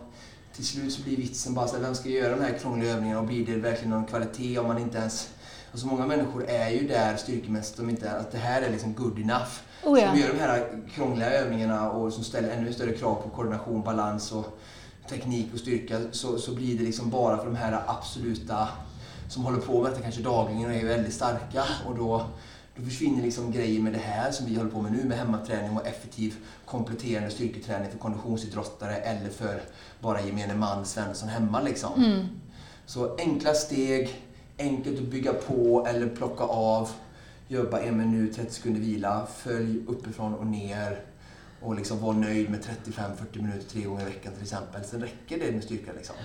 till 0.56 0.66
slut 0.68 0.94
så 0.94 1.02
blir 1.02 1.18
vitsen 1.18 1.54
bara 1.54 1.68
så 1.68 1.76
här, 1.76 1.84
vem 1.84 1.96
ska 1.96 2.10
göra 2.10 2.36
de 2.36 2.44
här 2.44 2.58
krångliga 2.60 2.92
övningarna 2.92 3.20
och 3.22 3.28
blir 3.28 3.46
det 3.46 3.56
verkligen 3.56 3.90
någon 3.90 4.06
kvalitet 4.06 4.60
om 4.60 4.68
man 4.68 4.78
inte 4.78 4.98
ens... 4.98 5.30
Alltså 5.74 5.88
många 5.88 6.08
människor 6.08 6.46
är 6.50 6.70
ju 6.70 6.88
där 6.88 7.16
styrkemässigt, 7.16 7.78
de 7.78 7.90
inte, 7.90 8.12
att 8.12 8.32
det 8.32 8.38
här 8.38 8.62
är 8.62 8.70
liksom 8.70 8.94
good 8.94 9.20
enough. 9.20 9.52
Oh 9.84 10.00
ja. 10.00 10.10
Som 10.10 10.20
gör 10.20 10.34
de 10.34 10.40
här 10.40 10.80
krångliga 10.96 11.30
övningarna 11.30 11.92
och 11.92 12.14
som 12.14 12.24
ställer 12.24 12.50
ännu 12.50 12.74
större 12.74 12.94
krav 12.94 13.16
på 13.16 13.30
koordination, 13.30 13.84
balans 13.84 14.32
och 14.32 14.60
teknik 15.10 15.54
och 15.54 15.60
styrka 15.60 16.00
så, 16.12 16.38
så 16.38 16.56
blir 16.56 16.78
det 16.78 16.84
liksom 16.84 17.10
bara 17.10 17.38
för 17.38 17.46
de 17.46 17.56
här 17.56 17.84
absoluta 17.88 18.68
som 19.30 19.44
håller 19.44 19.60
på 19.60 19.82
med 19.82 19.92
detta 19.92 20.02
kanske 20.02 20.22
dagligen 20.22 20.66
och 20.66 20.76
är 20.76 20.86
väldigt 20.86 21.14
starka 21.14 21.64
och 21.88 21.96
då, 21.96 22.26
då 22.76 22.84
försvinner 22.84 23.24
liksom 23.24 23.52
grejen 23.52 23.84
med 23.84 23.94
det 23.94 24.00
här 24.00 24.32
som 24.32 24.46
vi 24.46 24.56
håller 24.56 24.72
på 24.72 24.82
med 24.82 24.92
nu 24.92 25.04
med 25.04 25.18
hemmaträning 25.18 25.78
och 25.78 25.88
effektiv 25.88 26.36
kompletterande 26.66 27.30
styrketräning 27.30 27.92
för 27.92 27.98
konditionsidrottare 27.98 28.96
eller 28.96 29.30
för 29.30 29.62
bara 30.00 30.22
gemene 30.22 30.56
man, 30.56 30.86
Svensson 30.86 31.30
hemma 31.30 31.62
liksom. 31.62 32.04
Mm. 32.04 32.28
Så 32.86 33.16
enkla 33.16 33.54
steg, 33.54 34.24
enkelt 34.64 35.00
att 35.00 35.06
bygga 35.06 35.34
på 35.34 35.86
eller 35.90 36.08
plocka 36.08 36.44
av. 36.44 36.90
Jobba 37.48 37.80
en 37.80 37.98
minut, 37.98 38.36
30 38.36 38.54
sekunder 38.54 38.82
vila. 38.82 39.28
Följ 39.38 39.80
uppifrån 39.88 40.34
och 40.34 40.48
ner. 40.48 41.00
Och 41.62 41.76
liksom 41.76 42.00
var 42.02 42.14
nöjd 42.14 42.50
med 42.50 42.60
35-40 42.60 43.42
minuter 43.42 43.70
tre 43.70 43.82
gånger 43.82 44.02
i 44.02 44.06
veckan 44.06 44.34
till 44.34 44.44
exempel. 44.44 44.84
Sen 44.84 45.02
räcker 45.02 45.40
det 45.40 45.52
med 45.52 45.64
styrka 45.64 45.92
liksom. 45.98 46.16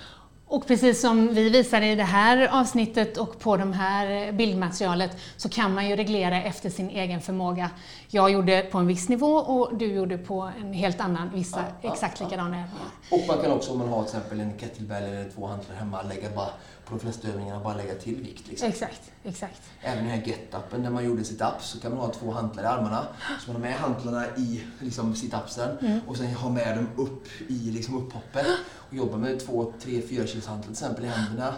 Och 0.51 0.67
precis 0.67 1.01
som 1.01 1.35
vi 1.35 1.49
visar 1.49 1.83
i 1.83 1.95
det 1.95 2.03
här 2.03 2.61
avsnittet 2.61 3.17
och 3.17 3.39
på 3.39 3.57
det 3.57 3.73
här 3.73 4.33
bildmaterialet 4.33 5.17
så 5.37 5.49
kan 5.49 5.75
man 5.75 5.89
ju 5.89 5.97
reglera 5.97 6.43
efter 6.43 6.71
sin 6.71 6.91
egen 6.91 7.21
förmåga. 7.21 7.71
Jag 8.09 8.31
gjorde 8.31 8.63
på 8.63 8.79
en 8.79 8.87
viss 8.87 9.09
nivå 9.09 9.33
och 9.37 9.77
du 9.77 9.87
gjorde 9.87 10.19
på 10.19 10.51
en 10.61 10.73
helt 10.73 11.01
annan, 11.01 11.31
vissa 11.35 11.59
Ja, 11.59 11.65
ja, 11.83 11.93
exakt 11.93 12.21
ja. 12.21 12.27
likadana 12.27 12.57
övningar. 12.57 12.89
Och 13.11 13.21
man 13.29 13.45
kan 13.45 13.53
också 13.53 13.73
om 13.73 13.79
man 13.79 13.89
har 13.89 14.05
till 14.05 14.17
exempel 14.17 14.41
en 14.41 14.59
kettlebell 14.59 15.03
eller 15.03 15.31
två 15.31 15.47
hantlar 15.47 15.77
hemma 15.77 16.03
lägga 16.03 16.31
bara 16.35 16.49
på 16.89 16.95
de 16.95 17.01
flesta 17.01 17.29
övningarna 17.29 17.61
bara 17.61 17.75
lägga 17.75 17.95
till 17.95 18.17
vikt. 18.17 18.49
Liksom. 18.49 18.69
Exakt, 18.69 19.11
exakt. 19.25 19.63
Även 19.83 20.05
den 20.05 20.13
här 20.13 20.23
get-upen 20.23 20.83
där 20.83 20.91
man 20.91 21.05
gjorde 21.05 21.23
sit-ups 21.23 21.61
så 21.61 21.81
kan 21.81 21.91
man 21.93 22.01
ha 22.01 22.13
två 22.13 22.31
hantlar 22.31 22.63
i 22.63 22.67
armarna. 22.67 23.07
Så 23.41 23.53
man 23.53 23.63
har 23.63 23.69
med 23.69 23.79
hantlarna 23.79 24.27
i 24.37 24.65
liksom, 24.81 25.15
sit-upsen 25.15 26.01
och 26.07 26.17
sen 26.17 26.35
ha 26.35 26.51
med 26.51 26.77
dem 26.77 26.89
upp 26.97 27.27
i 27.49 27.71
liksom, 27.71 27.97
upphoppet. 27.97 28.47
Och 28.69 28.95
jobba 28.95 29.17
med 29.17 29.41
två, 29.41 29.73
tre, 29.81 30.03
fyra 30.03 30.27
kilos 30.27 30.47
hantlar 30.47 30.63
till 30.63 30.73
exempel 30.73 31.05
i 31.05 31.09
händerna. 31.09 31.55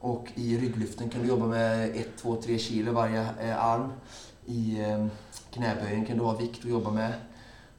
Och 0.00 0.28
i 0.34 0.58
rygglyften 0.58 1.10
kan 1.10 1.22
du 1.22 1.28
jobba 1.28 1.46
med 1.46 1.96
ett, 1.96 2.16
två, 2.16 2.36
tre 2.42 2.58
kilo 2.58 2.92
varje 2.92 3.28
eh, 3.40 3.64
arm. 3.64 3.92
I 4.46 4.80
eh, 4.80 5.06
knäböjen 5.50 6.06
kan 6.06 6.18
du 6.18 6.24
ha 6.24 6.36
vikt 6.36 6.64
att 6.64 6.70
jobba 6.70 6.90
med. 6.90 7.12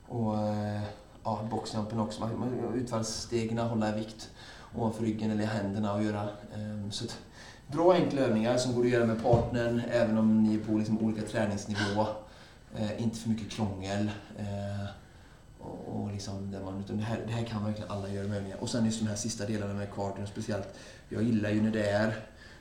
Och 0.07 0.37
eh, 0.37 0.81
ja, 1.23 1.47
boxjumpen 1.51 1.99
också. 1.99 2.21
Man, 2.21 2.39
man, 2.39 2.73
utfallsstegen, 2.75 3.57
hålla 3.57 3.89
i 3.89 3.99
vikt 3.99 4.29
ovanför 4.75 5.03
ryggen 5.03 5.31
eller 5.31 5.43
i 5.43 5.45
händerna 5.45 5.93
och 5.93 6.03
göra. 6.03 6.29
Ehm, 6.55 6.91
så 6.91 7.05
att, 7.05 7.19
bra 7.67 7.93
enkla 7.93 8.21
övningar 8.21 8.57
som 8.57 8.75
går 8.75 8.85
att 8.85 8.89
göra 8.89 9.05
med 9.05 9.23
partnern 9.23 9.81
även 9.91 10.17
om 10.17 10.43
ni 10.43 10.55
är 10.55 10.59
på 10.59 10.77
liksom 10.77 10.99
olika 10.99 11.21
träningsnivå. 11.21 12.07
Eh, 12.75 13.03
inte 13.03 13.19
för 13.19 13.29
mycket 13.29 13.49
krångel. 13.49 14.11
Eh, 14.37 14.89
och, 15.59 16.01
och 16.01 16.11
liksom 16.11 16.51
där 16.51 16.63
man, 16.63 16.79
utan 16.79 16.97
det, 16.97 17.03
här, 17.03 17.19
det 17.27 17.33
här 17.33 17.45
kan 17.45 17.65
verkligen 17.65 17.91
alla 17.91 18.09
göra 18.09 18.27
med 18.27 18.37
övningar. 18.37 18.57
Och 18.61 18.69
sen 18.69 18.85
just 18.85 18.99
de 18.99 19.07
här 19.07 19.15
sista 19.15 19.45
delarna 19.45 19.73
med 19.73 19.93
cardion 19.93 20.27
speciellt. 20.27 20.67
Jag 21.09 21.23
gillar 21.23 21.49
ju 21.49 21.61
när 21.61 21.71
det 21.71 21.89
är 21.89 22.15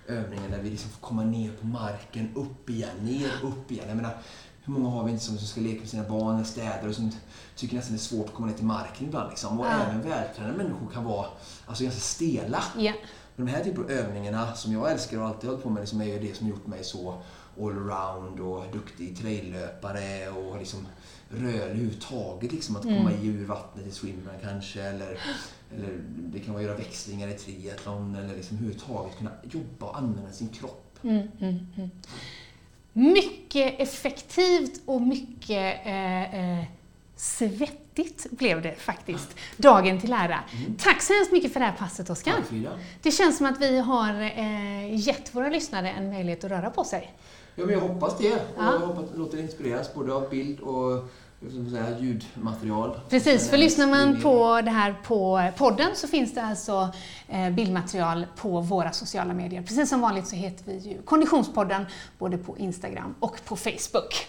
övningar 0.06 0.48
där 0.48 0.58
vi 0.58 0.70
liksom 0.70 0.90
får 0.90 1.00
komma 1.00 1.24
ner 1.24 1.52
på 1.52 1.66
marken, 1.66 2.32
upp 2.34 2.70
igen, 2.70 2.96
ner, 3.00 3.30
upp 3.42 3.70
igen. 3.70 3.84
Jag 3.88 3.96
menar, 3.96 4.16
hur 4.64 4.72
många 4.72 4.88
har 4.88 5.04
vi 5.04 5.10
inte 5.12 5.24
som, 5.24 5.38
som 5.38 5.46
ska 5.46 5.60
leka 5.60 5.80
med 5.80 5.88
sina 5.88 6.08
barn 6.08 6.34
eller 6.34 6.44
städer 6.44 6.88
och 6.88 6.94
som 6.94 7.10
tycker 7.56 7.76
nästan 7.76 7.92
det 7.92 7.96
är 7.96 8.00
svårt 8.00 8.26
att 8.28 8.34
komma 8.34 8.48
ner 8.48 8.54
till 8.54 8.64
marken 8.64 9.06
ibland. 9.06 9.30
Liksom. 9.30 9.60
Och 9.60 9.66
Ja. 9.66 9.70
även 9.70 10.02
vältränade 10.02 10.56
människor 10.56 10.90
kan 10.92 11.04
vara 11.04 11.26
alltså, 11.66 11.84
ganska 11.84 12.00
stela. 12.00 12.64
Ja. 12.78 12.92
Men 13.36 13.46
de 13.46 13.52
här 13.52 13.64
typen 13.64 13.84
av 13.84 13.90
övningarna 13.90 14.54
som 14.54 14.72
jag 14.72 14.92
älskar 14.92 15.20
och 15.20 15.26
alltid 15.26 15.50
hållit 15.50 15.62
på 15.62 15.70
med 15.70 15.80
liksom 15.80 16.00
är 16.02 16.20
det 16.20 16.36
som 16.36 16.48
gjort 16.48 16.66
mig 16.66 16.84
så 16.84 17.22
allround 17.60 18.40
och 18.40 18.64
duktig 18.72 19.18
traillöpare 19.18 20.28
och 20.30 20.58
liksom 20.58 20.86
rörlig 21.28 21.60
överhuvudtaget. 21.60 22.52
Liksom 22.52 22.76
att 22.76 22.82
komma 22.82 23.12
i 23.12 23.26
ur 23.26 23.46
vattnet 23.46 23.86
i 23.86 23.90
swimrun 23.90 24.34
kanske 24.42 24.82
eller, 24.82 25.18
eller 25.74 25.98
det 26.08 26.38
kan 26.38 26.54
vara 26.54 26.62
göra 26.62 26.76
växlingar 26.76 27.28
i 27.28 27.34
triathlon 27.34 28.14
eller 28.14 28.36
liksom 28.36 28.56
överhuvudtaget 28.56 29.18
kunna 29.18 29.30
jobba 29.42 29.86
och 29.86 29.98
använda 29.98 30.32
sin 30.32 30.48
kropp. 30.48 30.98
Mm, 31.02 31.28
mm, 31.40 31.66
mm. 31.76 31.90
Mycket 33.00 33.80
effektivt 33.80 34.80
och 34.86 35.00
mycket 35.02 35.86
eh, 35.86 36.58
eh, 36.58 36.64
svettigt 37.16 38.26
blev 38.30 38.62
det 38.62 38.74
faktiskt, 38.74 39.36
dagen 39.56 40.00
till 40.00 40.12
ära. 40.12 40.40
Tack 40.78 41.02
så 41.02 41.12
hemskt 41.12 41.32
mycket 41.32 41.52
för 41.52 41.60
det 41.60 41.66
här 41.66 41.76
passet 41.76 42.10
Oskar. 42.10 42.34
Det 43.02 43.10
känns 43.10 43.36
som 43.36 43.46
att 43.46 43.60
vi 43.60 43.78
har 43.78 44.20
eh, 44.22 44.94
gett 45.06 45.34
våra 45.34 45.48
lyssnare 45.48 45.90
en 45.90 46.10
möjlighet 46.10 46.44
att 46.44 46.50
röra 46.50 46.70
på 46.70 46.84
sig. 46.84 47.14
Ja, 47.54 47.64
men 47.66 47.74
jag 47.74 47.80
hoppas 47.80 48.18
det. 48.18 48.32
Och 48.32 48.40
Ja. 48.58 48.72
jag 48.72 48.78
hoppas 48.86 49.04
att 49.04 49.12
det 49.12 49.18
låter 49.18 49.38
inspireras 49.38 49.94
både 49.94 50.12
av 50.14 50.28
bild 50.30 50.60
och 50.60 51.08
säga, 51.48 51.98
ljudmaterial. 51.98 53.00
Precis, 53.08 53.50
för 53.50 53.56
lyssnar 53.56 53.86
man 53.86 54.20
på 54.20 54.60
det 54.60 54.70
här 54.70 54.94
på 55.04 55.50
podden 55.56 55.88
så 55.94 56.08
finns 56.08 56.34
det 56.34 56.42
alltså 56.42 56.88
eh, 57.28 57.50
bildmaterial 57.50 58.26
på 58.36 58.60
våra 58.60 58.92
sociala 58.92 59.34
medier. 59.34 59.62
Precis 59.62 59.88
som 59.88 60.00
vanligt 60.00 60.26
så 60.26 60.36
heter 60.36 60.64
vi 60.64 60.76
ju 60.78 61.02
Konditionspodden 61.02 61.86
både 62.18 62.38
på 62.38 62.58
Instagram 62.58 63.14
och 63.20 63.44
på 63.44 63.56
Facebook. 63.56 64.26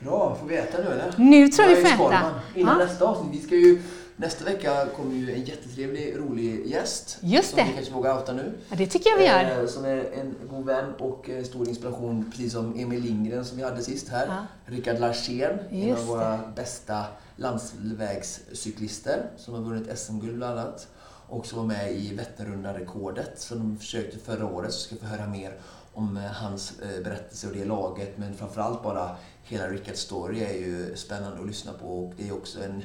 Bra, 0.00 0.36
får 0.40 0.46
vi 0.46 0.56
äta 0.56 0.78
nu 0.78 0.84
eller? 0.84 1.14
Nu 1.16 1.48
tror 1.48 1.68
jag 1.68 1.76
vi 1.76 1.84
får 1.84 2.12
äta. 2.12 2.40
Innan 2.54 2.78
Ja. 2.80 2.84
nästa 2.86 3.04
avsnitt. 3.04 3.40
Vi 3.42 3.46
ska 3.46 3.54
ju, 3.54 3.82
nästa 4.16 4.44
vecka 4.44 4.86
kommer 4.96 5.14
ju 5.14 5.34
en 5.34 5.44
jättetrevlig, 5.44 6.16
rolig 6.18 6.66
gäst. 6.66 7.18
Just 7.20 7.48
som 7.50 7.56
det. 7.58 7.64
vi 7.64 7.72
kanske 7.72 7.92
vågar 7.92 8.16
outa 8.18 8.32
nu. 8.32 8.52
Ja, 8.70 8.76
det 8.76 8.86
tycker 8.86 9.10
jag 9.10 9.18
vi 9.18 9.24
gör. 9.26 9.60
Eh, 9.62 9.66
som 9.68 9.84
är 9.84 10.04
en 10.20 10.34
god 10.50 10.66
vän 10.66 10.92
och 10.98 11.30
eh, 11.30 11.44
stor 11.44 11.68
inspiration, 11.68 12.30
precis 12.30 12.52
som 12.52 12.78
Emil 12.78 13.02
Lindgren 13.02 13.44
som 13.44 13.56
vi 13.58 13.64
hade 13.64 13.82
sist 13.82 14.08
här. 14.08 14.26
Ja. 14.26 14.46
Rickard 14.72 14.98
Larsén, 15.00 15.58
en 15.70 15.96
av 15.96 16.04
våra 16.06 16.38
bästa 16.56 17.04
landsvägscyklister 17.36 19.30
som 19.36 19.54
har 19.54 19.60
vunnit 19.60 19.98
SM-guld 19.98 20.36
bland 20.36 20.58
annat. 20.58 20.88
Och 21.28 21.46
som 21.46 21.58
var 21.58 21.66
med 21.66 21.92
i 21.92 22.14
Vätternrundan-rekordet 22.14 23.40
som 23.40 23.58
de 23.58 23.78
försökte 23.78 24.18
förra 24.18 24.46
året. 24.46 24.72
Så 24.72 24.80
ska 24.80 24.94
vi 24.94 25.00
få 25.00 25.06
höra 25.06 25.26
mer 25.26 25.52
om 25.94 26.16
eh, 26.16 26.22
hans 26.22 26.72
eh, 26.80 27.02
berättelse 27.04 27.46
och 27.46 27.52
det 27.52 27.64
laget. 27.64 28.18
Men 28.18 28.34
framförallt 28.34 28.82
bara 28.82 29.10
hela 29.48 29.68
Rickards 29.68 30.00
story 30.00 30.40
är 30.40 30.52
ju 30.52 30.96
spännande 30.96 31.40
att 31.40 31.46
lyssna 31.46 31.72
på. 31.72 32.04
Och 32.04 32.14
det 32.16 32.28
är 32.28 32.32
också 32.32 32.62
en 32.62 32.84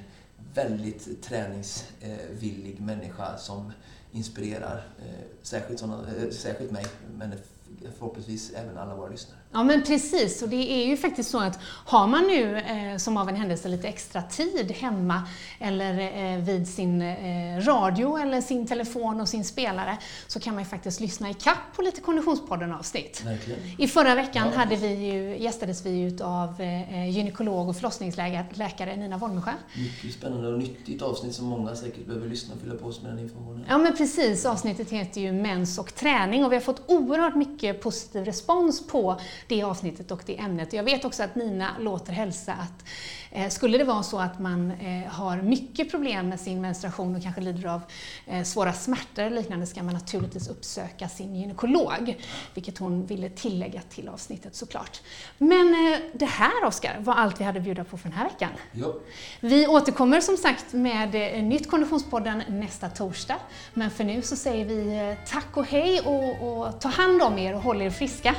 väldigt 0.53 1.24
träningsvillig 1.24 2.82
människa 2.82 3.38
som 3.38 3.72
inspirerar. 4.12 4.88
Eh, 4.99 5.26
särskilt, 5.41 5.80
såna, 5.80 6.07
eh, 6.07 6.30
särskilt 6.30 6.72
mig, 6.72 6.86
men 7.18 7.34
förhoppningsvis 7.97 8.53
även 8.53 8.78
alla 8.78 8.95
våra 8.95 9.09
lyssnare. 9.09 9.41
Ja 9.54 9.64
men 9.64 9.84
precis, 9.84 10.41
och 10.41 10.49
det 10.49 10.72
är 10.72 10.86
ju 10.88 10.97
faktiskt 10.97 11.30
så 11.30 11.39
att 11.39 11.60
har 11.86 12.08
man 12.08 12.24
nu 12.24 12.58
eh, 12.58 12.97
som 12.97 13.18
av 13.18 13.30
en 13.30 13.36
händelse 13.36 13.68
lite 13.68 13.88
extra 13.88 14.22
tid 14.22 14.72
hemma 14.72 15.22
eller 15.60 15.99
eh, 15.99 16.39
vid 16.39 16.68
sin 16.68 17.02
eh, 17.02 17.60
radio 17.60 18.18
eller 18.18 18.41
sin 18.41 18.68
telefon 18.68 19.22
och 19.22 19.30
sin 19.30 19.45
spelare 19.45 19.97
så 20.28 20.39
kan 20.39 20.54
man 20.54 20.64
ju 20.64 20.70
faktiskt 20.70 20.99
lyssna 20.99 21.30
i 21.30 21.34
kapp 21.34 21.58
på 21.76 21.82
lite 21.82 22.02
Konditionspodden-avsnitt. 22.02 23.24
Verkligen. 23.26 23.60
I 23.78 23.88
förra 23.88 24.16
veckan 24.16 24.47
Ja. 24.54 24.60
hade 24.60 24.76
vi 24.76 24.88
ju, 24.88 25.38
gästades 25.43 25.86
vi 25.86 25.89
ju 25.89 26.24
av 26.24 26.62
eh, 26.62 27.10
gynekolog 27.10 27.70
och 27.70 27.76
förlossningsläkare 27.76 28.95
Nina 28.95 29.18
Wolmesjö. 29.18 29.52
Mycket 29.78 30.14
spännande 30.20 30.47
och 30.47 30.60
nyttigt 30.60 31.02
avsnitt 31.02 31.36
som 31.36 31.45
många 31.45 31.76
säkert 31.76 32.06
behöver 32.06 32.30
lyssna 32.30 32.56
och 32.56 32.62
fylla 32.62 32.76
på 32.76 32.91
sig 32.91 33.04
med 33.04 33.12
den 33.12 33.20
informationen. 33.20 33.66
Ja 33.70 33.78
men 33.78 33.97
precis, 33.97 34.45
avsnittet 34.45 34.89
heter 34.89 35.22
ju 35.22 35.32
Mens 35.32 35.80
och 35.80 35.95
träning 35.95 36.45
och 36.45 36.52
vi 36.52 36.56
har 36.56 36.62
fått 36.62 36.82
oerhört 36.88 37.36
mycket 37.36 37.82
positiv 37.82 38.26
respons 38.26 38.88
på 38.88 39.20
det 39.48 39.64
avsnittet 39.64 40.12
och 40.12 40.24
det 40.26 40.39
ämnet. 40.39 40.74
Jag 40.74 40.84
vet 40.84 41.06
också 41.06 41.24
att 41.24 41.36
Nina 41.36 41.76
låter 41.80 42.14
hälsa 42.14 42.54
att 42.54 42.86
eh, 43.32 43.50
skulle 43.50 43.78
det 43.78 43.84
vara 43.84 44.04
så 44.04 44.20
att 44.20 44.39
man 44.39 44.72
eh, 44.72 45.12
har 45.12 45.42
mycket 45.42 45.92
problem 45.92 46.30
med 46.30 46.39
sin 46.39 46.62
menstruation 46.62 47.16
och 47.16 47.24
kanske 47.24 47.42
lider 47.42 47.70
av 47.70 47.82
eh, 48.28 48.44
svåra 48.44 48.74
smärtor 48.74 49.24
eller 49.24 49.38
liknande 49.38 49.68
ska 49.68 49.84
man 49.84 49.94
naturligtvis 49.94 50.48
uppsöka 50.48 51.10
sin 51.10 51.36
gynekolog, 51.36 52.18
vilket 52.54 52.78
hon 52.78 53.06
ville 53.06 53.30
tillägga 53.30 53.82
till 53.82 54.10
avsnittet 54.10 54.56
såklart. 54.56 55.02
Men 55.38 55.68
eh, 55.68 56.00
det 56.14 56.26
här 56.26 56.66
Oskar 56.66 56.98
var 57.00 57.14
allt 57.14 57.39
vi 57.39 57.44
hade 57.44 57.60
att 57.60 57.64
bjuda 57.66 57.84
på 57.84 57.98
för 57.98 58.10
den 58.10 58.18
här 58.18 58.30
veckan. 58.30 58.50
Ja. 58.72 58.94
Vi 59.39 59.68
återkommer 59.68 60.22
som 60.22 60.38
sagt 60.38 60.74
med 60.74 61.16
eh, 61.16 61.44
nytt 61.44 61.70
Konditionspodden 61.70 62.44
nästa 62.48 62.89
torsdag. 62.89 63.38
Men 63.74 63.92
för 63.92 64.04
nu 64.04 64.22
så 64.22 64.36
säger 64.36 64.66
vi 64.66 65.10
eh, 65.10 65.28
tack 65.28 65.58
och 65.58 65.66
hej 65.66 66.00
och, 66.00 66.48
och 66.48 66.82
ta 66.82 66.89
hand 66.89 67.22
om 67.22 67.38
er 67.38 67.56
och 67.56 67.62
håll 67.62 67.82
er 67.82 67.89
friska. 67.89 68.36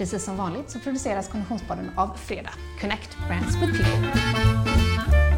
Precis 0.00 0.24
som 0.24 0.36
vanligt 0.36 0.70
så 0.70 0.78
produceras 0.78 1.28
Konditionspodden 1.28 1.90
av 1.96 2.14
Fredag, 2.16 2.52
Connect 2.80 3.16
Brands 3.28 3.56
with 3.56 3.72
People. 3.72 5.29